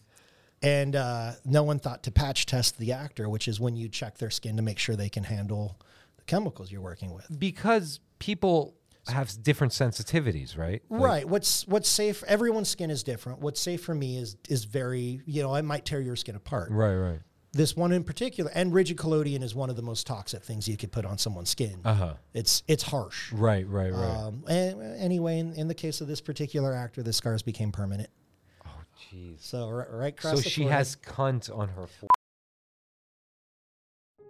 and 0.61 0.95
uh, 0.95 1.33
no 1.45 1.63
one 1.63 1.79
thought 1.79 2.03
to 2.03 2.11
patch 2.11 2.45
test 2.45 2.77
the 2.77 2.91
actor, 2.93 3.29
which 3.29 3.47
is 3.47 3.59
when 3.59 3.75
you 3.75 3.89
check 3.89 4.17
their 4.17 4.29
skin 4.31 4.55
to 4.57 4.61
make 4.63 4.79
sure 4.79 4.95
they 4.95 5.09
can 5.09 5.23
handle 5.23 5.77
the 6.17 6.23
chemicals 6.23 6.71
you're 6.71 6.81
working 6.81 7.13
with. 7.13 7.27
because 7.39 7.99
people 8.19 8.73
have 9.07 9.31
different 9.41 9.71
sensitivities, 9.71 10.57
right? 10.57 10.81
Like- 10.89 11.01
right. 11.01 11.29
What's 11.29 11.65
what's 11.67 11.87
safe? 11.87 12.23
Everyone's 12.27 12.67
skin 12.69 12.89
is 12.89 13.03
different. 13.03 13.39
What's 13.39 13.61
safe 13.61 13.81
for 13.83 13.95
me 13.95 14.17
is 14.17 14.35
is 14.49 14.65
very 14.65 15.21
you 15.25 15.41
know 15.43 15.53
I 15.55 15.61
might 15.61 15.85
tear 15.85 16.01
your 16.01 16.15
skin 16.17 16.35
apart. 16.35 16.71
Right, 16.71 16.95
right. 16.95 17.19
This 17.53 17.75
one 17.77 17.91
in 17.93 18.03
particular, 18.03 18.51
and 18.53 18.73
rigid 18.73 18.97
collodion 18.97 19.41
is 19.41 19.55
one 19.55 19.69
of 19.69 19.77
the 19.77 19.81
most 19.81 20.05
toxic 20.05 20.43
things 20.43 20.67
you 20.67 20.75
could 20.77 20.91
put 20.91 21.05
on 21.05 21.17
someone's 21.17 21.49
skin. 21.49 21.79
Uh 21.85 21.93
huh. 21.93 22.13
It's 22.33 22.63
it's 22.67 22.83
harsh. 22.83 23.31
Right, 23.31 23.65
right, 23.67 23.93
right. 23.93 24.03
Um, 24.25 24.43
and 24.47 24.81
anyway, 24.97 25.39
in, 25.39 25.53
in 25.53 25.67
the 25.69 25.73
case 25.73 26.01
of 26.01 26.07
this 26.07 26.19
particular 26.19 26.73
actor, 26.73 27.01
the 27.01 27.13
scars 27.13 27.41
became 27.41 27.71
permanent. 27.71 28.09
Jeez. 28.97 29.37
So 29.41 29.69
right, 29.69 29.87
right 29.91 30.07
across 30.13 30.37
So 30.37 30.41
the 30.41 30.49
she 30.49 30.61
forehead. 30.63 30.77
has 30.79 30.95
cunt 30.97 31.55
on 31.55 31.69
her. 31.69 31.87
Fo- 31.87 32.07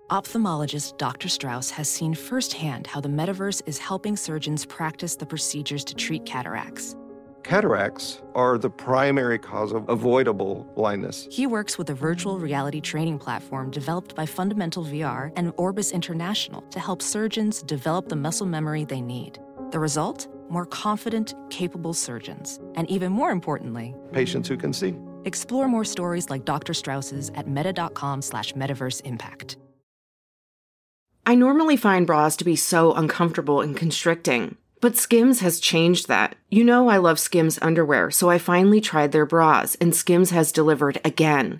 Ophthalmologist 0.09 0.97
Dr. 0.97 1.27
Strauss 1.27 1.69
has 1.71 1.89
seen 1.89 2.13
firsthand 2.13 2.87
how 2.87 3.01
the 3.01 3.09
metaverse 3.09 3.61
is 3.65 3.77
helping 3.77 4.15
surgeons 4.15 4.65
practice 4.65 5.15
the 5.17 5.25
procedures 5.25 5.83
to 5.83 5.93
treat 5.95 6.25
cataracts. 6.25 6.95
Cataracts 7.43 8.21
are 8.35 8.57
the 8.57 8.69
primary 8.69 9.37
cause 9.39 9.71
of 9.73 9.87
avoidable 9.89 10.65
blindness. 10.75 11.27
He 11.29 11.45
works 11.47 11.77
with 11.77 11.89
a 11.89 11.93
virtual 11.93 12.39
reality 12.39 12.79
training 12.81 13.19
platform 13.19 13.69
developed 13.71 14.15
by 14.15 14.25
Fundamental 14.25 14.83
VR 14.83 15.31
and 15.35 15.53
Orbis 15.57 15.91
International 15.91 16.61
to 16.71 16.79
help 16.79 17.01
surgeons 17.01 17.61
develop 17.63 18.07
the 18.09 18.15
muscle 18.17 18.47
memory 18.47 18.83
they 18.85 19.01
need. 19.01 19.39
The 19.71 19.79
result? 19.79 20.27
More 20.49 20.65
confident, 20.65 21.33
capable 21.49 21.93
surgeons. 21.93 22.59
And 22.75 22.89
even 22.89 23.11
more 23.11 23.31
importantly, 23.31 23.93
Patients 24.11 24.47
who 24.47 24.57
can 24.57 24.73
see. 24.73 24.95
explore 25.25 25.67
more 25.67 25.83
stories 25.83 26.29
like 26.29 26.45
Dr. 26.45 26.73
Strauss's 26.73 27.29
at 27.35 27.47
meta.com 27.47 28.21
slash 28.21 28.53
metaverse 28.53 29.01
impact. 29.05 29.57
I 31.25 31.35
normally 31.35 31.75
find 31.75 32.07
bras 32.07 32.37
to 32.37 32.45
be 32.45 32.55
so 32.55 32.93
uncomfortable 32.93 33.59
and 33.59 33.75
constricting, 33.75 34.55
but 34.79 34.95
Skims 34.95 35.41
has 35.41 35.59
changed 35.59 36.07
that. 36.07 36.35
You 36.49 36.63
know, 36.63 36.87
I 36.87 36.97
love 36.97 37.19
Skims 37.19 37.59
underwear, 37.61 38.11
so 38.11 38.29
I 38.29 38.37
finally 38.37 38.79
tried 38.79 39.11
their 39.11 39.25
bras, 39.25 39.75
and 39.81 39.93
Skims 39.93 40.29
has 40.29 40.53
delivered 40.53 41.01
again. 41.03 41.59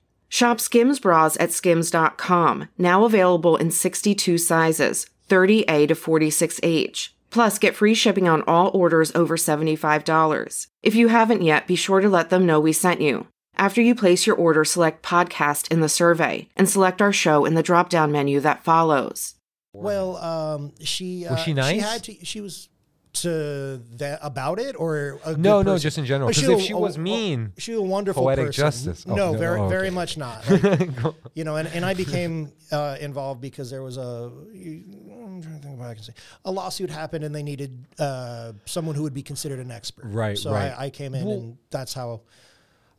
Shop 0.33 0.61
Skims 0.61 0.97
bras 0.97 1.35
at 1.41 1.51
skims.com, 1.51 2.69
now 2.77 3.03
available 3.03 3.57
in 3.57 3.69
62 3.69 4.37
sizes, 4.37 5.05
30A 5.27 5.89
to 5.89 5.93
46H. 5.93 7.09
Plus, 7.29 7.59
get 7.59 7.75
free 7.75 7.93
shipping 7.93 8.29
on 8.29 8.41
all 8.43 8.71
orders 8.73 9.13
over 9.13 9.35
$75. 9.35 10.67
If 10.83 10.95
you 10.95 11.09
haven't 11.09 11.41
yet, 11.41 11.67
be 11.67 11.75
sure 11.75 11.99
to 11.99 12.07
let 12.07 12.29
them 12.29 12.45
know 12.45 12.61
we 12.61 12.71
sent 12.71 13.01
you. 13.01 13.27
After 13.57 13.81
you 13.81 13.93
place 13.93 14.25
your 14.25 14.37
order, 14.37 14.63
select 14.63 15.03
podcast 15.03 15.69
in 15.69 15.81
the 15.81 15.89
survey 15.89 16.47
and 16.55 16.69
select 16.69 17.01
our 17.01 17.11
show 17.11 17.43
in 17.43 17.55
the 17.55 17.61
drop 17.61 17.89
down 17.89 18.13
menu 18.13 18.39
that 18.39 18.63
follows. 18.63 19.35
Well, 19.73 20.15
um, 20.15 20.71
she 20.79 21.23
Was 21.23 21.39
uh, 21.39 21.43
she 21.43 21.53
nice? 21.53 21.73
She 21.73 21.79
had 21.79 22.03
to. 22.05 22.25
She 22.25 22.39
was 22.39 22.69
to 23.13 23.81
that 23.97 24.19
about 24.21 24.57
it 24.59 24.75
or 24.79 25.19
No, 25.37 25.61
no, 25.61 25.77
just 25.77 25.97
in 25.97 26.05
general, 26.05 26.27
Was 26.27 26.37
'cause 26.37 26.45
she 26.45 26.51
if 26.53 26.61
she 26.61 26.73
a- 26.73 26.77
was 26.77 26.97
mean, 26.97 27.51
she 27.57 27.71
was 27.71 27.79
a 27.79 27.83
wonderful 27.83 28.23
poetic 28.23 28.47
person. 28.47 28.63
justice. 28.63 29.05
Oh, 29.07 29.15
no, 29.15 29.31
no, 29.33 29.37
very, 29.37 29.59
oh, 29.59 29.67
very 29.67 29.89
much 29.89 30.17
not. 30.17 30.43
Like, 30.49 30.89
you 31.33 31.43
know, 31.43 31.57
and, 31.57 31.67
and 31.67 31.83
I 31.85 31.93
became 31.93 32.51
uh, 32.71 32.97
involved 33.01 33.41
because 33.41 33.69
there 33.69 33.83
was 33.83 33.97
a. 33.97 34.31
I'm 34.31 35.41
trying 35.41 35.59
to 35.59 35.67
think 35.67 35.79
what 35.79 35.87
I 35.89 35.93
can 35.95 36.03
say. 36.03 36.13
A 36.45 36.51
lawsuit 36.51 36.89
happened, 36.89 37.23
and 37.25 37.33
they 37.35 37.43
needed 37.43 37.85
uh, 37.99 38.53
someone 38.65 38.95
who 38.95 39.03
would 39.03 39.13
be 39.13 39.23
considered 39.23 39.59
an 39.59 39.71
expert. 39.71 40.05
Right, 40.05 40.37
So 40.37 40.51
right. 40.51 40.71
I, 40.77 40.85
I 40.85 40.89
came 40.89 41.13
in, 41.13 41.25
Well- 41.25 41.37
and 41.37 41.57
that's 41.69 41.93
how 41.93 42.21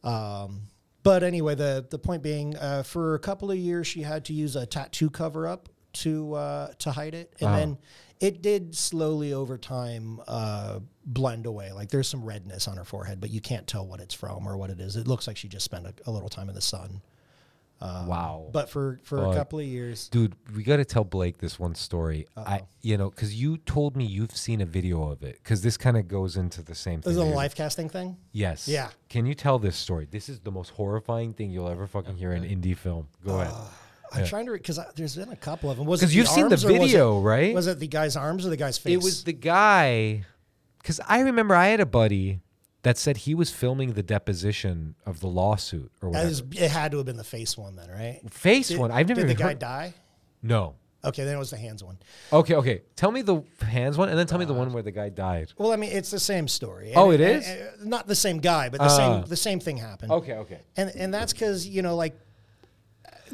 Um, 0.04 0.62
but 1.02 1.22
anyway, 1.22 1.54
the 1.54 1.84
the 1.88 1.98
point 1.98 2.22
being, 2.22 2.56
uh, 2.56 2.82
for 2.82 3.14
a 3.14 3.18
couple 3.18 3.50
of 3.50 3.56
years, 3.56 3.86
she 3.86 4.02
had 4.02 4.24
to 4.26 4.32
use 4.32 4.56
a 4.56 4.66
tattoo 4.66 5.10
cover 5.10 5.46
up 5.48 5.68
to 5.94 6.34
uh, 6.34 6.72
to 6.78 6.90
hide 6.92 7.14
it, 7.14 7.34
and 7.40 7.48
Uh-huh. 7.48 7.56
then 7.58 7.78
it 8.20 8.40
did 8.42 8.74
slowly 8.76 9.32
over 9.32 9.58
time 9.58 10.20
uh, 10.28 10.78
blend 11.04 11.44
away. 11.46 11.72
Like 11.72 11.88
there's 11.90 12.08
some 12.08 12.24
redness 12.24 12.68
on 12.68 12.76
her 12.76 12.84
forehead, 12.84 13.20
but 13.20 13.30
you 13.30 13.40
can't 13.40 13.66
tell 13.66 13.86
what 13.86 14.00
it's 14.00 14.14
from 14.14 14.46
or 14.46 14.56
what 14.56 14.70
it 14.70 14.78
is. 14.80 14.96
It 14.96 15.08
looks 15.08 15.26
like 15.26 15.36
she 15.36 15.48
just 15.48 15.64
spent 15.64 15.86
a, 15.86 15.94
a 16.06 16.10
little 16.10 16.28
time 16.28 16.48
in 16.48 16.54
the 16.54 16.60
sun. 16.60 17.02
Um, 17.80 18.06
Wow. 18.06 18.48
But 18.52 18.70
for 18.70 19.00
for 19.02 19.18
Fuck. 19.18 19.32
a 19.34 19.36
couple 19.36 19.58
of 19.58 19.64
years, 19.64 20.06
Dude, 20.08 20.36
we 20.54 20.62
got 20.62 20.76
to 20.76 20.84
tell 20.84 21.02
Blake 21.02 21.38
this 21.38 21.58
one 21.58 21.74
story. 21.74 22.28
I, 22.36 22.58
Uh-oh. 22.58 22.66
you 22.80 22.96
know, 22.96 23.10
because 23.10 23.34
you 23.34 23.56
told 23.56 23.96
me 23.96 24.04
you've 24.04 24.36
seen 24.36 24.60
a 24.60 24.66
video 24.66 25.02
of 25.10 25.24
it. 25.24 25.40
Because 25.42 25.62
this 25.62 25.76
kind 25.76 25.96
of 25.96 26.06
goes 26.06 26.36
into 26.36 26.62
the 26.62 26.76
same 26.76 27.00
this 27.00 27.16
thing. 27.16 27.26
is 27.26 27.32
a 27.32 27.34
life 27.34 27.56
casting 27.56 27.88
thing. 27.88 28.16
Yes. 28.30 28.68
Yeah. 28.68 28.90
Can 29.08 29.26
you 29.26 29.34
tell 29.34 29.58
this 29.58 29.74
story? 29.76 30.06
This 30.08 30.28
is 30.28 30.38
the 30.38 30.52
most 30.52 30.70
horrifying 30.70 31.32
thing 31.32 31.50
you'll 31.50 31.68
ever 31.68 31.88
fucking 31.88 32.16
hear 32.16 32.30
in 32.32 32.44
indie 32.44 32.76
film. 32.76 33.08
Go 33.26 33.40
ahead. 33.40 33.52
I'm 34.12 34.20
Yeah. 34.20 34.26
trying 34.26 34.46
to 34.46 34.52
because 34.52 34.78
there's 34.96 35.16
been 35.16 35.30
a 35.30 35.36
couple 35.36 35.70
of 35.70 35.76
them. 35.78 35.86
Was 35.86 36.00
because 36.00 36.14
you've 36.14 36.28
seen 36.28 36.48
the 36.48 36.54
or 36.54 36.56
was 36.56 36.64
it- 36.64 36.68
video, 36.68 37.20
right? 37.20 37.54
Was 37.54 37.66
it 37.66 37.78
the 37.78 37.86
guy's 37.88 38.16
arms 38.16 38.44
or 38.46 38.50
the 38.50 38.56
guy's 38.56 38.78
face? 38.78 38.92
It 38.94 39.02
was 39.02 39.24
the 39.24 39.32
guy. 39.32 40.24
Because 40.80 41.00
I 41.08 41.20
remember 41.20 41.54
I 41.54 41.68
had 41.68 41.80
a 41.80 41.86
buddy 41.86 42.40
that 42.82 42.98
said 42.98 43.18
he 43.18 43.34
was 43.34 43.50
filming 43.50 43.92
the 43.92 44.02
deposition 44.02 44.96
of 45.06 45.20
the 45.20 45.28
lawsuit 45.28 45.92
or 46.02 46.08
whatever. 46.10 46.28
is- 46.28 46.42
it 46.56 46.70
had 46.70 46.90
to 46.90 46.96
have 46.98 47.06
been 47.06 47.16
the 47.16 47.24
face 47.24 47.56
one 47.56 47.76
then, 47.76 47.88
right? 47.88 48.20
Face 48.30 48.68
Did- 48.68 48.78
one. 48.78 48.90
I've 48.90 49.08
never 49.08 49.20
Did 49.20 49.30
the 49.30 49.34
guy 49.34 49.48
heard- 49.48 49.58
die? 49.60 49.94
no. 50.42 50.74
Okay, 51.04 51.24
then 51.24 51.34
it 51.34 51.38
was 51.38 51.50
the 51.50 51.56
hands 51.56 51.82
one. 51.82 51.98
Okay, 52.32 52.54
okay. 52.54 52.82
Tell 52.94 53.10
me 53.10 53.22
the 53.22 53.42
hands 53.60 53.98
one, 53.98 54.08
and 54.08 54.16
then 54.16 54.28
tell 54.28 54.38
me 54.38 54.44
the 54.44 54.54
one 54.54 54.72
where 54.72 54.84
the 54.84 54.92
guy 54.92 55.08
died. 55.08 55.52
Well, 55.58 55.72
I 55.72 55.76
mean, 55.76 55.90
it's 55.90 56.12
the 56.12 56.20
same 56.20 56.46
story. 56.46 56.92
Oh, 56.94 57.10
it 57.10 57.20
is 57.20 57.44
and- 57.44 57.60
and- 57.80 57.86
not 57.90 58.06
the 58.06 58.14
same 58.14 58.38
guy, 58.38 58.68
but 58.68 58.78
the 58.78 58.84
Ah. 58.86 58.96
same 59.20 59.24
the 59.28 59.34
same 59.36 59.58
thing 59.58 59.78
happened. 59.78 60.12
Okay, 60.12 60.34
okay. 60.34 60.60
And 60.76 60.90
and 60.94 61.12
that's 61.12 61.32
because 61.32 61.66
you 61.66 61.82
know, 61.82 61.96
like 61.96 62.14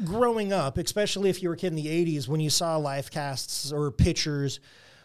growing 0.05 0.53
up, 0.53 0.77
especially 0.77 1.29
if 1.29 1.41
you 1.43 1.49
were 1.49 1.55
a 1.55 1.57
kid 1.57 1.67
in 1.67 1.75
the 1.75 1.87
'80s, 1.87 2.27
when 2.27 2.39
you 2.39 2.49
saw 2.49 2.77
life 2.77 3.09
casts 3.11 3.71
or 3.71 3.91
pictures, 3.91 4.59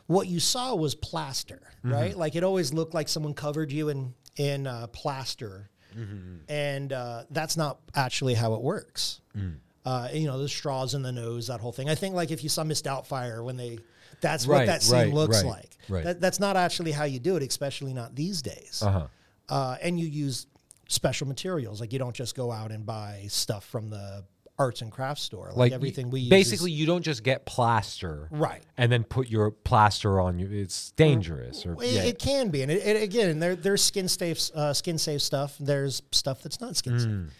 what 0.07 0.27
you 0.29 0.41
saw 0.41 0.75
was 0.75 0.95
plaster, 0.95 1.61
Mm-hmm. 1.85 1.93
right? 1.93 2.17
Like 2.17 2.35
it 2.35 2.43
always 2.45 2.73
looked 2.73 2.95
like 2.95 3.09
someone 3.09 3.35
covered 3.35 3.71
you 3.73 3.89
in 3.91 4.15
in 4.37 4.67
uh, 4.67 4.87
plaster, 4.89 5.69
Mm-hmm. 5.97 6.37
and 6.51 6.93
uh, 6.93 7.25
that's 7.31 7.57
not 7.57 7.79
actually 7.95 8.35
how 8.35 8.55
it 8.55 8.61
works. 8.63 9.21
Mm. 9.37 9.57
Uh, 9.87 10.09
you 10.13 10.27
know, 10.27 10.39
the 10.39 10.49
straws 10.49 10.95
in 10.95 11.03
the 11.03 11.13
nose, 11.13 11.47
that 11.49 11.61
whole 11.61 11.71
thing. 11.73 11.89
I 11.91 11.95
think 11.95 12.15
like 12.15 12.31
if 12.31 12.43
you 12.43 12.49
saw 12.49 12.65
Miss 12.65 12.81
Doubtfire 12.83 13.45
when 13.45 13.57
they, 13.59 13.79
that's 14.23 14.47
Right, 14.47 14.61
what 14.61 14.67
that 14.67 14.83
scene 14.83 14.97
right, 14.99 15.13
looks 15.13 15.43
right, 15.45 15.51
like. 15.51 15.77
right. 15.91 16.05
That, 16.05 16.21
that's 16.23 16.41
not 16.41 16.57
actually 16.57 16.91
how 16.93 17.05
you 17.05 17.19
do 17.19 17.37
it, 17.37 17.43
especially 17.43 17.93
not 17.93 18.15
these 18.17 18.41
days. 18.43 18.83
Uh-huh. 18.85 19.07
Uh, 19.49 19.77
and 19.83 20.01
you 20.01 20.07
use 20.07 20.47
special 20.89 21.29
materials. 21.29 21.81
Like 21.83 21.93
you 21.93 21.99
don't 21.99 22.17
just 22.17 22.35
go 22.35 22.51
out 22.51 22.71
and 22.73 22.87
buy 22.87 23.27
stuff 23.29 23.67
from 23.67 23.91
the 23.91 24.25
arts 24.59 24.83
and 24.83 24.93
crafts 24.93 25.23
store. 25.23 25.49
Like, 25.49 25.57
Like 25.57 25.73
everything 25.73 26.11
we 26.11 26.21
use 26.21 26.31
basically, 26.31 26.73
is- 26.73 26.79
you 26.79 26.87
don't 26.87 27.03
just 27.03 27.23
get 27.25 27.45
plaster, 27.45 28.29
Right. 28.31 28.63
and 28.77 28.91
then 28.93 29.03
put 29.05 29.29
your 29.29 29.51
plaster 29.51 30.21
on 30.21 30.39
you. 30.39 30.49
It's 30.51 30.93
dangerous. 30.93 31.67
Or 31.67 31.73
It, 31.83 31.91
yeah. 31.91 32.03
it 32.05 32.19
can 32.21 32.51
be, 32.51 32.63
and 32.63 32.71
it, 32.71 32.87
it, 32.87 33.03
again, 33.03 33.41
there, 33.41 33.57
there's 33.57 33.83
skin 33.83 34.07
safe, 34.09 34.51
uh, 34.55 34.73
skin 34.73 34.97
safe 34.99 35.23
stuff. 35.23 35.57
There's 35.59 36.03
stuff 36.13 36.43
that's 36.43 36.61
not 36.61 36.77
skin 36.77 36.93
Mm. 36.95 37.01
safe. 37.27 37.35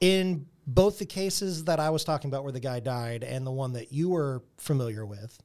In 0.00 0.46
both 0.66 0.98
the 0.98 1.06
cases 1.06 1.64
that 1.64 1.78
I 1.78 1.90
was 1.90 2.02
talking 2.04 2.30
about, 2.30 2.42
where 2.42 2.52
the 2.52 2.60
guy 2.60 2.80
died, 2.80 3.22
and 3.22 3.46
the 3.46 3.50
one 3.52 3.72
that 3.74 3.92
you 3.92 4.08
were 4.08 4.42
familiar 4.56 5.04
with, 5.06 5.38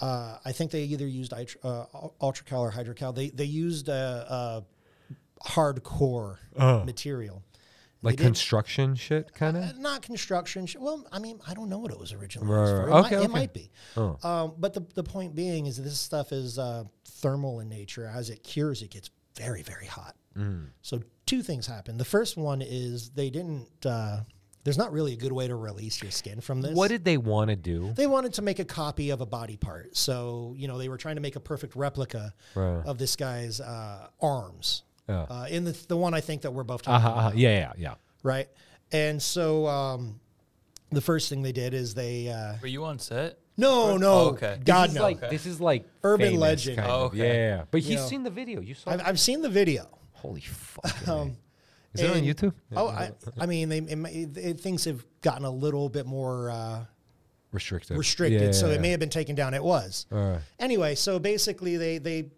uh, 0.00 0.38
I 0.44 0.50
think 0.52 0.70
they 0.72 0.82
either 0.84 1.06
used 1.06 1.32
Ultra- 1.32 1.60
uh, 1.62 2.08
ultracal 2.20 2.58
or 2.60 2.70
hydrocal. 2.70 3.12
They 3.12 3.28
they 3.30 3.44
used 3.44 3.88
a, 3.88 4.26
a 4.28 5.48
hardcore 5.48 6.38
Uh. 6.56 6.82
material. 6.84 7.42
Like 8.04 8.12
They 8.16 8.22
did- 8.24 8.28
construction 8.28 8.94
shit, 8.94 9.32
kind 9.34 9.56
Uh, 9.56 9.60
of. 9.60 9.78
not 9.78 10.02
construction. 10.02 10.66
sh- 10.66 10.76
Well, 10.78 11.04
I 11.10 11.18
mean, 11.18 11.40
I 11.46 11.54
don't 11.54 11.68
know 11.68 11.78
what 11.78 11.90
it 11.90 11.98
was 11.98 12.12
originally 12.12 12.48
Right, 12.52 12.60
used 12.60 12.72
for. 12.72 12.78
right. 12.80 12.86
It, 12.86 12.90
might, 12.90 13.12
Okay, 13.12 13.24
it 13.24 13.30
might 13.30 13.52
be. 13.54 13.70
Oh. 13.96 14.18
Um, 14.22 14.54
but 14.58 14.74
the, 14.74 14.84
the 14.94 15.02
point 15.02 15.34
being 15.34 15.66
is 15.66 15.76
this 15.76 15.98
stuff 15.98 16.30
is 16.32 16.58
uh, 16.58 16.84
thermal 17.04 17.60
in 17.60 17.68
nature. 17.68 18.06
As 18.06 18.30
it 18.30 18.42
cures, 18.44 18.82
it 18.82 18.90
gets 18.90 19.10
very, 19.36 19.62
very 19.62 19.86
hot. 19.86 20.14
Mm. 20.36 20.66
So 20.82 21.00
two 21.26 21.42
things 21.42 21.66
happen. 21.66 21.96
The 21.96 22.04
first 22.04 22.36
one 22.36 22.60
is 22.62 23.10
they 23.10 23.30
didn't. 23.30 23.68
Uh, 23.84 24.20
there's 24.64 24.78
not 24.78 24.92
really 24.92 25.12
a 25.12 25.16
good 25.16 25.32
way 25.32 25.46
to 25.46 25.54
release 25.56 26.00
your 26.00 26.10
skin 26.10 26.40
from 26.40 26.62
this. 26.62 26.74
What 26.74 26.88
did 26.88 27.04
they 27.04 27.18
want 27.18 27.50
to 27.50 27.56
do? 27.56 27.92
they 27.94 28.06
wanted 28.06 28.32
to 28.34 28.42
make 28.42 28.58
a 28.60 28.64
copy 28.64 29.10
of 29.10 29.20
a 29.20 29.26
body 29.26 29.56
part. 29.58 29.94
So 29.96 30.54
you 30.56 30.68
know 30.68 30.78
they 30.78 30.88
were 30.88 30.96
trying 30.96 31.16
to 31.16 31.20
make 31.20 31.36
a 31.36 31.40
perfect 31.40 31.76
replica 31.76 32.32
Right. 32.54 32.84
of 32.86 32.96
this 32.96 33.14
guy's 33.16 33.60
uh, 33.60 34.06
arms. 34.22 34.83
Yeah. 35.08 35.22
Uh, 35.22 35.46
in 35.50 35.64
the 35.64 35.72
the 35.88 35.96
one 35.96 36.14
I 36.14 36.20
think 36.20 36.42
that 36.42 36.52
we're 36.52 36.64
both 36.64 36.82
talking 36.82 36.94
Uh-huh, 36.96 37.08
about 37.10 37.18
uh-huh. 37.18 37.32
Yeah, 37.34 37.58
yeah, 37.58 37.72
yeah. 37.76 37.94
right? 38.22 38.48
And 38.92 39.20
so 39.22 39.66
um, 39.66 40.20
the 40.90 41.00
first 41.00 41.28
thing 41.28 41.42
they 41.42 41.52
did 41.52 41.74
is 41.74 41.94
they 41.94 42.28
uh, 42.28 42.54
Were 42.62 42.68
you 42.68 42.84
on 42.84 42.98
set? 42.98 43.38
no, 43.56 43.96
no, 43.96 44.12
Oh, 44.12 44.28
okay. 44.30 44.58
God 44.64 44.84
this 44.86 44.92
is 44.92 44.96
no. 44.96 45.02
like 45.02 45.20
this 45.30 45.46
is 45.46 45.60
like 45.60 45.86
Urban 46.02 46.38
legend. 46.40 46.78
kind 46.78 46.90
Oh, 46.90 47.04
okay. 47.04 47.18
Yeah, 47.48 47.64
but 47.70 47.82
You 47.82 47.88
he's 47.88 48.00
know. 48.00 48.06
seen 48.06 48.22
the 48.22 48.30
video. 48.30 48.60
You 48.60 48.74
saw. 48.74 48.90
I've. 48.92 49.02
I've 49.06 49.20
seen 49.20 49.42
the 49.42 49.48
video. 49.50 49.86
Holy 50.12 50.40
fuck! 50.40 50.94
Um, 51.08 51.36
is 51.92 52.00
it 52.00 52.10
on 52.10 52.22
YouTube? 52.22 52.54
Oh, 52.74 52.88
I, 52.88 53.12
I 53.38 53.46
mean, 53.46 53.68
they, 53.68 53.78
it, 53.78 54.36
it, 54.36 54.60
things 54.60 54.84
have 54.86 55.04
gotten 55.20 55.44
a 55.44 55.50
little 55.50 55.88
bit 55.88 56.06
more 56.06 56.50
uh, 56.50 56.84
restricted. 57.52 57.96
restricted, 57.96 58.52
so 58.54 58.66
Yeah. 58.68 58.74
it 58.74 58.80
may 58.80 58.90
have 58.90 58.98
been 58.98 59.10
taken 59.10 59.36
down. 59.36 59.54
It 59.54 59.62
was 59.62 60.06
All 60.10 60.18
right. 60.18 60.40
anyway. 60.58 60.96
So 60.96 61.18
basically, 61.20 61.76
they 61.76 61.98
they 61.98 62.30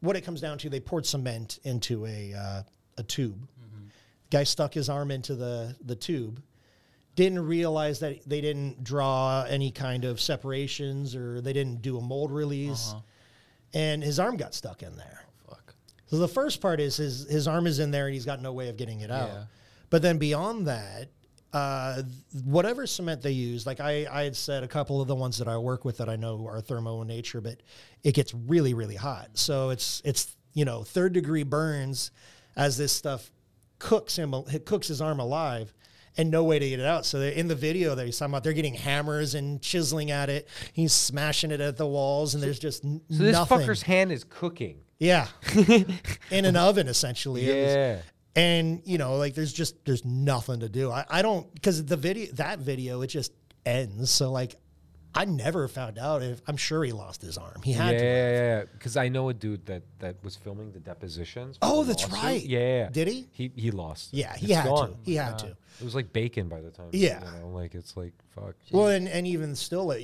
what 0.00 0.16
it 0.16 0.22
comes 0.22 0.40
down 0.40 0.58
to, 0.58 0.70
they 0.70 0.80
poured 0.80 1.06
cement 1.06 1.58
into 1.64 2.06
a 2.06 2.34
uh, 2.34 2.62
a 2.98 3.02
tube. 3.02 3.48
Guy 4.30 4.44
stuck 4.44 4.72
his 4.74 4.88
arm 4.88 5.10
into 5.10 5.34
the 5.34 5.76
the 5.84 5.96
tube. 5.96 6.42
Didn't 7.16 7.44
realize 7.44 7.98
that 7.98 8.20
they 8.28 8.40
didn't 8.40 8.84
draw 8.84 9.44
any 9.48 9.72
kind 9.72 10.04
of 10.04 10.20
separations 10.20 11.16
or 11.16 11.40
they 11.40 11.52
didn't 11.52 11.82
do 11.82 11.98
a 11.98 12.00
mold 12.00 12.30
release, 12.30 12.94
and 13.74 14.02
his 14.02 14.20
arm 14.20 14.36
got 14.36 14.54
stuck 14.54 14.82
in 14.82 14.96
there. 14.96 15.24
Fuck. 15.48 15.74
So 16.06 16.18
the 16.18 16.28
first 16.28 16.60
part 16.60 16.80
is 16.80 16.96
his 16.96 17.28
his 17.28 17.48
arm 17.48 17.66
is 17.66 17.80
in 17.80 17.90
there 17.90 18.06
and 18.06 18.14
he's 18.14 18.24
got 18.24 18.40
no 18.40 18.52
way 18.52 18.68
of 18.68 18.76
getting 18.76 19.00
it 19.00 19.10
out. 19.10 19.28
Yeah. 19.28 19.44
But 19.90 20.02
then 20.02 20.18
beyond 20.18 20.68
that, 20.68 21.08
uh, 21.52 22.02
whatever 22.44 22.86
cement 22.86 23.22
they 23.22 23.32
use, 23.32 23.66
like 23.66 23.80
I, 23.80 24.06
I 24.10 24.22
had 24.24 24.36
said, 24.36 24.62
a 24.62 24.68
couple 24.68 25.00
of 25.00 25.08
the 25.08 25.14
ones 25.16 25.38
that 25.38 25.48
I 25.48 25.56
work 25.58 25.84
with 25.84 25.98
that 25.98 26.08
I 26.08 26.16
know 26.16 26.46
are 26.46 26.60
thermo 26.60 27.02
in 27.02 27.08
nature, 27.08 27.40
but 27.40 27.56
it 28.04 28.14
gets 28.14 28.32
really 28.34 28.74
really 28.74 28.96
hot. 28.96 29.30
So 29.34 29.70
it's 29.70 30.00
it's 30.04 30.36
you 30.54 30.64
know 30.64 30.84
third 30.84 31.12
degree 31.12 31.42
burns 31.42 32.10
as 32.56 32.76
this 32.78 32.92
stuff 32.92 33.30
cooks 33.78 34.16
him 34.16 34.34
it 34.52 34.66
cooks 34.66 34.88
his 34.88 35.00
arm 35.00 35.20
alive. 35.20 35.72
And 36.16 36.28
no 36.32 36.42
way 36.42 36.58
to 36.58 36.68
get 36.68 36.80
it 36.80 36.84
out. 36.86 37.06
So 37.06 37.20
in 37.20 37.46
the 37.46 37.54
video 37.54 37.94
that 37.94 38.04
he's 38.04 38.18
talking 38.18 38.32
about, 38.32 38.42
they're 38.42 38.52
getting 38.52 38.74
hammers 38.74 39.36
and 39.36 39.62
chiseling 39.62 40.10
at 40.10 40.28
it. 40.28 40.48
He's 40.72 40.92
smashing 40.92 41.52
it 41.52 41.60
at 41.60 41.76
the 41.76 41.86
walls, 41.86 42.34
and 42.34 42.42
there's 42.42 42.58
just 42.58 42.82
So 42.82 42.98
this 43.08 43.32
nothing. 43.32 43.60
fucker's 43.60 43.82
hand 43.82 44.10
is 44.10 44.24
cooking. 44.24 44.80
Yeah. 44.98 45.28
in 46.30 46.44
an 46.44 46.56
oven, 46.56 46.88
essentially. 46.88 47.46
Yeah. 47.46 48.00
And, 48.36 48.82
you 48.84 48.98
know, 48.98 49.16
like 49.16 49.34
there's 49.34 49.52
just, 49.52 49.84
there's 49.84 50.04
nothing 50.04 50.60
to 50.60 50.68
do. 50.68 50.90
I, 50.90 51.04
I 51.08 51.22
don't, 51.22 51.52
because 51.54 51.84
the 51.84 51.96
video, 51.96 52.32
that 52.34 52.58
video, 52.60 53.00
it 53.02 53.08
just 53.08 53.32
ends. 53.66 54.10
So, 54.10 54.30
like, 54.30 54.56
I 55.12 55.24
never 55.24 55.66
found 55.66 55.98
out 55.98 56.22
if, 56.22 56.40
I'm 56.46 56.56
sure 56.56 56.84
he 56.84 56.92
lost 56.92 57.20
his 57.20 57.36
arm. 57.36 57.62
He 57.64 57.72
had 57.72 57.94
yeah, 57.94 57.98
to. 57.98 58.04
yeah. 58.04 58.30
Yeah. 58.58 58.64
Because 58.72 58.96
I 58.96 59.08
know 59.08 59.28
a 59.28 59.34
dude 59.34 59.66
that 59.66 59.82
that 59.98 60.22
was 60.22 60.36
filming 60.36 60.70
the 60.70 60.78
depositions. 60.78 61.58
Oh, 61.62 61.82
that's 61.82 62.04
lawsuit. 62.08 62.22
right. 62.24 62.44
Yeah. 62.44 62.88
Did 62.90 63.08
he? 63.08 63.26
He 63.32 63.50
he 63.56 63.72
lost. 63.72 64.10
Yeah, 64.14 64.36
he 64.36 64.46
It's 64.46 64.54
had 64.54 64.66
to. 64.66 64.94
He 65.02 65.16
had 65.16 65.30
Yeah. 65.32 65.36
to. 65.38 65.46
It 65.80 65.84
was 65.84 65.96
like 65.96 66.12
bacon 66.12 66.48
by 66.48 66.60
the 66.60 66.70
time. 66.70 66.90
Yeah. 66.92 67.24
You 67.24 67.40
know, 67.40 67.48
like 67.48 67.74
it's 67.74 67.96
like 67.96 68.12
fuck. 68.36 68.54
Well, 68.70 68.86
and, 68.86 69.08
and 69.08 69.26
even 69.26 69.56
still, 69.56 69.90
uh, 69.90 69.96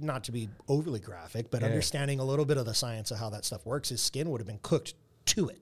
not 0.00 0.24
to 0.24 0.32
be 0.32 0.48
overly 0.68 1.00
graphic, 1.00 1.50
but 1.50 1.60
Yeah. 1.60 1.66
understanding 1.66 2.18
a 2.18 2.24
little 2.24 2.46
bit 2.46 2.56
of 2.56 2.64
the 2.64 2.74
science 2.74 3.10
of 3.10 3.18
how 3.18 3.28
that 3.28 3.44
stuff 3.44 3.66
works, 3.66 3.90
his 3.90 4.00
skin 4.00 4.30
would 4.30 4.40
have 4.40 4.48
been 4.48 4.60
cooked 4.62 4.94
to 5.26 5.48
it. 5.50 5.60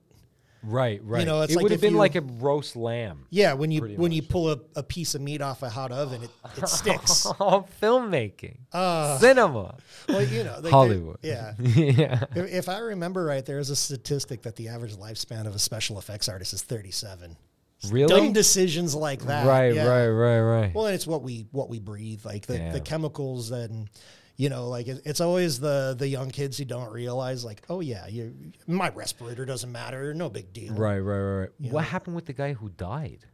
Right, 0.63 1.01
right. 1.03 1.19
You 1.19 1.25
know, 1.25 1.41
it's 1.41 1.53
it 1.53 1.57
like 1.57 1.63
would 1.63 1.71
have 1.73 1.81
been 1.81 1.93
you- 1.93 1.99
like 1.99 2.15
a 2.15 2.21
roast 2.21 2.75
lamb. 2.75 3.25
Yeah, 3.29 3.53
when 3.53 3.71
you 3.71 3.81
when 3.81 4.11
you 4.11 4.21
pull 4.21 4.51
a, 4.51 4.59
a 4.75 4.83
piece 4.83 5.13
of 5.13 5.21
meat 5.21 5.41
off 5.41 5.61
a 5.61 5.69
hot 5.69 5.91
oven, 5.91 6.23
it, 6.23 6.29
it 6.57 6.67
sticks. 6.67 7.25
oh, 7.39 7.65
filmmaking, 7.81 8.57
Uh, 8.71 9.17
cinema, 9.17 9.75
well, 10.07 10.23
you 10.23 10.43
know, 10.43 10.57
like, 10.61 10.71
Hollywood. 10.71 11.17
Yeah. 11.21 11.53
yeah. 11.59 12.23
If, 12.35 12.53
if 12.53 12.69
I 12.69 12.79
remember 12.79 13.25
right, 13.25 13.45
there 13.45 13.59
is 13.59 13.69
a 13.69 13.75
statistic 13.75 14.43
that 14.43 14.55
the 14.55 14.69
average 14.69 14.95
lifespan 14.95 15.47
of 15.47 15.55
a 15.55 15.59
special 15.59 15.99
effects 15.99 16.29
artist 16.29 16.53
is 16.53 16.61
37. 16.61 17.35
Really? 17.89 18.07
Dumb 18.07 18.31
decisions 18.31 18.95
like 18.95 19.23
that. 19.23 19.45
Right, 19.45 19.73
yeah. 19.73 19.85
right, 19.85 20.07
right, 20.07 20.39
right. 20.39 20.73
Well, 20.73 20.85
and 20.85 20.95
it's 20.95 21.05
what 21.05 21.21
we 21.21 21.47
what 21.51 21.67
we 21.69 21.79
breathe, 21.79 22.25
like 22.25 22.45
the, 22.45 22.69
the 22.71 22.79
chemicals 22.79 23.51
and 23.51 23.89
you 24.35 24.49
know, 24.49 24.67
like 24.67 24.87
it, 24.87 25.01
it's 25.05 25.21
always 25.21 25.59
the 25.59 25.95
the 25.97 26.07
young 26.07 26.29
kids 26.31 26.57
who 26.57 26.65
don't 26.65 26.91
realize, 26.91 27.45
like, 27.45 27.61
oh 27.69 27.79
yeah, 27.81 28.07
you 28.07 28.33
my 28.67 28.89
respirator 28.89 29.45
doesn't 29.45 29.71
matter, 29.71 30.13
no 30.13 30.29
big 30.29 30.51
deal. 30.53 30.73
Right, 30.73 30.99
right, 30.99 31.19
right. 31.19 31.49
You 31.59 31.71
What 31.71 31.81
know? 31.81 31.87
happened 31.87 32.15
with 32.15 32.25
the 32.25 32.33
guy 32.33 32.53
who 32.53 32.69
died? 32.69 33.25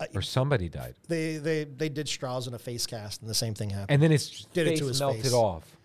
Uh, 0.00 0.06
or 0.14 0.22
somebody 0.22 0.68
died. 0.68 0.94
They 1.08 1.36
they 1.36 1.64
they 1.64 1.88
did 1.88 2.08
straws 2.08 2.46
in 2.46 2.54
a 2.54 2.58
face 2.58 2.86
cast, 2.86 3.20
and 3.20 3.28
the 3.28 3.34
same 3.34 3.54
thing 3.54 3.70
happened. 3.70 3.90
And 3.90 4.02
then 4.02 4.10
his 4.10 4.46
Did 4.52 4.66
it 4.66 4.70
face 4.70 4.78
to 4.80 4.86
his 4.86 5.00
melted 5.00 5.22
face. 5.24 5.32
off. 5.32 5.76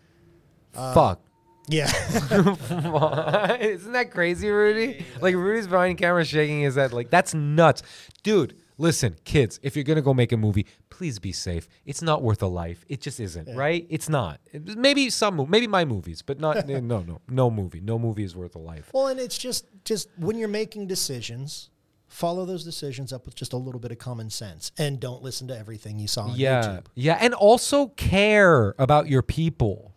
Uh, 0.75 0.93
Fuck. 0.93 1.19
Yeah. 1.67 1.87
Isn't 3.61 3.91
that 3.93 4.11
crazy, 4.11 4.49
Rudy? 4.49 5.05
Like 5.21 5.35
Rudy's 5.35 5.67
behind 5.67 5.97
camera 5.97 6.25
shaking 6.25 6.61
his 6.61 6.75
head. 6.75 6.93
Like 6.93 7.09
that's 7.09 7.33
nuts, 7.33 7.83
dude. 8.23 8.55
Listen, 8.77 9.15
kids, 9.23 9.59
if 9.63 9.75
you're 9.75 9.83
gonna 9.83 10.01
go 10.01 10.13
make 10.13 10.31
a 10.31 10.37
movie, 10.37 10.65
please 10.89 11.19
be 11.19 11.31
safe. 11.31 11.67
It's 11.85 12.01
not 12.01 12.21
worth 12.23 12.41
a 12.41 12.47
life. 12.47 12.83
It 12.89 13.01
just 13.01 13.19
isn't, 13.19 13.55
right? 13.55 13.85
It's 13.89 14.09
not. 14.09 14.39
Maybe 14.53 15.09
some, 15.09 15.45
maybe 15.49 15.67
my 15.67 15.85
movies, 15.85 16.21
but 16.21 16.39
not. 16.39 16.57
Eh, 16.69 16.79
no, 16.79 17.01
no, 17.01 17.19
no 17.29 17.51
movie. 17.51 17.81
No 17.81 17.99
movie 17.99 18.23
is 18.23 18.35
worth 18.35 18.55
a 18.55 18.59
life. 18.59 18.89
Well, 18.93 19.07
and 19.07 19.19
it's 19.19 19.37
just 19.37 19.65
just 19.85 20.07
when 20.17 20.37
you're 20.37 20.47
making 20.47 20.87
decisions, 20.87 21.69
follow 22.07 22.45
those 22.45 22.63
decisions 22.63 23.11
up 23.13 23.25
with 23.25 23.35
just 23.35 23.53
a 23.53 23.57
little 23.57 23.79
bit 23.79 23.91
of 23.91 23.97
common 23.99 24.29
sense, 24.29 24.71
and 24.77 24.99
don't 24.99 25.21
listen 25.21 25.47
to 25.49 25.57
everything 25.57 25.99
you 25.99 26.07
saw 26.07 26.23
on 26.23 26.35
yeah, 26.35 26.63
YouTube. 26.63 26.85
yeah, 26.95 27.17
and 27.21 27.33
also 27.33 27.87
care 27.87 28.73
about 28.79 29.07
your 29.07 29.21
people. 29.21 29.91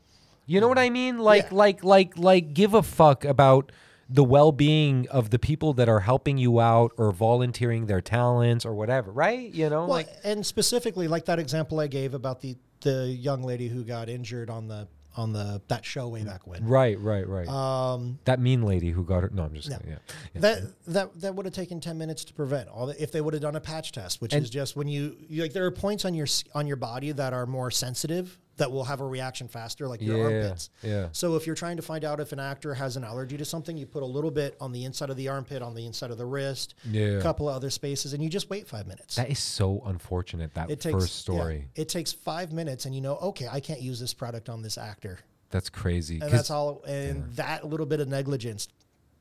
You 0.47 0.61
know 0.61 0.69
what 0.69 0.79
I 0.79 0.91
mean? 0.91 1.19
Like, 1.19 1.45
Yeah. 1.51 1.57
like, 1.57 1.85
like, 1.85 2.17
like, 2.19 2.55
give 2.55 2.73
a 2.75 2.83
fuck 2.83 3.25
about 3.25 3.73
the 4.09 4.23
well-being 4.25 5.09
of 5.09 5.31
the 5.31 5.39
people 5.39 5.73
that 5.75 5.89
are 5.89 6.01
helping 6.01 6.39
you 6.39 6.61
out 6.61 6.93
or 6.97 7.11
volunteering 7.13 7.87
their 7.87 8.01
talents 8.01 8.65
or 8.65 8.75
whatever, 8.75 9.11
right? 9.11 9.53
You 9.53 9.69
know, 9.69 9.81
Well, 9.81 9.89
like, 9.89 10.09
and 10.23 10.47
specifically, 10.47 11.09
like 11.09 11.25
that 11.25 11.39
example 11.39 11.81
I 11.81 11.87
gave 11.89 12.15
about 12.15 12.41
the 12.41 12.57
the 12.83 13.07
young 13.09 13.43
lady 13.43 13.69
who 13.69 13.83
got 13.85 14.09
injured 14.09 14.49
on 14.51 14.69
the 14.69 14.87
on 15.17 15.33
the 15.33 15.63
that 15.69 15.83
show 15.85 16.09
way 16.09 16.23
back 16.23 16.47
when. 16.47 16.63
right, 16.67 17.01
right, 17.01 17.27
right. 17.27 17.49
Um, 17.49 18.19
that 18.27 18.39
mean 18.39 18.63
lady 18.63 18.91
who 18.91 19.03
got 19.03 19.23
her. 19.23 19.31
No, 19.33 19.45
I'm 19.45 19.55
just 19.55 19.71
No. 19.71 19.77
kidding. 19.79 19.93
Yeah. 19.93 19.99
yeah. 20.35 20.41
that 20.43 20.63
that 20.87 21.21
that 21.23 21.35
would 21.35 21.47
have 21.47 21.55
taken 21.55 21.81
ten 21.81 21.97
minutes 21.99 22.23
to 22.27 22.35
prevent. 22.35 22.69
All 22.69 22.87
the, 22.87 23.03
if 23.03 23.11
they 23.13 23.21
would 23.23 23.33
have 23.33 23.43
done 23.43 23.57
a 23.57 23.61
patch 23.61 23.93
test, 23.93 24.21
which 24.21 24.35
And- 24.35 24.45
is 24.45 24.51
just 24.51 24.77
when 24.77 24.89
you, 24.89 25.17
you 25.29 25.43
like 25.43 25.53
there 25.55 25.65
are 25.65 25.71
points 25.71 26.05
on 26.05 26.13
your 26.15 26.27
on 26.55 26.67
your 26.67 26.77
body 26.77 27.13
that 27.13 27.33
are 27.33 27.47
more 27.47 27.71
sensitive 27.71 28.39
that 28.57 28.71
will 28.73 28.85
have 28.85 29.01
a 29.01 29.07
reaction 29.07 29.49
faster, 29.49 29.87
like 29.87 30.01
your 30.01 30.17
Yeah, 30.17 30.25
armpits. 30.25 30.71
yeah. 30.83 31.09
So 31.13 31.37
if 31.37 31.47
you're 31.47 31.55
trying 31.57 31.77
to 31.77 31.83
find 31.83 32.05
out 32.05 32.21
if 32.21 32.33
an 32.33 32.41
actor 32.41 32.75
has 32.75 32.97
an 32.97 33.05
allergy 33.05 33.37
to 33.37 33.45
something, 33.45 33.77
you 33.77 33.87
put 33.87 34.03
a 34.03 34.07
little 34.07 34.31
bit 34.31 34.57
on 34.61 34.73
the 34.73 34.85
inside 34.85 35.11
of 35.11 35.17
the 35.17 35.29
armpit, 35.29 35.63
on 35.63 35.75
the 35.75 35.85
inside 35.87 36.11
of 36.11 36.19
the 36.19 36.25
wrist, 36.27 36.75
Yeah. 36.91 37.19
a 37.19 37.23
couple 37.23 37.49
of 37.49 37.55
other 37.55 37.71
spaces, 37.71 38.13
and 38.15 38.23
you 38.23 38.29
just 38.31 38.49
wait 38.49 38.67
five 38.67 38.87
minutes. 38.87 39.17
That 39.17 39.31
is 39.31 39.39
so 39.39 39.83
unfortunate. 39.85 40.55
That 40.55 40.71
it 40.71 40.81
takes 40.81 40.95
first 40.95 41.29
yeah, 41.29 41.35
story. 41.35 41.69
it 41.75 41.89
takes 41.89 42.13
five 42.13 42.53
minutes, 42.53 42.87
and 42.87 42.95
you 42.95 43.01
know, 43.01 43.17
okay, 43.17 43.49
I 43.51 43.61
can't 43.61 43.81
use 43.83 44.01
this 44.01 44.15
product 44.15 44.49
on 44.49 44.63
this 44.63 44.79
actor, 44.79 45.19
That's 45.51 45.69
crazy. 45.69 46.21
and 46.21 46.31
that's 46.33 46.51
all. 46.51 46.83
And 46.87 47.33
that 47.35 47.67
little 47.67 47.87
bit 47.87 48.01
of 48.01 48.09
negligence 48.09 48.69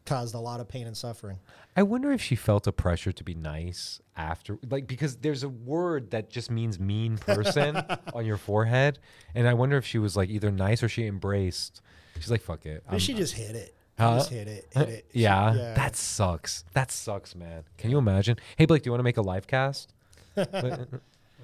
caused 0.05 0.35
a 0.35 0.39
lot 0.39 0.59
of 0.59 0.67
pain 0.67 0.87
and 0.87 0.95
suffering. 0.95 1.39
I 1.75 1.83
wonder 1.83 2.11
if 2.11 2.21
she 2.21 2.35
felt 2.35 2.67
a 2.67 2.71
pressure 2.71 3.11
to 3.11 3.23
be 3.23 3.33
nice 3.35 4.01
after, 4.15 4.57
like, 4.69 4.87
because 4.87 5.17
there's 5.17 5.43
a 5.43 5.49
word 5.49 6.11
that 6.11 6.29
just 6.29 6.49
means 6.51 6.79
mean 6.79 7.17
person 7.17 7.81
on 8.13 8.25
your 8.25 8.37
forehead, 8.37 8.99
and 9.33 9.47
I 9.47 9.53
wonder 9.53 9.77
if 9.77 9.85
she 9.85 9.97
was 9.97 10.15
like 10.15 10.29
either 10.29 10.51
nice 10.51 10.83
or 10.83 10.89
she 10.89 11.05
embraced. 11.05 11.81
She's 12.19 12.31
like, 12.31 12.41
"Fuck 12.41 12.65
it." 12.65 12.83
But 12.85 12.93
I'm- 12.93 12.99
she 12.99 13.13
just 13.13 13.33
hit 13.33 13.55
it. 13.55 13.75
Huh? 13.97 14.17
Just 14.17 14.29
hit 14.29 14.47
it. 14.47 14.67
Hit 14.73 14.89
it. 14.89 15.05
She- 15.13 15.19
yeah, 15.21 15.73
that 15.75 15.95
sucks. 15.95 16.65
That 16.73 16.91
sucks, 16.91 17.33
man. 17.35 17.63
Can 17.77 17.91
you 17.91 17.97
imagine? 17.97 18.37
Hey, 18.57 18.65
Blake, 18.65 18.83
do 18.83 18.87
you 18.87 18.91
want 18.91 18.99
to 18.99 19.03
make 19.05 19.17
a 19.17 19.21
live 19.21 19.47
cast? 19.47 19.93
what 20.33 20.51
do 20.51 20.57
you 20.59 20.65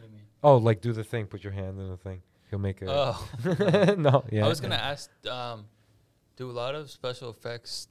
mean? 0.02 0.21
Oh, 0.43 0.58
like 0.58 0.82
do 0.82 0.91
the 0.93 1.04
thing. 1.04 1.28
Put 1.28 1.43
your 1.43 1.54
hand 1.54 1.80
in 1.80 1.89
the 1.89 1.97
thing. 1.97 2.21
He'll 2.50 2.60
make 2.60 2.82
it. 2.82 2.89
Oh. 2.89 3.26
no, 3.97 4.26
yeah. 4.32 4.45
I 4.45 4.50
was 4.50 4.60
gonna 4.60 4.76
ask, 4.76 5.10
um, 5.28 5.65
do 6.36 6.50
a 6.50 6.52
lot 6.52 6.76
of 6.76 6.89
special 6.91 7.30
effects, 7.30 7.88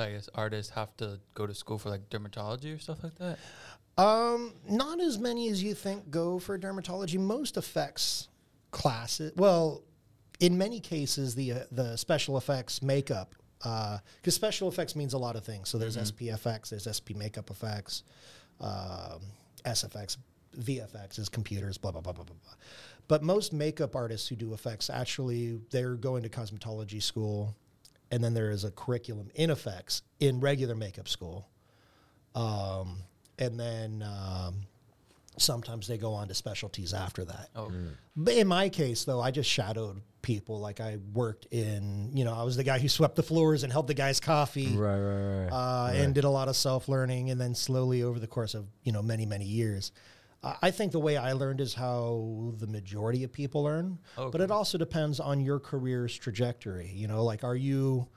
I 0.00 0.12
guess, 0.12 0.28
artists 0.34 0.72
have 0.72 0.96
to 0.98 1.20
go 1.34 1.46
to 1.46 1.54
school 1.54 1.78
for 1.78 1.90
like 1.90 2.08
dermatology 2.10 2.74
or 2.74 2.78
stuff 2.78 3.02
like 3.02 3.16
that? 3.16 3.38
Um, 3.98 4.54
not 4.68 5.00
as 5.00 5.18
many 5.18 5.48
as 5.50 5.62
you 5.62 5.74
think 5.74 6.10
go 6.10 6.38
for 6.38 6.58
dermatology. 6.58 7.18
Most 7.18 7.56
effects 7.56 8.28
classes, 8.70 9.32
well, 9.36 9.82
in 10.38 10.56
many 10.56 10.80
cases, 10.80 11.34
the 11.34 11.52
uh, 11.52 11.58
the 11.70 11.96
special 11.96 12.38
effects 12.38 12.82
makeup, 12.82 13.34
because 13.58 14.34
special 14.34 14.68
effects 14.68 14.96
means 14.96 15.12
a 15.12 15.18
lot 15.18 15.36
of 15.36 15.44
things. 15.44 15.68
So 15.68 15.76
there's 15.76 15.96
SPFX, 15.96 16.70
there's 16.70 16.88
SP 16.88 17.12
makeup 17.14 17.50
effects, 17.50 18.04
um, 18.60 19.20
SFX, 19.64 20.16
VFX 20.58 21.18
is 21.18 21.28
computers, 21.28 21.76
blah 21.76 21.90
blah 21.90 22.00
blah 22.00 22.12
blah 22.12 22.24
blah 22.24 22.36
blah. 22.42 22.54
But 23.06 23.22
most 23.22 23.52
makeup 23.52 23.94
artists 23.96 24.28
who 24.28 24.36
do 24.36 24.54
effects 24.54 24.88
actually 24.88 25.60
they're 25.70 25.94
going 25.94 26.22
to 26.22 26.28
cosmetology 26.28 27.02
school, 27.02 27.54
and 28.10 28.22
then 28.22 28.34
there 28.34 28.50
is 28.50 28.64
a 28.64 28.70
curriculum 28.70 29.30
in 29.34 29.50
effects 29.50 30.02
in 30.18 30.40
regular 30.40 30.74
makeup 30.74 31.08
school. 31.08 31.48
Um, 32.34 32.98
and 33.38 33.58
then 33.58 34.02
um, 34.02 34.66
sometimes 35.38 35.86
they 35.86 35.98
go 35.98 36.12
on 36.12 36.28
to 36.28 36.34
specialties 36.34 36.92
after 36.92 37.24
that. 37.24 37.48
Oh. 37.56 37.72
But 38.16 38.34
in 38.34 38.46
my 38.46 38.68
case, 38.68 39.04
though, 39.04 39.20
I 39.20 39.30
just 39.30 39.48
shadowed 39.50 40.02
people. 40.22 40.60
Like 40.60 40.80
I 40.80 40.98
worked 41.12 41.46
in, 41.50 42.10
you 42.14 42.24
know, 42.24 42.34
I 42.34 42.42
was 42.42 42.56
the 42.56 42.64
guy 42.64 42.78
who 42.78 42.88
swept 42.88 43.16
the 43.16 43.22
floors 43.22 43.62
and 43.62 43.72
held 43.72 43.86
the 43.86 43.94
guy's 43.94 44.20
coffee. 44.20 44.76
Right, 44.76 44.98
right, 44.98 45.44
right. 45.44 45.48
Uh, 45.48 45.88
right. 45.88 45.96
And 45.96 46.14
did 46.14 46.24
a 46.24 46.30
lot 46.30 46.48
of 46.48 46.56
self 46.56 46.88
learning, 46.88 47.30
and 47.30 47.40
then 47.40 47.54
slowly 47.54 48.02
over 48.02 48.18
the 48.18 48.26
course 48.26 48.54
of 48.54 48.66
you 48.82 48.92
know 48.92 49.02
many 49.02 49.26
many 49.26 49.46
years, 49.46 49.92
I 50.42 50.70
think 50.70 50.92
the 50.92 50.98
way 51.00 51.16
I 51.18 51.32
learned 51.32 51.60
is 51.60 51.74
how 51.74 52.54
the 52.56 52.66
majority 52.66 53.24
of 53.24 53.32
people 53.32 53.62
learn. 53.64 53.98
But 54.16 54.40
it 54.40 54.50
also 54.50 54.78
depends 54.78 55.20
on 55.20 55.40
your 55.40 55.60
career's 55.60 56.16
trajectory. 56.16 56.88
You 56.94 57.08
know, 57.08 57.24
like 57.24 57.44
are 57.44 57.56
you 57.56 58.08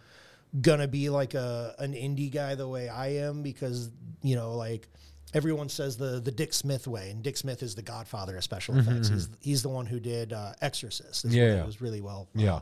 gonna 0.61 0.87
be 0.87 1.09
like 1.09 1.33
a 1.33 1.75
an 1.79 1.93
indie 1.93 2.31
guy 2.31 2.55
the 2.55 2.67
way 2.67 2.87
I 2.87 3.07
am 3.15 3.41
because 3.43 3.89
you 4.21 4.35
know 4.35 4.53
like 4.55 4.87
everyone 5.33 5.67
says 5.67 5.97
the 5.97 6.21
the 6.21 6.31
Dick 6.31 6.53
Smith 6.53 6.87
way, 6.87 7.09
and 7.09 7.21
Dick 7.23 7.35
Smith 7.35 7.61
is 7.61 7.75
the 7.75 7.81
godfather 7.81 8.37
of 8.37 8.43
special 8.43 8.75
Mhm, 8.75 8.79
effects. 8.87 9.09
mhm. 9.09 9.13
He's 9.13 9.29
he's 9.41 9.61
the 9.63 9.69
one 9.69 9.85
who 9.85 9.99
did 9.99 10.31
uh, 10.31 10.53
Exorcist. 10.61 11.25
is 11.25 11.35
Yeah, 11.35 11.47
yeah. 11.47 11.61
it 11.63 11.65
was 11.65 11.81
really 11.81 12.01
well. 12.01 12.29
uh, 12.37 12.39
Yeah. 12.41 12.59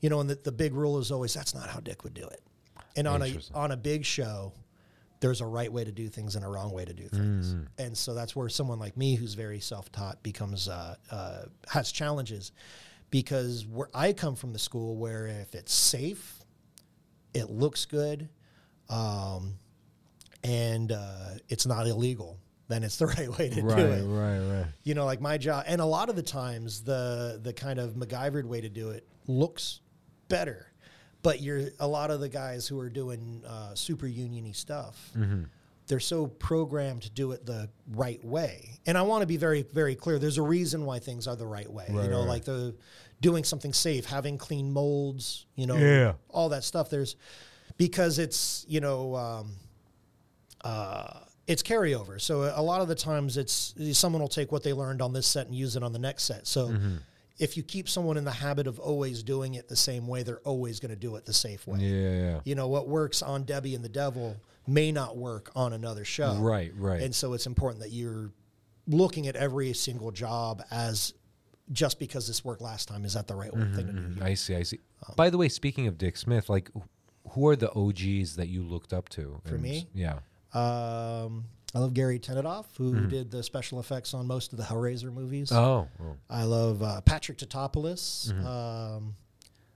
you 0.00 0.08
know, 0.10 0.20
and 0.20 0.30
the, 0.30 0.36
the 0.36 0.52
big 0.52 0.72
rule 0.74 0.98
is 0.98 1.10
always 1.10 1.34
that's 1.34 1.54
not 1.54 1.68
how 1.68 1.80
Dick 1.80 2.04
would 2.04 2.14
do 2.14 2.26
it. 2.28 2.42
And 2.94 3.08
on 3.08 3.22
a 3.22 3.40
on 3.54 3.72
a 3.72 3.76
big 3.76 4.04
show, 4.04 4.52
there's 5.24 5.40
a 5.40 5.46
right 5.46 5.72
way 5.72 5.82
to 5.82 5.90
do 5.90 6.10
things 6.10 6.36
and 6.36 6.44
a 6.44 6.48
wrong 6.48 6.70
way 6.70 6.84
to 6.84 6.92
do 6.92 7.08
things. 7.08 7.54
Mm. 7.54 7.66
And 7.78 7.96
so 7.96 8.12
that's 8.12 8.36
where 8.36 8.50
someone 8.50 8.78
like 8.78 8.94
me, 8.94 9.14
who's 9.14 9.32
very 9.32 9.58
self 9.58 9.90
taught, 9.90 10.22
becomes 10.22 10.68
uh, 10.68 10.96
uh, 11.10 11.44
has 11.66 11.90
challenges 11.90 12.52
because 13.08 13.64
where 13.64 13.88
I 13.94 14.12
come 14.12 14.36
from 14.36 14.52
the 14.52 14.58
school 14.58 14.96
where 14.96 15.26
if 15.26 15.54
it's 15.54 15.72
safe, 15.72 16.40
it 17.32 17.48
looks 17.48 17.86
good, 17.86 18.28
um, 18.90 19.54
and 20.42 20.92
uh, 20.92 21.30
it's 21.48 21.64
not 21.64 21.86
illegal, 21.86 22.38
then 22.68 22.84
it's 22.84 22.98
the 22.98 23.06
right 23.18 23.38
way 23.38 23.48
to 23.48 23.62
right, 23.62 23.76
do 23.78 23.82
it 23.82 24.04
right, 24.04 24.38
right. 24.40 24.66
you 24.82 24.94
know, 24.94 25.06
like 25.06 25.22
my 25.22 25.38
job, 25.38 25.64
and 25.66 25.80
a 25.80 25.86
lot 25.86 26.10
of 26.10 26.16
the 26.16 26.22
times 26.22 26.82
the 26.82 27.40
the 27.42 27.54
kind 27.54 27.78
of 27.78 27.94
MacGyvered 27.94 28.44
way 28.44 28.60
to 28.60 28.68
do 28.68 28.90
it 28.90 29.08
looks 29.26 29.80
better, 30.28 30.66
but 31.24 31.40
you're 31.42 31.70
a 31.80 31.88
lot 31.88 32.12
of 32.12 32.20
the 32.20 32.28
guys 32.28 32.68
who 32.68 32.78
are 32.78 32.88
doing 32.88 33.42
uh, 33.44 33.74
super 33.74 34.06
uniony 34.06 34.54
stuff. 34.54 35.10
Mhm. 35.16 35.46
They're 35.88 35.98
so 36.00 36.28
programmed 36.28 37.02
to 37.02 37.10
do 37.10 37.32
it 37.32 37.44
the 37.44 37.68
right 37.90 38.24
way, 38.24 38.78
and 38.86 38.96
I 38.96 39.02
want 39.02 39.22
to 39.22 39.26
be 39.26 39.36
very, 39.36 39.62
very 39.62 39.94
clear. 39.96 40.18
There's 40.20 40.38
a 40.38 40.42
reason 40.42 40.84
why 40.86 40.98
things 41.00 41.26
are 41.26 41.36
the 41.36 41.46
right 41.46 41.70
way. 41.70 41.86
Right, 41.90 42.04
you 42.04 42.10
know, 42.10 42.20
right. 42.20 42.28
like 42.28 42.44
the 42.44 42.74
doing 43.20 43.42
something 43.44 43.72
safe, 43.72 44.04
having 44.06 44.38
clean 44.38 44.72
molds. 44.72 45.46
You 45.56 45.66
know, 45.66 45.76
Yeah. 45.76 46.12
all 46.30 46.48
that 46.50 46.62
stuff. 46.64 46.88
There's 46.90 47.16
because 47.76 48.18
it's 48.18 48.64
you 48.68 48.80
know. 48.80 49.16
Um, 49.16 49.56
uh, 50.62 51.20
it's 51.46 51.62
carryover. 51.62 52.18
So 52.18 52.50
a 52.56 52.62
lot 52.62 52.80
of 52.80 52.88
the 52.88 52.94
times, 52.94 53.36
it's 53.36 53.74
someone 53.92 54.22
will 54.22 54.28
take 54.28 54.50
what 54.50 54.62
they 54.62 54.72
learned 54.72 55.02
on 55.02 55.12
this 55.12 55.26
set 55.26 55.46
and 55.46 55.54
use 55.54 55.76
it 55.76 55.82
on 55.82 55.92
the 55.92 55.98
next 55.98 56.22
set. 56.24 56.46
So 56.46 56.68
Mhm. 56.68 57.00
If 57.38 57.56
you 57.56 57.62
keep 57.62 57.88
someone 57.88 58.16
in 58.16 58.24
the 58.24 58.30
habit 58.30 58.66
of 58.66 58.78
always 58.78 59.22
doing 59.22 59.54
it 59.54 59.68
the 59.68 59.76
same 59.76 60.06
way, 60.06 60.22
they're 60.22 60.40
always 60.40 60.78
going 60.80 60.90
to 60.90 60.96
do 60.96 61.16
it 61.16 61.24
the 61.26 61.32
safe 61.32 61.66
way. 61.66 61.80
Yeah, 61.80 62.10
yeah. 62.32 62.40
You 62.44 62.54
know 62.54 62.68
what 62.68 62.88
works 62.88 63.22
on 63.22 63.42
Debbie 63.44 63.74
and 63.74 63.84
the 63.84 63.88
Devil 63.88 64.36
may 64.66 64.92
not 64.92 65.16
work 65.16 65.50
on 65.56 65.72
another 65.72 66.04
show. 66.04 66.34
Right, 66.36 66.72
right. 66.76 67.02
And 67.02 67.14
so 67.14 67.32
it's 67.32 67.46
important 67.46 67.82
that 67.82 67.90
you're 67.90 68.30
looking 68.86 69.26
at 69.26 69.34
every 69.36 69.72
single 69.72 70.10
job 70.12 70.62
as 70.70 71.14
just 71.72 71.98
because 71.98 72.26
this 72.28 72.44
worked 72.44 72.60
last 72.62 72.88
time 72.88 73.04
is 73.04 73.14
that 73.14 73.26
the 73.26 73.34
right 73.34 73.50
Mhm, 73.50 73.74
thing 73.74 73.86
to 73.86 73.92
do. 73.92 73.98
mhm. 74.00 74.22
I 74.22 74.34
see, 74.34 74.54
I 74.54 74.62
see. 74.62 74.78
By 75.16 75.30
the 75.30 75.38
way, 75.38 75.48
speaking 75.48 75.86
of 75.86 75.98
Dick 75.98 76.16
Smith, 76.16 76.48
like, 76.48 76.70
who 77.30 77.48
are 77.48 77.56
the 77.56 77.72
OGs 77.74 78.36
that 78.36 78.48
you 78.48 78.62
looked 78.62 78.92
up 78.92 79.08
to? 79.10 79.40
For 79.44 79.54
And- 79.54 79.62
me? 79.62 79.88
Yeah. 79.94 80.20
Um, 80.52 81.46
I 81.74 81.80
love 81.80 81.92
Gary 81.94 82.18
Tunnicliffe, 82.20 82.76
who 82.76 82.92
Mhm. 82.94 83.10
did 83.10 83.30
the 83.30 83.42
special 83.42 83.80
effects 83.80 84.14
on 84.14 84.26
most 84.26 84.52
of 84.52 84.58
the 84.58 84.64
Hellraiser 84.64 85.12
movies. 85.12 85.50
Oh, 85.50 85.88
oh. 86.00 86.16
I 86.30 86.44
love 86.44 86.82
uh, 86.82 87.00
Patrick 87.00 87.38
Tatopoulos. 87.38 88.32
Mhm. 88.32 88.44
Um, 88.44 89.16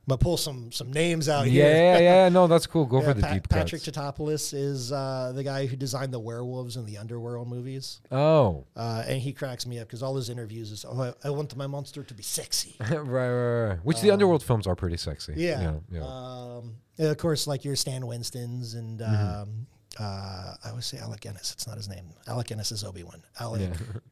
I'm 0.07 0.13
gonna 0.13 0.19
pull 0.25 0.37
some 0.39 0.73
some 0.73 0.91
names 0.91 1.29
out 1.29 1.47
Yeah, 1.51 1.65
here. 1.65 1.71
yeah, 1.75 1.99
yeah. 1.99 2.29
No, 2.31 2.47
that's 2.47 2.67
cool. 2.67 2.87
Go 2.87 2.99
Yeah, 3.03 3.09
for 3.09 3.15
the 3.15 3.21
Pa- 3.23 3.35
deep 3.35 3.49
Patrick 3.51 3.83
cuts. 3.85 3.95
Tatopoulos 3.99 4.55
is 4.55 4.91
uh, 4.91 5.33
the 5.35 5.43
guy 5.45 5.67
who 5.67 5.77
designed 5.77 6.15
the 6.15 6.19
werewolves 6.19 6.77
in 6.79 6.87
the 6.87 6.97
Underworld 6.97 7.47
movies. 7.47 8.01
Oh. 8.11 8.65
Uh, 8.75 9.03
and 9.07 9.21
he 9.21 9.35
cracks 9.35 9.67
me 9.67 9.79
up 9.81 9.87
because 9.89 10.03
all 10.03 10.17
his 10.17 10.31
interviews 10.31 10.71
is, 10.73 10.87
"Oh, 10.89 10.99
I, 11.03 11.13
I 11.25 11.31
want 11.31 11.55
my 11.57 11.67
monster 11.67 12.03
to 12.05 12.15
be 12.15 12.23
sexy." 12.23 12.77
right, 12.81 12.91
right, 13.01 13.67
right. 13.69 13.79
Which 13.85 14.01
the 14.01 14.09
Um, 14.09 14.15
Underworld 14.15 14.43
films 14.43 14.67
are 14.67 14.75
pretty 14.77 14.97
sexy. 14.97 15.35
Yeah. 15.37 15.61
Yeah. 15.61 15.75
yeah. 15.93 16.07
Um, 16.07 16.77
of 17.01 17.19
course, 17.19 17.47
like 17.47 17.65
your 17.67 17.77
Stan 17.77 18.07
Winston's 18.07 18.73
and 18.75 19.01
Mhm. 19.01 19.47
Uh, 19.99 20.55
I 20.65 20.71
always 20.71 20.87
say 20.87 20.99
Alec 20.99 21.21
Guinness. 21.21 21.53
It's 21.53 21.67
not 21.67 21.77
his 21.77 21.89
name. 21.89 22.05
Alec 22.27 22.47
Guinness 22.49 22.73
is 22.73 22.85
Obi 22.85 23.03
Wan. 23.03 23.23
Alec. 23.41 23.63
Yeah. 23.63 24.01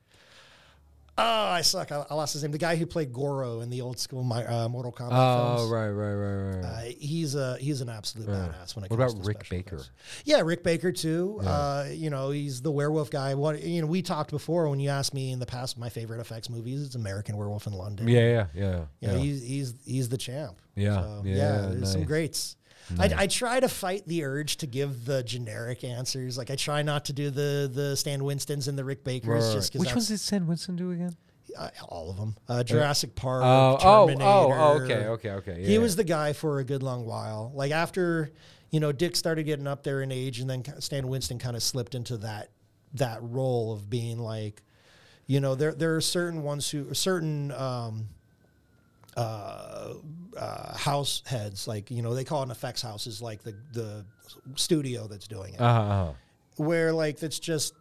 Oh, 1.19 1.23
I 1.49 1.63
suck. 1.63 1.93
I, 1.93 2.05
I 2.11 2.15
lost 2.15 2.35
his 2.35 2.43
name. 2.43 2.53
The 2.53 2.59
guy 2.59 2.77
who 2.77 2.85
played 2.85 3.11
Goro 3.11 3.61
in 3.61 3.71
the 3.71 3.81
old 3.81 3.99
school 3.99 4.23
my, 4.23 4.45
uh, 4.45 4.69
Mortal 4.69 4.93
Kombat 4.93 5.09
Oh, 5.13 5.57
films. 5.57 5.71
right, 5.71 5.89
right, 5.89 6.13
right, 6.13 6.57
right. 6.57 6.65
Uh, 6.65 6.93
he's 6.99 7.35
a 7.35 7.57
he's 7.57 7.81
an 7.81 7.89
absolute 7.89 8.29
Yeah. 8.29 8.51
badass 8.53 8.77
when 8.77 8.85
it 8.85 8.91
What 8.91 8.99
comes 9.01 9.15
about 9.15 9.23
to 9.23 9.29
Rick 9.29 9.49
Baker? 9.49 9.83
Yeah, 10.27 10.43
Rick 10.43 10.63
Baker 10.63 10.93
too. 10.93 11.41
Yeah. 11.43 11.49
Uh, 11.49 11.89
you 11.91 12.11
know, 12.11 12.29
he's 12.33 12.61
the 12.61 12.71
werewolf 12.71 13.09
guy. 13.09 13.35
What 13.35 13.63
you 13.63 13.81
know, 13.81 13.87
we 13.87 14.03
talked 14.03 14.31
before 14.31 14.69
when 14.69 14.79
you 14.79 14.91
asked 14.91 15.15
me 15.15 15.33
in 15.33 15.39
the 15.39 15.47
past 15.47 15.79
my 15.79 15.89
favorite 15.89 16.21
effects 16.21 16.51
movies. 16.51 16.85
It's 16.85 16.97
American 16.97 17.39
Werewolf 17.39 17.67
in 17.67 17.73
London. 17.73 18.09
Yeah, 18.09 18.21
yeah, 18.21 18.47
yeah, 18.55 18.81
You 19.01 19.09
know, 19.09 19.15
yeah. 19.15 19.19
he's 19.19 19.43
he's 19.43 19.75
he's 19.87 20.09
the 20.11 20.19
champ. 20.19 20.61
Yeah, 20.75 21.01
So, 21.01 21.23
yeah, 21.25 21.63
there's 21.71 21.93
some 21.93 22.01
nice. 22.03 22.09
greats. 22.09 22.57
Nice. 22.95 23.13
I, 23.13 23.23
I 23.23 23.27
try 23.27 23.61
to 23.61 23.69
fight 23.69 24.07
the 24.07 24.25
urge 24.25 24.59
to 24.59 24.67
give 24.67 25.05
the 25.05 25.23
generic 25.23 25.83
answers. 25.83 26.39
Like 26.39 26.51
I 26.51 26.57
try 26.57 26.83
not 26.83 27.07
to 27.07 27.13
do 27.13 27.31
the 27.31 27.71
the 27.73 27.97
Stan 27.97 28.23
Winstons 28.25 28.69
and 28.69 28.79
the 28.79 28.85
Rick 28.85 29.05
Bakers. 29.05 29.47
Right, 29.47 29.55
Just. 29.55 29.75
Which 29.75 29.91
ones 29.91 30.09
did 30.09 30.21
Stan 30.21 30.47
Winston 30.47 30.77
do 30.77 30.93
again? 30.93 31.17
uh, 31.57 31.71
all 31.89 32.11
of 32.11 32.17
them. 32.17 32.37
Uh, 32.49 32.63
Jurassic 32.63 33.15
Park. 33.15 33.43
Oh, 33.45 33.79
oh, 33.81 34.07
Terminator. 34.07 34.29
oh, 34.29 34.53
oh, 34.55 34.83
okay, 34.83 35.07
okay, 35.07 35.31
okay, 35.31 35.65
He 35.65 35.75
yeah. 35.75 35.79
was 35.79 35.97
the 35.97 36.05
guy 36.05 36.33
for 36.33 36.59
a 36.59 36.65
good 36.65 36.83
long 36.83 37.07
while. 37.07 37.53
Like 37.55 37.73
after, 37.73 38.31
you 38.71 38.81
know, 38.81 38.93
Dick 38.93 39.17
started 39.17 39.45
getting 39.45 39.67
up 39.67 39.83
there 39.83 40.03
in 40.03 40.13
age, 40.13 40.41
and 40.41 40.49
then 40.49 40.65
Stan 40.81 41.09
Winston 41.09 41.39
kind 41.39 41.57
of 41.57 41.63
slipped 41.63 41.95
into 41.95 42.17
that 42.19 42.51
that 42.95 43.19
role 43.23 43.73
of 43.73 43.91
being 43.91 44.19
like, 44.19 44.63
you 45.27 45.41
know, 45.41 45.55
there 45.55 45.75
there 45.75 45.97
are 45.97 46.01
certain 46.01 46.43
ones 46.43 46.71
who 46.71 46.93
certain. 46.95 47.53
Um, 47.53 48.09
uh, 49.17 49.95
uh, 50.37 50.77
house 50.77 51.23
heads, 51.27 51.67
like 51.67 51.91
you 51.91 52.03
know, 52.03 52.15
they 52.15 52.25
call 52.25 52.41
it 52.43 52.47
an 52.47 52.51
effects 52.51 52.83
house, 52.83 53.07
is 53.07 53.23
like 53.23 53.43
the 53.43 53.55
the 53.73 54.05
studio 54.57 55.07
that's 55.07 55.27
doing 55.29 55.55
it 55.55 55.61
Uh-huh, 55.61 55.81
uh-huh. 55.81 56.13
where 56.57 56.93
like 56.93 57.19
that's 57.19 57.39
just 57.39 57.75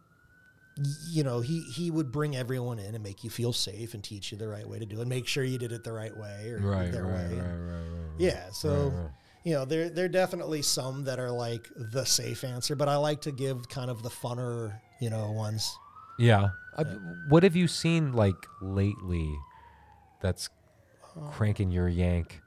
you 1.08 1.24
know 1.24 1.40
he 1.40 1.60
he 1.60 1.90
would 1.90 2.12
bring 2.12 2.36
everyone 2.36 2.78
in 2.78 2.94
and 2.94 3.02
make 3.02 3.24
you 3.24 3.30
feel 3.30 3.52
safe 3.52 3.94
and 3.94 4.04
teach 4.04 4.30
you 4.30 4.36
the 4.38 4.46
right 4.46 4.68
way 4.68 4.78
to 4.78 4.84
do 4.86 5.00
it 5.00 5.06
make 5.08 5.26
sure 5.26 5.42
you 5.42 5.56
did 5.58 5.72
it 5.72 5.82
the 5.84 5.92
right 5.92 6.14
way 6.16 6.50
or 6.50 6.58
Right, 6.60 6.92
their 6.92 7.04
right, 7.04 7.12
way 7.14 7.38
right, 7.38 7.40
right, 7.40 7.56
right, 7.56 7.90
right. 7.90 8.18
yeah 8.18 8.50
so 8.50 8.90
Right, 8.90 9.10
you 9.42 9.54
know 9.54 9.64
there 9.64 9.88
there 9.88 10.04
are 10.04 10.08
definitely 10.08 10.60
some 10.60 11.04
that 11.04 11.18
are 11.18 11.30
like 11.30 11.70
the 11.76 12.04
safe 12.04 12.44
answer 12.44 12.76
but 12.76 12.88
i 12.90 12.96
like 12.96 13.22
to 13.22 13.32
give 13.32 13.68
kind 13.70 13.90
of 13.90 14.02
the 14.02 14.10
funner 14.10 14.74
you 15.00 15.08
know 15.08 15.32
ones 15.32 15.74
Yeah. 16.18 16.50
Uh, 16.76 16.84
what 17.28 17.42
have 17.42 17.56
you 17.56 17.68
seen 17.68 18.12
like 18.12 18.36
lately 18.60 19.34
that's 20.20 20.50
cranking 21.32 21.70
your 21.70 21.88
yank? 21.88 22.40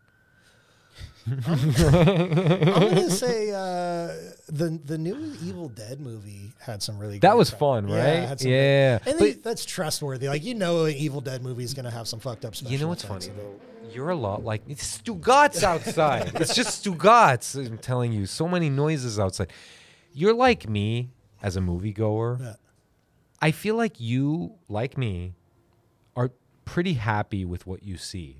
i'm 1.27 1.71
gonna 1.73 3.09
say 3.09 3.51
uh 3.51 4.07
the 4.47 4.79
the 4.85 4.97
new 4.97 5.35
evil 5.43 5.69
dead 5.69 5.99
movie 5.99 6.51
had 6.59 6.81
some 6.81 6.97
really 6.97 7.19
That 7.19 7.29
great 7.31 7.37
was 7.37 7.47
stuff. 7.49 7.59
fun, 7.59 7.87
Yeah, 7.87 7.95
right? 7.97 8.07
it 8.23 8.27
had 8.29 8.39
some 8.39 8.51
Yeah. 8.51 8.97
great- 8.99 9.07
and 9.11 9.19
But- 9.19 9.25
they- 9.25 9.33
that's 9.33 9.65
trustworthy 9.65 10.27
like 10.27 10.43
you 10.43 10.55
know 10.55 10.85
an 10.85 10.95
evil 10.95 11.21
dead 11.21 11.43
movie 11.43 11.63
is 11.63 11.73
gonna 11.73 11.91
have 11.91 12.07
some 12.07 12.19
fucked 12.19 12.45
up 12.45 12.55
special 12.55 12.71
You 12.71 12.79
know 12.79 12.87
what's 12.87 13.03
funny 13.03 13.27
though? 13.27 13.59
You're 13.93 14.09
a 14.09 14.15
lot 14.15 14.43
like 14.43 14.63
it's 14.67 14.97
Stugatz 14.99 15.61
outside. 15.63 16.31
it's 16.35 16.55
just 16.55 16.83
Stugatz. 16.83 17.55
I'm 17.63 17.77
telling 17.79 18.11
you, 18.13 18.25
so 18.27 18.47
many 18.47 18.69
noises 18.69 19.19
outside. 19.19 19.51
You're 20.13 20.33
like 20.33 20.67
me 20.69 21.09
as 21.41 21.57
a 21.57 21.59
moviegoer. 21.59 22.39
Yeah. 22.39 22.53
I 23.41 23.49
feel 23.51 23.75
like 23.75 23.99
you, 23.99 24.53
like 24.67 24.95
me, 24.97 25.33
are 26.15 26.31
pretty 26.65 26.93
happy 26.93 27.45
with 27.45 27.65
what 27.65 27.81
you 27.83 27.97
see 27.97 28.37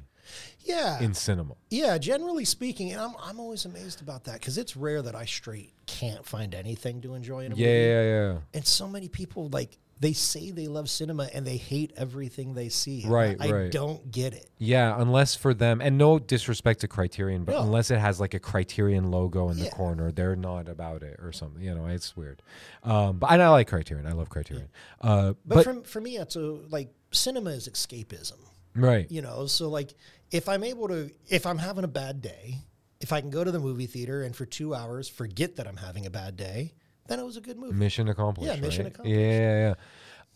yeah 0.64 1.00
in 1.02 1.14
cinema. 1.14 1.56
Yeah, 1.70 1.98
generally 1.98 2.46
speaking, 2.46 2.92
and 2.92 3.02
I'm 3.02 3.14
I'm 3.22 3.40
always 3.40 3.66
amazed 3.66 4.02
about 4.02 4.24
that 4.26 4.34
because 4.40 4.58
it's 4.58 4.76
rare 4.76 5.02
that 5.02 5.16
I 5.16 5.26
straight 5.26 5.74
can't 5.86 6.26
find 6.26 6.54
anything 6.54 7.02
to 7.02 7.14
enjoy 7.16 7.46
in 7.46 7.52
a 7.52 7.56
Yeah, 7.56 7.68
movie. 7.68 7.80
yeah, 7.80 8.02
yeah. 8.04 8.32
Yeah. 8.34 8.40
And 8.54 8.66
so 8.66 8.88
many 8.88 9.08
people 9.10 9.50
like 9.50 9.78
they 10.02 10.14
say 10.14 10.52
they 10.52 10.68
love 10.70 10.90
cinema 10.90 11.28
and 11.34 11.46
they 11.46 11.58
hate 11.58 11.92
everything 11.98 12.54
they 12.54 12.70
see. 12.70 13.04
Right, 13.06 13.36
I, 13.38 13.48
I 13.48 13.52
right. 13.52 13.72
don't 13.72 14.10
get 14.10 14.34
it. 14.34 14.50
Yeah, 14.58 14.96
unless 14.98 15.36
for 15.36 15.54
them, 15.54 15.82
and 15.82 15.98
no 15.98 16.20
disrespect 16.20 16.80
to 16.82 16.88
Criterion, 16.88 17.44
but 17.44 17.52
No. 17.56 17.64
unless 17.64 17.92
it 17.92 18.00
has 18.00 18.18
like 18.18 18.34
a 18.34 18.40
Criterion 18.40 19.12
logo 19.12 19.50
in 19.50 19.60
the 19.60 19.70
corner, 19.72 20.10
they're 20.14 20.38
not 20.38 20.70
about 20.70 21.04
it 21.04 21.20
or 21.22 21.34
something. 21.34 21.62
You 21.62 21.76
know, 21.76 21.88
it's 21.88 22.16
weird. 22.16 22.42
Um, 22.84 23.18
but 23.18 23.30
and 23.32 23.42
I 23.42 23.50
like 23.50 23.68
Criterion. 23.68 24.08
I 24.08 24.14
love 24.14 24.30
Criterion. 24.30 24.70
Uh, 25.02 25.34
But, 25.46 25.56
but 25.56 25.64
for 25.66 25.82
for 25.84 26.00
me, 26.00 26.16
it's 26.18 26.38
a 26.38 26.40
like 26.70 26.94
cinema 27.12 27.50
is 27.50 27.68
escapism. 27.68 28.38
right, 28.76 29.10
You 29.12 29.22
know, 29.22 29.48
so 29.48 29.68
like 29.68 29.96
if 30.32 30.48
I'm 30.48 30.64
able 30.64 30.88
to, 30.88 31.12
if 31.28 31.46
I'm 31.46 31.58
having 31.58 31.84
a 31.84 31.88
bad 31.88 32.22
day, 32.22 32.60
if 33.02 33.14
I 33.14 33.22
can 33.22 33.30
go 33.30 33.44
to 33.44 33.52
the 33.52 33.60
movie 33.60 33.88
theater 33.88 34.24
and 34.24 34.36
for 34.36 34.46
two 34.46 34.76
hours 34.76 35.08
forget 35.08 35.56
that 35.56 35.68
I'm 35.68 35.78
having 35.78 36.06
a 36.06 36.10
bad 36.10 36.38
day, 36.38 36.74
then 37.08 37.20
it 37.20 37.24
was 37.24 37.38
a 37.38 37.42
good 37.42 37.58
movie. 37.58 37.74
mission 37.74 38.08
accomplished. 38.08 38.54
Yeah, 38.54 38.60
mission 38.60 38.84
right? 38.84 38.94
accomplished. 38.94 39.20
Yeah, 39.20 39.40
yeah, 39.40 39.74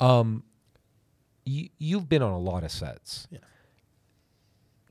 yeah. 0.02 0.18
Um, 0.20 0.44
you 1.46 1.70
you've 1.78 2.10
been 2.10 2.22
on 2.22 2.32
a 2.32 2.40
lot 2.40 2.64
of 2.64 2.72
sets. 2.72 3.28
Yeah. 3.30 3.40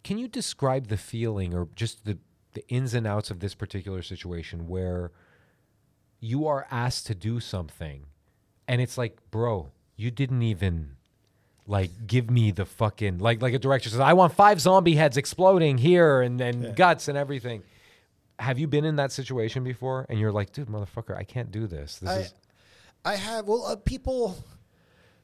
Can 0.05 0.19
you 0.19 0.29
describe 0.29 0.89
the 0.89 0.97
feeling 0.97 1.55
or 1.55 1.69
just 1.75 2.05
the 2.05 2.19
the 2.53 2.67
ins 2.69 2.95
and 2.95 3.07
outs 3.07 3.31
of 3.31 3.41
this 3.41 3.55
particular 3.55 4.03
situation 4.03 4.69
where 4.69 5.11
you 6.21 6.47
are 6.47 6.67
asked 6.71 7.07
to 7.07 7.15
do 7.15 7.41
something 7.41 8.07
and 8.69 8.81
it's 8.81 8.97
like, 8.97 9.19
bro, 9.31 9.73
you 9.97 10.11
didn't 10.11 10.43
even 10.43 10.97
like 11.67 11.91
give 12.07 12.29
me 12.31 12.51
the 12.51 12.65
fucking 12.65 13.19
like 13.19 13.41
like 13.43 13.55
a 13.55 13.59
director 13.59 13.89
says, 13.89 14.01
I 14.01 14.13
want 14.15 14.33
five 14.35 14.61
zombie 14.61 14.95
heads 14.97 15.17
exploding 15.17 15.79
here 15.79 16.21
and, 16.23 16.41
and 16.41 16.75
guts 16.77 17.09
and 17.09 17.17
everything. 17.17 17.63
Have 18.39 18.59
you 18.59 18.67
been 18.67 18.85
in 18.85 18.97
that 18.97 19.13
situation 19.13 19.63
before? 19.63 20.07
And 20.09 20.19
you're 20.19 20.33
like, 20.33 20.53
dude, 20.53 20.69
motherfucker, 20.69 21.17
I 21.17 21.23
can't 21.25 21.53
do 21.53 21.67
this. 21.67 21.99
This 21.99 22.11
I, 22.11 22.19
is 22.19 22.35
I 23.05 23.17
have 23.17 23.47
well, 23.47 23.65
uh, 23.67 23.77
people. 23.77 24.37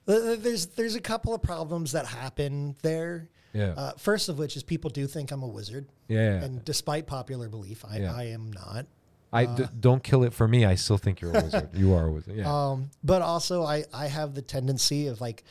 uh, 0.06 0.36
There's 0.36 0.66
there's 0.66 0.94
a 0.94 1.00
couple 1.00 1.34
of 1.34 1.42
problems 1.42 1.92
that 1.92 2.06
happen 2.06 2.76
there. 2.82 3.28
Yeah. 3.52 3.74
Uh, 3.76 3.92
first 3.96 4.28
of 4.28 4.38
which 4.38 4.56
is 4.56 4.62
people 4.62 4.90
do 4.90 5.06
think 5.06 5.32
I'm 5.32 5.42
a 5.42 5.48
wizard. 5.48 5.86
Yeah. 6.06 6.42
And 6.42 6.64
despite 6.64 7.06
popular 7.06 7.48
belief, 7.48 7.84
I, 7.88 7.98
Yeah. 7.98 8.14
I 8.14 8.24
am 8.24 8.52
not. 8.52 8.86
I 9.32 9.44
d- 9.46 9.64
don't 9.78 10.02
kill 10.02 10.22
it 10.24 10.32
for 10.32 10.46
me. 10.48 10.64
I 10.64 10.74
still 10.76 10.96
think 10.96 11.20
you're 11.20 11.36
a 11.36 11.42
wizard. 11.42 11.70
you 11.74 11.92
are 11.94 12.06
a 12.06 12.12
wizard. 12.12 12.36
Yeah. 12.36 12.50
Um, 12.70 12.90
but 13.04 13.20
also, 13.20 13.62
I, 13.62 13.84
I 13.92 14.06
have 14.06 14.34
the 14.34 14.40
tendency 14.42 15.08
of 15.08 15.20
like, 15.20 15.44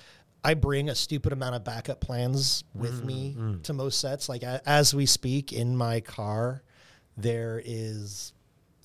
I 0.43 0.54
bring 0.54 0.89
a 0.89 0.95
stupid 0.95 1.34
amount 1.34 1.56
of 1.56 1.63
backup 1.63 2.00
plans 2.00 2.63
with 2.73 3.04
me 3.04 3.36
Mm, 3.38 3.63
to 3.63 3.73
most 3.73 4.00
sets. 4.00 4.30
Like, 4.30 4.43
a 4.43 4.62
as 4.65 4.93
we 4.93 5.06
speak 5.06 5.52
in 5.52 5.76
my 5.76 6.00
car, 6.00 6.63
there 7.17 7.62
is 7.63 8.34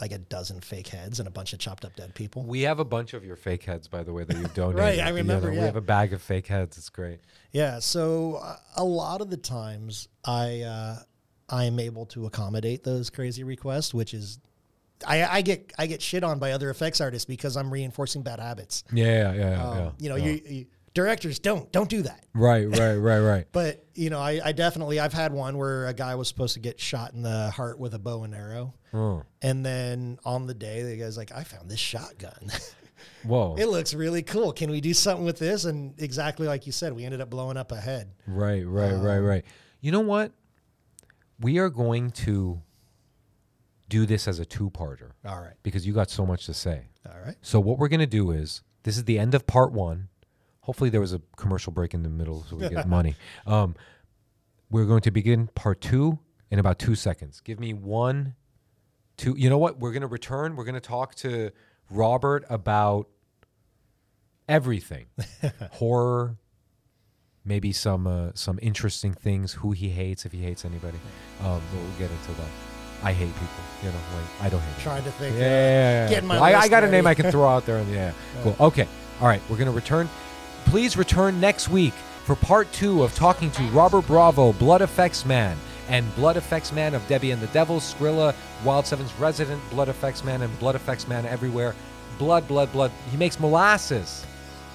like 0.00 0.10
a 0.10 0.18
dozen 0.18 0.60
fake 0.60 0.88
heads 0.88 1.20
and 1.20 1.28
a 1.28 1.30
bunch 1.30 1.52
of 1.52 1.60
chopped 1.60 1.84
up 1.84 1.94
dead 1.94 2.12
people. 2.14 2.42
we 2.42 2.62
have 2.62 2.80
a 2.80 2.84
bunch 2.84 3.14
of 3.14 3.24
your 3.24 3.36
fake 3.36 3.62
heads, 3.62 3.86
by 3.86 4.02
the 4.02 4.12
way, 4.12 4.24
that 4.24 4.36
you've 4.36 4.54
donated. 4.54 4.80
Right, 4.80 4.98
I 4.98 5.10
You 5.10 5.14
remember, 5.16 5.48
know, 5.48 5.52
yeah. 5.54 5.60
We 5.60 5.66
have 5.66 5.76
a 5.76 5.80
bag 5.80 6.12
of 6.12 6.20
fake 6.20 6.48
heads. 6.48 6.76
It's 6.76 6.88
great. 6.88 7.20
Yeah. 7.52 7.78
So 7.78 8.40
uh, 8.42 8.56
a 8.76 8.82
lot 8.84 9.20
of 9.20 9.30
the 9.30 9.36
times, 9.36 10.08
I 10.24 10.62
uh, 10.62 10.96
I 11.48 11.64
am 11.64 11.78
able 11.78 12.06
to 12.06 12.26
accommodate 12.26 12.82
those 12.82 13.10
crazy 13.10 13.44
requests, 13.44 13.94
which 13.94 14.14
is. 14.14 14.38
I, 15.06 15.24
I 15.38 15.42
get 15.42 15.72
I 15.78 15.86
get 15.88 16.00
shit 16.00 16.22
on 16.22 16.38
by 16.38 16.52
other 16.52 16.70
effects 16.70 17.00
artists 17.00 17.24
because 17.24 17.56
I'm 17.56 17.72
reinforcing 17.72 18.22
bad 18.22 18.38
habits. 18.38 18.84
Yeah, 18.92 19.32
yeah, 19.32 19.34
yeah. 19.50 19.64
Um, 19.68 19.76
yeah, 19.78 19.90
you 19.98 20.08
know, 20.08 20.14
yeah. 20.16 20.24
you, 20.26 20.40
you 20.48 20.66
directors 20.94 21.38
don't 21.38 21.70
don't 21.72 21.88
do 21.88 22.02
that. 22.02 22.24
Right, 22.35 22.68
right, 22.68 22.96
right, 22.96 23.20
right. 23.20 23.46
But 23.52 23.85
you 23.94 24.11
know, 24.11 24.20
I, 24.20 24.40
I 24.44 24.52
definitely 24.52 25.00
I've 25.00 25.12
had 25.12 25.33
one 25.33 25.57
where 25.59 25.87
a 25.87 25.94
guy 25.94 26.14
was 26.14 26.28
supposed 26.28 26.55
to 26.55 26.61
get 26.61 26.81
shot 26.81 27.12
in 27.14 27.22
the 27.22 27.50
heart 27.50 27.78
with 27.78 27.94
a 27.94 27.98
bow 27.98 28.24
and 28.24 28.35
arrow, 28.35 28.74
Oh. 28.94 29.22
and 29.42 29.64
then 29.64 30.18
on 30.24 30.46
the 30.46 30.55
day 30.55 30.83
the 30.83 30.96
guy's 30.96 31.16
like, 31.16 31.33
I 31.33 31.44
found 31.44 31.70
this 31.70 31.81
shotgun. 31.81 32.50
Whoa. 33.24 33.57
it 33.59 33.66
looks 33.66 33.94
really 33.94 34.22
cool. 34.22 34.52
Can 34.52 34.70
we 34.70 34.81
do 34.81 34.94
something 34.94 35.24
with 35.24 35.38
this? 35.38 35.64
And 35.64 35.94
exactly 36.00 36.46
like 36.46 36.66
you 36.66 36.72
said, 36.72 36.92
we 36.92 37.05
ended 37.05 37.20
up 37.20 37.31
blowing 37.31 37.57
up 37.57 37.72
a 37.72 37.81
head. 37.81 38.12
Right, 38.26 38.66
right, 38.66 38.92
right, 38.92 39.18
Um, 39.18 39.24
right. 39.24 39.44
You 39.81 39.90
know 39.92 40.00
what? 40.00 40.33
We 41.40 41.59
are 41.59 41.68
going 41.70 42.11
to 42.12 42.62
do 43.88 44.07
this 44.07 44.28
as 44.28 44.38
a 44.38 44.44
two-parter. 44.44 45.11
All 45.26 45.40
right. 45.40 45.55
Because 45.62 45.85
you 45.87 45.92
got 45.92 46.11
so 46.11 46.24
much 46.24 46.46
to 46.46 46.55
say. 46.55 46.87
All 47.09 47.18
right. 47.24 47.35
So 47.42 47.59
what 47.61 47.78
we're 47.78 47.88
going 47.88 48.00
to 48.00 48.07
do 48.07 48.31
is 48.31 48.62
this 48.85 48.96
is 48.96 49.05
the 49.05 49.18
end 49.18 49.35
of 49.35 49.46
part 49.46 49.72
1. 49.72 50.09
Hopefully 50.62 50.90
there 50.90 51.01
was 51.01 51.12
a 51.12 51.20
commercial 51.37 51.72
break 51.72 51.94
in 51.94 52.03
the 52.03 52.09
middle 52.09 52.44
so 52.48 52.57
we 52.57 52.68
get 52.68 52.88
money. 52.98 53.14
Um 53.46 53.75
we're 54.70 54.87
going 54.87 55.03
to 55.03 55.11
begin 55.11 55.48
part 55.48 55.83
2 55.83 56.18
in 56.51 56.59
about 56.59 56.79
2 56.79 56.94
seconds. 56.94 57.42
Give 57.42 57.61
me 57.61 57.75
one 57.75 58.35
two 59.16 59.35
You 59.37 59.51
know 59.51 59.59
what? 59.59 59.79
We're 59.79 59.92
going 59.92 60.03
to 60.03 60.07
return. 60.09 60.57
We're 60.57 60.64
going 60.64 60.75
to 60.75 60.81
talk 60.81 61.14
to 61.16 61.51
Robert 61.90 62.45
about 62.49 63.09
everything. 64.49 65.07
Horror, 65.72 66.36
maybe 67.45 67.72
some 67.72 68.07
uh, 68.07 68.30
some 68.34 68.59
interesting 68.62 69.12
things, 69.14 69.53
who 69.55 69.72
he 69.72 69.91
hates, 69.91 70.24
if 70.24 70.32
he 70.32 70.43
hates 70.43 70.64
anybody. 70.64 70.99
Um, 71.41 71.61
but 71.70 71.80
we'll 71.80 71.99
get 71.99 72.11
into 72.11 72.32
that. 72.41 72.49
I 73.05 73.12
hate 73.12 73.34
people, 73.34 73.49
you 73.82 73.89
know, 73.89 73.97
like 74.14 74.43
I 74.43 74.49
don't 74.49 74.61
hate 74.61 74.82
Trying 74.82 75.05
to 75.05 75.11
think, 75.12 75.36
Yeah, 75.36 75.43
uh, 75.43 75.49
yeah, 75.49 76.05
yeah, 76.05 76.09
getting 76.09 76.28
my 76.28 76.36
Cool. 76.36 76.45
I, 76.45 76.53
I 76.55 76.68
got 76.68 76.84
a 76.84 76.91
name. 76.91 77.07
I 77.07 77.14
can 77.14 77.30
throw 77.30 77.49
out 77.49 77.66
there. 77.66 77.78
And 77.78 77.93
yeah, 77.93 78.12
cool. 78.43 78.57
Okay, 78.61 78.86
all 79.20 79.26
right, 79.26 79.43
we're 79.51 79.57
gonna 79.57 79.72
return. 79.72 80.09
Please 80.73 80.97
return 80.97 81.39
next 81.39 81.68
week 81.68 81.93
for 82.25 82.35
part 82.35 82.73
two 82.73 83.03
of 83.03 83.14
talking 83.14 83.51
to 83.51 83.62
Robert 83.73 84.07
Bravo, 84.07 84.55
Blood 84.55 84.81
Effects 84.81 85.27
Man, 85.27 85.55
and 85.91 86.03
Blood 86.16 86.39
Effects 86.39 86.73
Man 86.73 86.95
of 86.95 87.07
Debbie 87.09 87.31
and 87.31 87.43
the 87.43 87.47
Devil, 87.49 87.79
Skrilla, 87.79 88.35
Wild 88.64 88.87
Seven's 88.87 89.12
resident 89.16 89.61
Blood 89.68 89.91
Effects 89.91 90.25
Man, 90.25 90.41
and 90.41 90.59
Blood 90.59 90.75
Effects 90.75 91.07
Man 91.07 91.27
everywhere. 91.27 91.75
Blood, 92.16 92.49
blood, 92.49 92.73
blood. 92.73 92.91
He 93.11 93.18
makes 93.18 93.39
molasses. 93.39 94.25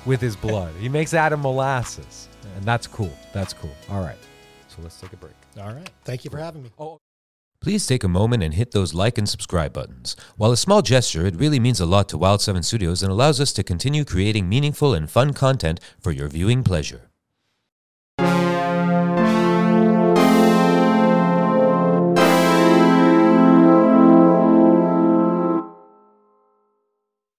with 0.06 0.22
his 0.22 0.36
blood. 0.36 0.72
He 0.80 0.88
makes 0.88 1.16
out 1.16 1.34
of 1.34 1.40
molasses, 1.40 2.30
and 2.56 2.64
that's 2.64 2.86
cool. 2.86 3.18
That's 3.34 3.54
cool. 3.54 3.74
All 3.90 4.02
right, 4.02 4.20
so 4.68 4.84
let's 4.84 5.02
take 5.02 5.14
a 5.14 5.18
break. 5.18 5.34
All 5.60 5.74
right. 5.74 5.90
Thank 6.06 6.24
you 6.24 6.30
for 6.30 6.38
having 6.38 6.62
me. 6.62 6.70
Oh. 6.78 7.00
Please 7.60 7.88
take 7.88 8.04
a 8.04 8.08
moment 8.08 8.44
and 8.44 8.54
hit 8.54 8.72
those 8.72 8.94
like 8.94 9.18
and 9.18 9.28
subscribe 9.28 9.74
buttons. 9.74 10.16
While 10.38 10.52
a 10.52 10.58
small 10.58 10.82
gesture, 10.82 11.26
it 11.26 11.36
really 11.36 11.60
means 11.60 11.80
a 11.80 11.86
lot 11.86 12.08
to 12.10 12.18
Wild 12.18 12.42
7 12.42 12.64
Studios 12.64 13.02
and 13.02 13.12
allows 13.12 13.42
us 13.42 13.52
to 13.54 13.64
continue 13.64 14.06
creating 14.06 14.48
meaningful 14.48 14.94
and 14.94 15.10
fun 15.10 15.34
content 15.34 15.80
for 16.00 16.12
your 16.12 16.28
viewing 16.28 16.64
pleasure. 16.64 17.07